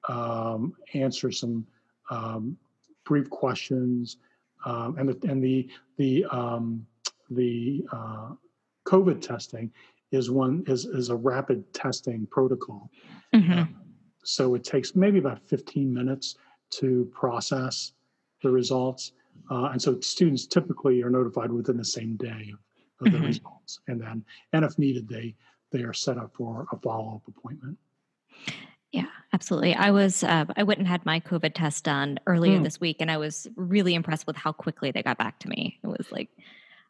um, 0.09 0.75
answer 0.95 1.31
some 1.31 1.67
um, 2.11 2.57
brief 3.05 3.31
questions, 3.31 4.19
um, 4.67 4.97
and 4.99 5.09
the 5.09 5.31
and 5.31 5.43
the 5.43 5.69
the 5.97 6.27
um, 6.31 6.87
the 7.31 7.85
uh, 7.93 8.31
COVID 8.93 9.23
testing 9.23 9.73
is 10.11 10.31
one 10.31 10.63
is 10.67 10.85
is 10.85 11.09
a 11.09 11.17
rapid 11.17 11.73
testing 11.73 12.27
protocol. 12.31 12.91
Mm-hmm. 13.35 13.73
So 14.23 14.55
it 14.55 14.65
takes 14.65 14.95
maybe 14.95 15.19
about 15.19 15.41
15 15.49 15.93
minutes 15.93 16.37
to 16.81 17.11
process 17.13 17.93
the 18.43 18.51
results. 18.51 19.13
Uh, 19.51 19.71
and 19.73 19.81
so 19.81 19.99
students 20.01 20.47
typically 20.47 21.03
are 21.03 21.11
notified 21.11 21.51
within 21.51 21.77
the 21.79 21.85
same 21.85 22.17
day 22.17 22.53
of, 22.53 23.07
of 23.07 23.13
the 23.13 23.19
Mhm. 23.19 23.27
results. 23.27 23.81
And 23.89 24.01
then, 24.01 24.25
and 24.53 24.65
if 24.65 24.79
needed, 24.79 25.09
they 25.09 25.35
they 25.71 25.83
are 25.85 25.95
set 25.95 26.19
up 26.19 26.35
for 26.35 26.67
a 26.71 26.77
follow 26.77 27.15
up 27.17 27.27
appointment. 27.27 27.79
Yeah, 28.93 29.07
absolutely. 29.33 29.75
I 29.75 29.91
was 29.91 30.23
uh, 30.23 30.45
I 30.55 30.65
went 30.65 30.81
and 30.81 30.87
had 30.87 31.07
my 31.07 31.19
COVID 31.19 31.55
test 31.55 31.85
done 31.85 32.19
earlier 32.27 32.59
Mm. 32.59 32.65
this 32.65 32.79
week, 32.79 32.99
and 33.01 33.11
I 33.11 33.17
was 33.17 33.49
really 33.57 33.95
impressed 33.95 34.27
with 34.27 34.37
how 34.37 34.53
quickly 34.53 34.91
they 34.91 35.03
got 35.03 35.17
back 35.17 35.39
to 35.41 35.49
me. 35.49 35.79
It 35.83 35.87
was 35.87 36.13
like, 36.13 36.29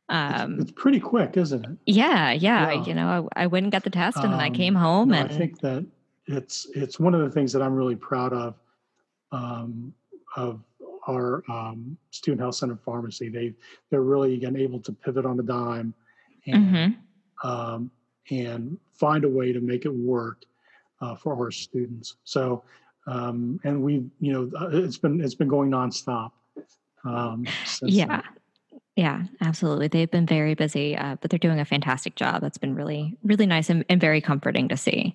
um, 0.09 0.61
it's 0.61 0.73
pretty 0.73 1.01
quick, 1.01 1.37
isn't 1.37 1.65
it? 1.65 1.79
yeah, 1.87 2.33
yeah. 2.33 2.73
Yeah. 2.73 2.85
You 2.85 2.95
know, 2.95 3.29
I, 3.37 3.45
I 3.45 3.47
went 3.47 3.65
and 3.65 3.73
got 3.73 3.85
the 3.85 3.91
test, 3.91 4.19
and 4.19 4.33
then 4.33 4.41
I 4.41 4.49
Um, 4.49 4.55
came 4.55 4.75
home, 4.75 5.09
No, 5.11 5.23
I 5.23 5.29
think 5.29 5.61
that 5.61 5.85
it's 6.27 6.67
it's 6.75 7.01
one 7.01 7.15
of 7.15 7.21
the 7.23 7.31
things 7.31 7.53
that 7.53 7.63
I'm 7.63 7.75
really 7.75 7.97
proud 7.97 8.33
of 8.33 8.55
um, 9.33 9.93
of 10.37 10.61
our 11.09 11.43
um, 11.51 11.97
student 12.11 12.41
health 12.41 12.55
center 12.57 12.77
pharmacy. 12.77 13.29
They 13.29 13.55
they're 13.91 14.03
really 14.03 14.35
again 14.35 14.57
able 14.57 14.81
to 14.81 14.93
pivot 14.93 15.25
on 15.27 15.37
the 15.37 15.43
dime 15.43 15.95
and 16.47 16.67
Mhm. 16.67 16.97
um, 17.45 17.91
and 18.31 18.79
find 18.93 19.25
a 19.25 19.29
way 19.29 19.53
to 19.53 19.61
make 19.61 19.85
it 19.85 19.93
work 19.95 20.45
uh, 21.01 21.15
for 21.17 21.35
our 21.35 21.51
students. 21.51 22.17
So 22.25 22.63
um, 23.07 23.59
and 23.65 23.83
we 23.83 24.05
you 24.21 24.33
know 24.33 24.51
uh, 24.61 24.69
it's 24.73 24.99
been 24.99 25.21
it's 25.21 25.35
been 25.35 25.49
going 25.49 25.71
nonstop. 25.71 26.33
Um, 27.05 27.45
since 27.65 27.93
yeah, 27.93 28.07
then. 28.07 28.23
Yeah, 28.97 29.23
absolutely. 29.41 29.89
They've 29.89 30.11
been 30.11 30.27
very 30.27 30.55
busy, 30.55 30.95
uh, 30.97 31.17
but 31.21 31.31
they're 31.31 31.39
doing 31.39 31.59
a 31.59 31.65
fantastic 31.65 32.15
job. 32.15 32.43
That's 32.43 32.59
been 32.59 32.75
really, 32.75 33.17
really 33.25 33.47
nice 33.47 33.71
and, 33.71 33.85
and 33.89 33.99
very 33.99 34.21
comforting 34.21 34.69
to 34.69 34.77
see. 34.77 35.15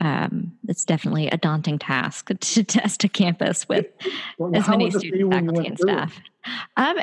Um, 0.00 0.52
it's 0.66 0.84
definitely 0.86 1.28
a 1.28 1.36
daunting 1.36 1.78
task 1.78 2.30
to 2.40 2.64
test 2.64 3.04
a 3.04 3.08
campus 3.08 3.68
with 3.68 3.86
Well, 4.38 4.56
as 4.56 4.66
many 4.66 4.86
was 4.86 4.94
it 4.94 4.98
for 4.98 5.00
students, 5.00 5.18
you 5.20 5.28
when 5.28 5.44
you 5.44 5.50
faculty, 5.50 5.68
and 5.68 5.78
staff. 5.78 6.20
Um, 6.78 6.96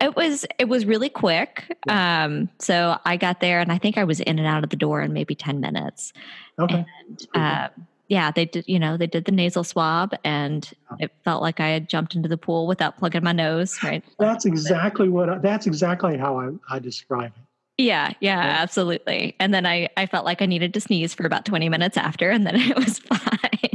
it 0.00 0.14
was 0.14 0.46
it 0.58 0.68
was 0.68 0.86
really 0.86 1.08
quick. 1.08 1.76
Um, 1.88 2.48
so 2.60 2.98
I 3.04 3.16
got 3.16 3.40
there, 3.40 3.60
and 3.60 3.72
I 3.72 3.78
think 3.78 3.98
I 3.98 4.04
was 4.04 4.20
in 4.20 4.38
and 4.38 4.46
out 4.46 4.62
of 4.62 4.70
the 4.70 4.76
door 4.76 5.02
in 5.02 5.12
maybe 5.12 5.34
ten 5.34 5.60
minutes. 5.60 6.12
Okay. 6.60 6.74
And 6.74 6.86
That's 7.10 7.26
pretty 7.26 7.44
good. 7.44 7.52
uh, 7.54 7.68
yeah, 8.14 8.30
they 8.30 8.44
did. 8.44 8.64
You 8.68 8.78
know, 8.78 8.96
they 8.96 9.08
did 9.08 9.24
the 9.24 9.32
nasal 9.32 9.64
swab, 9.64 10.14
and 10.24 10.70
it 11.00 11.10
felt 11.24 11.42
like 11.42 11.58
I 11.58 11.68
had 11.68 11.88
jumped 11.88 12.14
into 12.14 12.28
the 12.28 12.38
pool 12.38 12.68
without 12.68 12.96
plugging 12.96 13.24
my 13.24 13.32
nose. 13.32 13.76
Right. 13.82 14.04
That's 14.20 14.44
exactly 14.46 15.08
what 15.08 15.28
I, 15.28 15.38
that's 15.38 15.66
exactly 15.66 16.16
how 16.16 16.38
I, 16.38 16.50
I 16.70 16.78
describe 16.78 17.32
it. 17.36 17.42
Yeah, 17.76 18.12
yeah, 18.20 18.44
Yeah. 18.44 18.62
absolutely. 18.62 19.34
And 19.40 19.52
then 19.52 19.66
I 19.66 19.88
I 19.96 20.06
felt 20.06 20.24
like 20.24 20.40
I 20.42 20.46
needed 20.46 20.72
to 20.74 20.80
sneeze 20.80 21.12
for 21.12 21.26
about 21.26 21.44
twenty 21.44 21.68
minutes 21.68 21.96
after, 21.96 22.30
and 22.30 22.46
then 22.46 22.54
it 22.70 22.76
was 22.76 23.00
fine. 23.00 23.20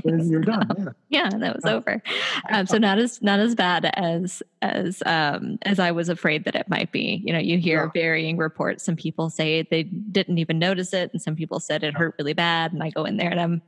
Then 0.05 0.29
you're 0.29 0.39
done. 0.41 0.67
Yeah. 1.09 1.29
yeah 1.31 1.37
that 1.37 1.55
was 1.55 1.65
over 1.65 2.01
um, 2.49 2.65
so 2.65 2.77
not 2.77 2.97
as 2.97 3.21
not 3.21 3.39
as 3.41 3.53
bad 3.55 3.91
as 3.95 4.41
as 4.61 5.03
um 5.05 5.57
as 5.63 5.77
i 5.79 5.91
was 5.91 6.07
afraid 6.07 6.45
that 6.45 6.55
it 6.55 6.69
might 6.69 6.91
be 6.91 7.21
you 7.25 7.33
know 7.33 7.39
you 7.39 7.57
hear 7.57 7.83
Yeah. 7.83 7.91
varying 8.01 8.37
reports 8.37 8.83
some 8.85 8.95
people 8.95 9.29
say 9.29 9.67
they 9.69 9.83
didn't 9.83 10.37
even 10.37 10.57
notice 10.57 10.93
it 10.93 11.11
and 11.11 11.21
some 11.21 11.35
people 11.35 11.59
said 11.59 11.83
it 11.83 11.93
Yeah. 11.93 11.99
hurt 11.99 12.15
really 12.17 12.33
bad 12.33 12.71
and 12.73 12.81
i 12.81 12.89
go 12.91 13.03
in 13.05 13.17
there 13.17 13.29
and 13.29 13.39
i'm 13.41 13.61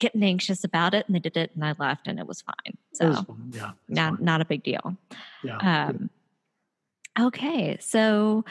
getting 0.00 0.22
anxious 0.22 0.64
about 0.64 0.92
it 0.94 1.06
and 1.06 1.14
they 1.14 1.20
did 1.20 1.36
it 1.36 1.50
and 1.54 1.64
i 1.64 1.74
left 1.78 2.06
and 2.08 2.18
it 2.18 2.26
was 2.26 2.42
fine 2.42 2.76
It 3.00 3.04
was 3.06 3.18
so. 3.18 3.36
Yeah. 3.52 3.70
not 3.88 4.16
fine. 4.16 4.24
not 4.24 4.40
a 4.40 4.44
big 4.44 4.62
deal 4.62 4.96
Yeah. 5.42 5.58
um, 5.88 6.10
okay, 7.18 7.76
so 7.80 8.44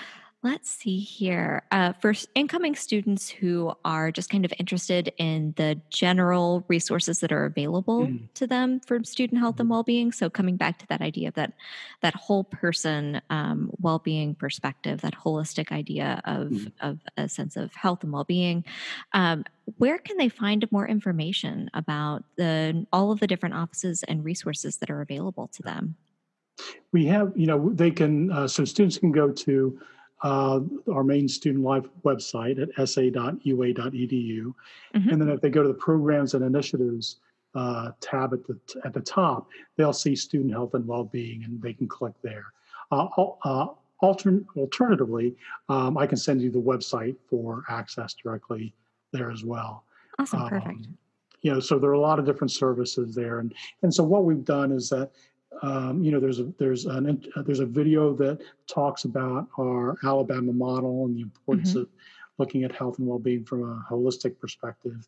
let's 0.43 0.69
see 0.69 0.99
here. 0.99 1.63
Uh, 1.71 1.93
for 1.93 2.13
incoming 2.35 2.75
students 2.75 3.29
who 3.29 3.71
are 3.85 4.11
just 4.11 4.29
kind 4.29 4.43
of 4.43 4.53
interested 4.59 5.13
in 5.17 5.53
the 5.55 5.79
general 5.89 6.65
resources 6.67 7.21
that 7.21 7.31
are 7.31 7.45
available 7.45 8.07
Mhm. 8.07 8.29
to 8.33 8.45
them 8.45 8.81
for 8.81 9.01
student 9.05 9.39
health 9.39 9.59
and 9.61 9.69
Mhm. 9.69 9.71
well-being. 9.71 10.11
So 10.11 10.29
coming 10.29 10.57
back 10.57 10.79
to 10.79 10.87
that 10.87 11.01
idea 11.01 11.29
of 11.29 11.35
that 11.35 11.53
that 12.01 12.13
whole 12.15 12.43
person 12.43 13.21
um, 13.29 13.71
well-being 13.79 14.35
perspective, 14.35 14.99
that 15.01 15.13
holistic 15.15 15.71
idea 15.71 16.21
of 16.25 16.49
Mhm. 16.49 16.73
of 16.81 16.99
a 17.15 17.29
sense 17.29 17.55
of 17.55 17.73
health 17.73 18.03
and 18.03 18.11
well-being. 18.11 18.65
Um, 19.13 19.45
where 19.77 19.97
can 19.97 20.17
they 20.17 20.29
find 20.29 20.69
more 20.71 20.87
information 20.87 21.69
about 21.73 22.25
the 22.35 22.85
all 22.91 23.11
of 23.11 23.21
the 23.21 23.27
different 23.27 23.55
offices 23.55 24.03
and 24.03 24.25
resources 24.25 24.77
that 24.77 24.89
are 24.89 25.01
available 25.01 25.47
to 25.49 25.61
them? 25.61 25.95
we 26.91 27.05
have, 27.05 27.31
you 27.35 27.47
know, 27.47 27.71
they 27.73 27.91
can, 27.91 28.31
uh, 28.31 28.47
so 28.47 28.65
students 28.65 28.97
can 28.97 29.11
go 29.11 29.31
to 29.31 29.79
uh, 30.23 30.61
our 30.91 31.03
main 31.03 31.27
student 31.27 31.63
life 31.63 31.85
website 32.03 32.61
at 32.61 32.69
sa.ua.edu. 32.89 34.53
Mhm. 34.95 35.11
And 35.11 35.21
then 35.21 35.29
if 35.29 35.41
they 35.41 35.49
go 35.49 35.61
to 35.61 35.67
the 35.67 35.73
programs 35.73 36.33
and 36.33 36.43
initiatives 36.43 37.19
uh, 37.55 37.91
tab 37.99 38.33
at 38.33 38.43
the, 38.47 38.57
at 38.83 38.93
the 38.93 39.01
top, 39.01 39.47
they'll 39.77 39.93
see 39.93 40.15
student 40.15 40.51
health 40.51 40.73
and 40.73 40.87
well-being 40.87 41.43
and 41.43 41.61
they 41.61 41.73
can 41.73 41.87
click 41.87 42.13
there. 42.23 42.45
Uh, 42.91 43.07
uh, 43.43 43.67
altern- 44.01 44.45
alternatively, 44.57 45.35
um, 45.69 45.97
I 45.97 46.07
can 46.07 46.17
send 46.17 46.41
you 46.41 46.49
the 46.49 46.61
website 46.61 47.15
for 47.29 47.63
access 47.69 48.13
directly 48.13 48.73
there 49.11 49.29
as 49.29 49.43
well. 49.43 49.85
Awesome, 50.19 50.47
perfect. 50.47 50.85
Um, 50.87 50.97
you 51.41 51.53
know, 51.53 51.59
so 51.59 51.77
there 51.77 51.89
are 51.89 51.93
a 51.93 51.99
lot 51.99 52.19
of 52.19 52.25
different 52.25 52.51
services 52.51 53.13
there, 53.13 53.39
and 53.39 53.53
and 53.81 53.93
so 53.93 54.03
what 54.03 54.23
we've 54.23 54.45
done 54.45 54.71
is 54.71 54.89
that, 54.89 55.11
um, 55.61 56.03
you 56.03 56.11
know, 56.11 56.19
there's 56.19 56.39
a 56.39 56.51
there's 56.57 56.85
an 56.85 57.23
uh, 57.35 57.41
there's 57.43 57.59
a 57.59 57.65
video 57.65 58.13
that 58.15 58.41
talks 58.67 59.05
about 59.05 59.47
our 59.59 59.97
Alabama 60.03 60.51
model 60.53 61.05
and 61.05 61.15
the 61.15 61.21
importance 61.21 61.75
of 61.75 61.87
looking 62.37 62.63
at 62.63 62.71
health 62.71 62.97
and 62.99 63.07
well-being 63.07 63.45
from 63.45 63.63
a 63.63 63.85
holistic 63.89 64.39
perspective, 64.39 65.07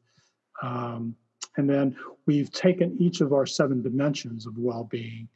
um, 0.61 1.15
and 1.57 1.69
then 1.69 1.95
we've 2.25 2.51
taken 2.51 2.95
each 2.99 3.21
of 3.21 3.33
our 3.33 3.45
seven 3.45 3.81
dimensions 3.81 4.45
of 4.45 4.57
well-being. 4.57 5.27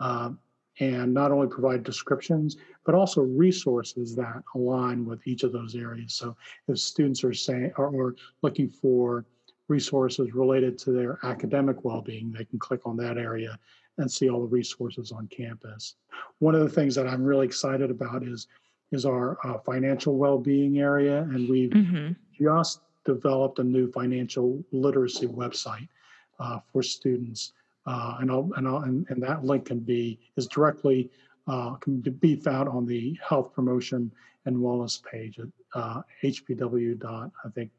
Um, 0.00 0.38
and 0.80 1.12
not 1.12 1.32
only 1.32 1.48
provide 1.48 1.82
descriptions, 1.82 2.56
but 2.84 2.94
also 2.94 3.22
resources 3.22 4.14
that 4.14 4.42
align 4.54 5.04
with 5.04 5.26
each 5.26 5.42
of 5.42 5.52
those 5.52 5.74
areas. 5.74 6.14
So 6.14 6.36
if 6.68 6.78
students 6.78 7.24
are 7.24 7.34
saying 7.34 7.72
or, 7.76 7.88
or 7.88 8.14
looking 8.42 8.68
for 8.68 9.24
resources 9.66 10.32
related 10.34 10.78
to 10.78 10.92
their 10.92 11.18
academic 11.24 11.84
well-being, 11.84 12.32
they 12.32 12.44
can 12.44 12.60
click 12.60 12.86
on 12.86 12.96
that 12.98 13.18
area 13.18 13.58
and 13.98 14.10
see 14.10 14.30
all 14.30 14.40
the 14.40 14.46
resources 14.46 15.12
on 15.12 15.26
campus. 15.28 15.96
One 16.38 16.54
of 16.54 16.62
the 16.62 16.68
things 16.68 16.94
that 16.94 17.06
I'm 17.06 17.22
really 17.22 17.46
excited 17.46 17.90
about 17.90 18.22
is 18.22 18.48
is 18.90 19.04
our 19.04 19.36
uh, 19.46 19.58
financial 19.58 20.16
well-being 20.16 20.78
area, 20.78 21.22
and 21.22 21.48
we've 21.48 21.72
hmm 21.72 22.12
just 22.40 22.82
developed 23.04 23.58
a 23.58 23.64
new 23.64 23.90
financial 23.90 24.62
literacy 24.70 25.26
website 25.26 25.88
uh, 26.38 26.60
for 26.72 26.84
students. 26.84 27.52
Uh, 27.84 28.18
and, 28.20 28.30
I'll, 28.30 28.48
and, 28.56 28.68
I'll, 28.68 28.82
and, 28.82 29.04
and 29.08 29.20
that 29.24 29.44
link 29.44 29.64
can 29.64 29.80
be 29.80 30.20
is 30.36 30.46
directly 30.46 31.10
uh, 31.48 31.74
can 31.76 32.00
be 32.00 32.36
found 32.36 32.68
on 32.68 32.86
the 32.86 33.18
health 33.26 33.52
promotion 33.54 34.12
and 34.44 34.56
wellness 34.56 35.02
page 35.02 35.40
at 35.40 35.48
uh, 35.74 36.02
hpw. 36.22 36.98
dot 36.98 37.32
I 37.44 37.48
think 37.48 37.70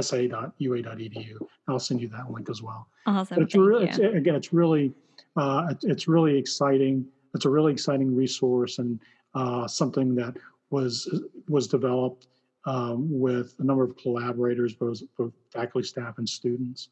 sa.ua.edu. 0.00 1.46
I'll 1.68 1.78
send 1.78 2.00
you 2.00 2.08
that 2.08 2.30
link 2.30 2.48
as 2.48 2.62
well. 2.62 2.86
Awesome. 3.06 3.36
But 3.36 3.42
it's 3.44 3.54
thank 3.54 3.66
really, 3.66 3.84
you. 3.84 3.90
it's, 3.90 3.98
again, 3.98 4.34
it's 4.34 4.52
really, 4.52 4.94
uh, 5.36 5.68
it- 5.70 5.84
it's 5.90 6.08
really 6.08 6.36
exciting. 6.38 7.06
It's 7.34 7.44
a 7.44 7.50
really 7.50 7.72
exciting 7.72 8.14
resource 8.14 8.78
and 8.78 9.00
uh, 9.34 9.66
something 9.66 10.14
that 10.16 10.36
was 10.70 11.08
was 11.48 11.66
developed 11.68 12.26
um, 12.66 13.08
with 13.20 13.54
a 13.58 13.64
number 13.64 13.82
of 13.82 13.96
collaborators, 13.96 14.74
both, 14.74 15.00
both 15.18 15.32
faculty, 15.50 15.86
staff, 15.86 16.18
and 16.18 16.28
students. 16.28 16.88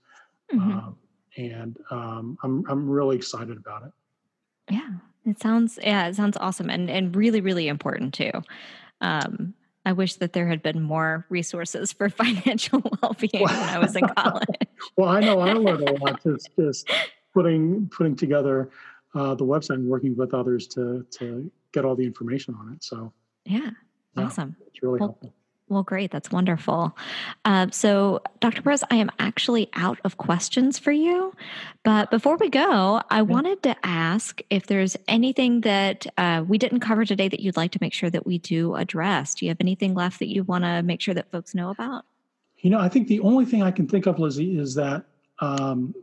Mhm. 0.52 0.60
Um, 0.60 0.96
and 1.36 1.76
um, 1.90 2.36
I'm 2.42 2.64
I'm 2.68 2.88
really 2.88 3.16
excited 3.16 3.56
about 3.56 3.84
it. 3.84 3.92
yeah, 4.74 4.90
it 5.24 5.38
sounds 5.40 5.78
yeah, 5.82 6.08
it 6.08 6.16
sounds 6.16 6.36
awesome 6.38 6.70
and 6.70 6.90
and 6.90 7.14
really 7.14 7.40
really 7.40 7.68
important 7.68 8.14
too. 8.14 8.32
Um, 9.00 9.54
I 9.86 9.92
wish 9.92 10.14
that 10.16 10.32
there 10.34 10.46
had 10.48 10.62
been 10.62 10.82
more 10.82 11.24
resources 11.30 11.92
for 11.92 12.08
financial 12.22 12.82
well-being 13.02 13.42
when 13.44 13.54
I 13.54 13.78
was 13.78 13.94
in 13.96 14.06
college. 14.08 14.46
Well, 14.96 15.08
I 15.08 15.20
know 15.20 15.40
I 15.40 15.52
learned 15.52 15.88
a 15.88 15.92
lot 16.04 16.22
just 16.22 16.50
just 16.58 16.90
putting 17.34 17.88
putting 17.88 18.16
together 18.16 18.70
uh, 19.14 19.34
the 19.34 19.44
website 19.44 19.74
and 19.76 19.88
working 19.88 20.16
with 20.16 20.34
others 20.34 20.66
to 20.68 21.06
to 21.10 21.50
get 21.72 21.84
all 21.84 21.94
the 21.94 22.04
information 22.04 22.54
on 22.54 22.72
it. 22.72 22.82
So 22.82 23.12
yeah, 23.44 23.70
Yeah. 24.16 24.24
awesome. 24.24 24.56
it's 24.66 24.82
really 24.82 24.98
Well, 25.00 25.08
helpful. 25.10 25.34
Well, 25.68 25.84
great. 25.84 26.10
That's 26.10 26.32
wonderful. 26.32 26.96
Uh, 27.44 27.68
so, 27.70 28.22
Dr. 28.40 28.60
Perez, 28.60 28.82
I 28.90 28.96
am 28.96 29.08
actually 29.20 29.68
out 29.74 30.00
of 30.02 30.16
questions 30.16 30.80
for 30.80 30.90
you. 30.90 31.32
But 31.84 32.10
before 32.10 32.36
we 32.38 32.48
go, 32.50 33.00
I 33.08 33.22
wanted 33.22 33.62
to 33.62 33.76
ask 33.86 34.40
if 34.50 34.66
there's 34.66 34.96
anything 35.06 35.60
that 35.60 36.08
uh, 36.18 36.44
we 36.48 36.58
didn't 36.58 36.80
cover 36.80 37.04
today 37.04 37.28
that 37.28 37.38
you'd 37.38 37.56
like 37.56 37.70
to 37.70 37.78
make 37.80 37.92
sure 37.92 38.10
that 38.10 38.26
we 38.26 38.38
do 38.38 38.74
address. 38.74 39.32
Do 39.36 39.44
you 39.46 39.50
have 39.50 39.58
anything 39.60 39.94
left 39.94 40.18
that 40.18 40.26
you 40.28 40.42
want 40.42 40.64
to 40.64 40.82
make 40.82 41.00
sure 41.00 41.14
that 41.14 41.30
folks 41.30 41.54
know 41.54 41.70
about? 41.70 42.04
You 42.58 42.70
know, 42.70 42.80
I 42.80 42.88
think 42.88 43.06
the 43.06 43.20
only 43.20 43.44
thing 43.44 43.62
I 43.62 43.70
can 43.70 43.86
think 43.86 44.06
of, 44.06 44.18
Lizzie, 44.18 44.58
is 44.58 44.74
that 44.74 45.04
um, 45.38 45.94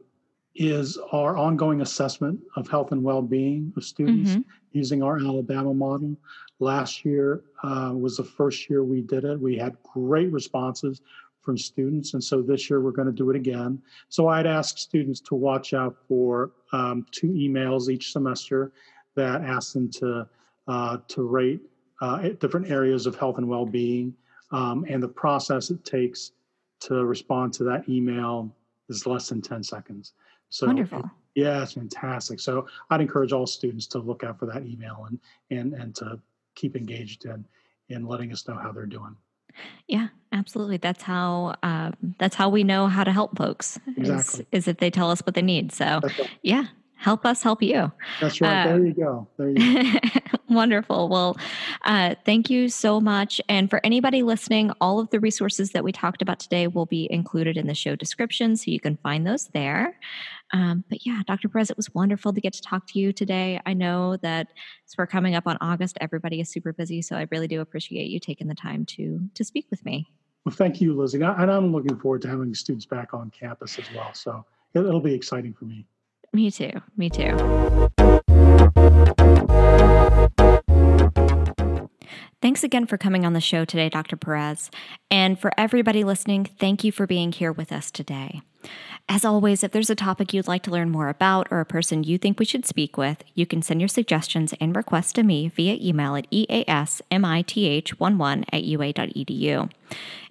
is 0.57 0.97
our 1.11 1.37
ongoing 1.37 1.81
assessment 1.81 2.39
of 2.55 2.67
health 2.67 2.91
and 2.91 3.03
well-being 3.03 3.71
of 3.77 3.83
students 3.83 4.31
mm-hmm. 4.31 4.41
using 4.71 5.03
our 5.03 5.17
Alabama 5.19 5.73
model. 5.73 6.17
Last 6.59 7.05
year 7.05 7.43
uh, 7.63 7.93
was 7.95 8.17
the 8.17 8.23
first 8.23 8.69
year 8.69 8.83
we 8.83 9.01
did 9.01 9.23
it. 9.23 9.39
We 9.39 9.55
had 9.55 9.77
great 9.83 10.31
responses 10.31 11.01
from 11.41 11.57
students. 11.57 12.13
And 12.13 12.23
so 12.23 12.41
this 12.41 12.69
year 12.69 12.81
we're 12.81 12.91
going 12.91 13.05
to 13.05 13.13
do 13.13 13.29
it 13.29 13.35
again. 13.35 13.81
So 14.09 14.27
I'd 14.27 14.47
ask 14.47 14.77
students 14.77 15.21
to 15.21 15.35
watch 15.35 15.73
out 15.73 15.95
for 16.07 16.51
um, 16.73 17.05
two 17.11 17.27
emails 17.27 17.89
each 17.89 18.11
semester 18.11 18.71
that 19.15 19.41
ask 19.41 19.73
them 19.73 19.89
to, 19.91 20.27
uh, 20.67 20.97
to 21.07 21.21
rate 21.23 21.61
uh, 22.01 22.29
different 22.39 22.69
areas 22.69 23.05
of 23.05 23.15
health 23.15 23.37
and 23.37 23.47
well-being. 23.47 24.13
Um, 24.51 24.85
and 24.89 25.01
the 25.01 25.07
process 25.07 25.69
it 25.69 25.85
takes 25.85 26.31
to 26.81 27.05
respond 27.05 27.53
to 27.53 27.63
that 27.65 27.87
email 27.87 28.53
is 28.89 29.05
less 29.05 29.29
than 29.29 29.41
10 29.41 29.63
seconds. 29.63 30.13
So 30.49 30.67
wonderful. 30.67 31.09
Yeah, 31.35 31.61
it's 31.61 31.73
fantastic. 31.73 32.39
So 32.39 32.67
I'd 32.89 33.01
encourage 33.01 33.31
all 33.31 33.45
students 33.45 33.85
to 33.87 33.99
look 33.99 34.23
out 34.23 34.39
for 34.39 34.47
that 34.47 34.65
email 34.65 35.05
and 35.07 35.19
and 35.51 35.73
and 35.73 35.95
to 35.95 36.19
keep 36.55 36.75
engaged 36.75 37.25
in 37.25 37.45
in 37.89 38.05
letting 38.05 38.31
us 38.31 38.47
know 38.47 38.55
how 38.55 38.71
they're 38.71 38.85
doing. 38.85 39.15
Yeah, 39.87 40.07
absolutely. 40.31 40.77
That's 40.77 41.03
how 41.03 41.55
um, 41.63 41.93
that's 42.19 42.35
how 42.35 42.49
we 42.49 42.63
know 42.63 42.87
how 42.87 43.03
to 43.03 43.11
help 43.11 43.37
folks. 43.37 43.79
Exactly. 43.95 44.45
Is, 44.51 44.63
is 44.63 44.67
if 44.67 44.77
they 44.77 44.89
tell 44.89 45.11
us 45.11 45.21
what 45.21 45.35
they 45.35 45.41
need. 45.41 45.71
So 45.71 45.99
right. 46.03 46.29
yeah, 46.43 46.65
help 46.95 47.25
us 47.25 47.43
help 47.43 47.61
you. 47.61 47.91
That's 48.19 48.41
right. 48.41 48.65
Uh, 48.65 48.67
there 48.67 48.85
you 48.85 48.93
go. 48.93 49.27
There 49.37 49.49
you 49.49 49.93
go. 49.93 49.99
Wonderful. 50.49 51.09
Well, 51.09 51.37
uh, 51.83 52.15
thank 52.25 52.49
you 52.49 52.69
so 52.69 53.01
much. 53.01 53.41
And 53.49 53.69
for 53.69 53.81
anybody 53.83 54.23
listening, 54.23 54.71
all 54.79 54.99
of 54.99 55.09
the 55.09 55.19
resources 55.19 55.71
that 55.71 55.83
we 55.83 55.91
talked 55.91 56.21
about 56.21 56.39
today 56.39 56.67
will 56.67 56.85
be 56.85 57.07
included 57.11 57.57
in 57.57 57.67
the 57.67 57.73
show 57.73 57.95
description, 57.95 58.55
so 58.55 58.71
you 58.71 58.79
can 58.79 58.97
find 58.97 59.27
those 59.27 59.47
there. 59.47 59.99
Um, 60.53 60.83
but 60.89 61.05
yeah, 61.05 61.21
Dr. 61.27 61.49
Perez, 61.49 61.69
it 61.69 61.77
was 61.77 61.93
wonderful 61.93 62.33
to 62.33 62.41
get 62.41 62.53
to 62.53 62.61
talk 62.61 62.87
to 62.87 62.99
you 62.99 63.11
today. 63.11 63.59
I 63.65 63.73
know 63.73 64.17
that 64.17 64.47
as 64.87 64.95
we're 64.97 65.07
coming 65.07 65.35
up 65.35 65.45
on 65.45 65.57
August, 65.61 65.97
everybody 65.99 66.39
is 66.39 66.49
super 66.49 66.73
busy, 66.73 67.01
so 67.01 67.15
I 67.15 67.27
really 67.31 67.47
do 67.47 67.61
appreciate 67.61 68.07
you 68.07 68.19
taking 68.19 68.47
the 68.47 68.55
time 68.55 68.85
to 68.85 69.19
to 69.33 69.43
speak 69.43 69.67
with 69.69 69.83
me. 69.85 70.07
Well, 70.45 70.55
thank 70.55 70.79
you, 70.79 70.95
Lizzie. 70.95 71.21
And 71.21 71.51
I'm 71.51 71.73
looking 71.73 71.97
forward 71.99 72.21
to 72.21 72.29
having 72.29 72.53
students 72.53 72.85
back 72.85 73.13
on 73.13 73.29
campus 73.31 73.77
as 73.79 73.85
well. 73.93 74.13
So 74.13 74.45
it'll 74.73 75.01
be 75.01 75.13
exciting 75.13 75.53
for 75.53 75.65
me. 75.65 75.85
Me 76.31 76.49
too. 76.49 76.71
Me 76.95 77.09
too. 77.09 77.35
Thanks 82.41 82.63
again 82.63 82.85
for 82.85 82.97
coming 82.97 83.25
on 83.25 83.33
the 83.33 83.41
show 83.41 83.65
today, 83.65 83.89
Dr. 83.89 84.15
Perez. 84.15 84.71
And 85.09 85.37
for 85.37 85.51
everybody 85.57 86.03
listening, 86.03 86.45
thank 86.45 86.83
you 86.83 86.91
for 86.91 87.05
being 87.05 87.31
here 87.31 87.51
with 87.51 87.71
us 87.73 87.91
today. 87.91 88.41
As 89.09 89.23
always, 89.23 89.63
if 89.63 89.71
there's 89.71 89.89
a 89.89 89.95
topic 89.95 90.33
you'd 90.33 90.49
like 90.49 90.63
to 90.63 90.71
learn 90.71 90.89
more 90.89 91.07
about 91.07 91.47
or 91.49 91.61
a 91.61 91.65
person 91.65 92.03
you 92.03 92.17
think 92.17 92.39
we 92.39 92.45
should 92.45 92.65
speak 92.65 92.97
with, 92.97 93.23
you 93.35 93.45
can 93.45 93.61
send 93.61 93.79
your 93.79 93.87
suggestions 93.87 94.53
and 94.59 94.75
requests 94.75 95.13
to 95.13 95.23
me 95.23 95.47
via 95.47 95.77
email 95.81 96.17
at 96.17 96.29
easmith11 96.29 98.43
at 98.51 98.63
ua.edu. 98.65 99.71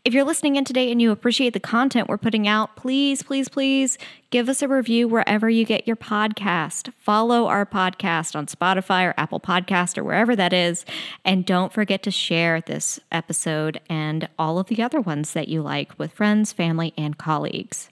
If 0.05 0.13
you're 0.13 0.25
listening 0.25 0.57
in 0.57 0.67
today 0.67 0.93
and 0.93 1.01
you 1.01 1.11
appreciate 1.11 1.55
the 1.55 1.59
content 1.59 2.07
we're 2.07 2.19
putting 2.19 2.47
out, 2.47 2.77
please, 2.77 3.23
please, 3.23 3.49
please 3.49 3.97
give 4.31 4.49
us 4.49 4.61
a 4.61 4.69
review 4.69 5.09
wherever 5.09 5.49
you 5.49 5.65
get 5.65 5.87
your 5.87 5.97
podcast. 5.97 6.93
Follow 6.99 7.47
our 7.47 7.65
podcast 7.65 8.37
on 8.37 8.47
Spotify 8.47 9.09
or 9.09 9.15
Apple 9.17 9.41
Podcast 9.41 9.97
or 9.97 10.05
wherever 10.05 10.37
that 10.37 10.53
is. 10.53 10.85
And 11.25 11.47
don't 11.47 11.73
forget 11.73 12.03
to 12.03 12.11
share 12.11 12.61
this 12.61 13.01
episode 13.11 13.81
and 13.89 14.29
all 14.39 14.59
of 14.59 14.67
the 14.67 14.83
other 14.83 15.01
ones 15.01 15.33
that 15.33 15.49
you 15.49 15.63
like 15.63 15.99
with 15.99 16.13
friends, 16.13 16.53
family, 16.53 16.93
and 16.99 17.17
colleagues. 17.17 17.89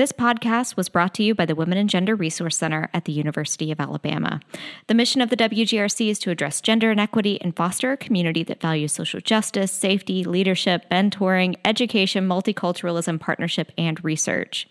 This 0.00 0.12
podcast 0.12 0.78
was 0.78 0.88
brought 0.88 1.12
to 1.16 1.22
you 1.22 1.34
by 1.34 1.44
the 1.44 1.54
Women 1.54 1.76
and 1.76 1.86
Gender 1.86 2.16
Resource 2.16 2.56
Center 2.56 2.88
at 2.94 3.04
the 3.04 3.12
University 3.12 3.70
of 3.70 3.78
Alabama. 3.78 4.40
The 4.86 4.94
mission 4.94 5.20
of 5.20 5.28
the 5.28 5.36
WGRC 5.36 6.08
is 6.08 6.18
to 6.20 6.30
address 6.30 6.62
gender 6.62 6.90
inequity 6.90 7.38
and 7.42 7.54
foster 7.54 7.92
a 7.92 7.98
community 7.98 8.42
that 8.44 8.62
values 8.62 8.92
social 8.92 9.20
justice, 9.20 9.70
safety, 9.70 10.24
leadership, 10.24 10.88
mentoring, 10.90 11.56
education, 11.66 12.26
multiculturalism, 12.26 13.20
partnership, 13.20 13.72
and 13.76 14.02
research. 14.02 14.66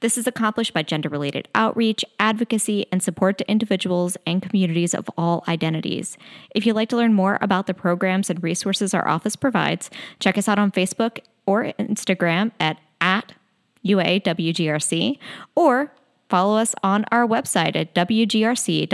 This 0.00 0.18
is 0.18 0.26
accomplished 0.26 0.74
by 0.74 0.82
gender 0.82 1.08
related 1.08 1.48
outreach, 1.54 2.04
advocacy, 2.20 2.84
and 2.92 3.02
support 3.02 3.38
to 3.38 3.50
individuals 3.50 4.18
and 4.26 4.42
communities 4.42 4.92
of 4.92 5.08
all 5.16 5.42
identities. 5.48 6.18
If 6.54 6.66
you'd 6.66 6.76
like 6.76 6.90
to 6.90 6.98
learn 6.98 7.14
more 7.14 7.38
about 7.40 7.66
the 7.66 7.72
programs 7.72 8.28
and 8.28 8.42
resources 8.42 8.92
our 8.92 9.08
office 9.08 9.36
provides, 9.36 9.88
check 10.20 10.36
us 10.36 10.48
out 10.48 10.58
on 10.58 10.70
Facebook 10.70 11.20
or 11.46 11.64
Instagram 11.78 12.50
at, 12.60 12.76
at 13.00 13.32
UAWGRC, 13.86 15.18
or 15.54 15.92
follow 16.28 16.56
us 16.58 16.74
on 16.82 17.04
our 17.10 17.26
website 17.26 17.76
at 17.76 17.94
wgrc.sa.ua.edu. 17.94 18.92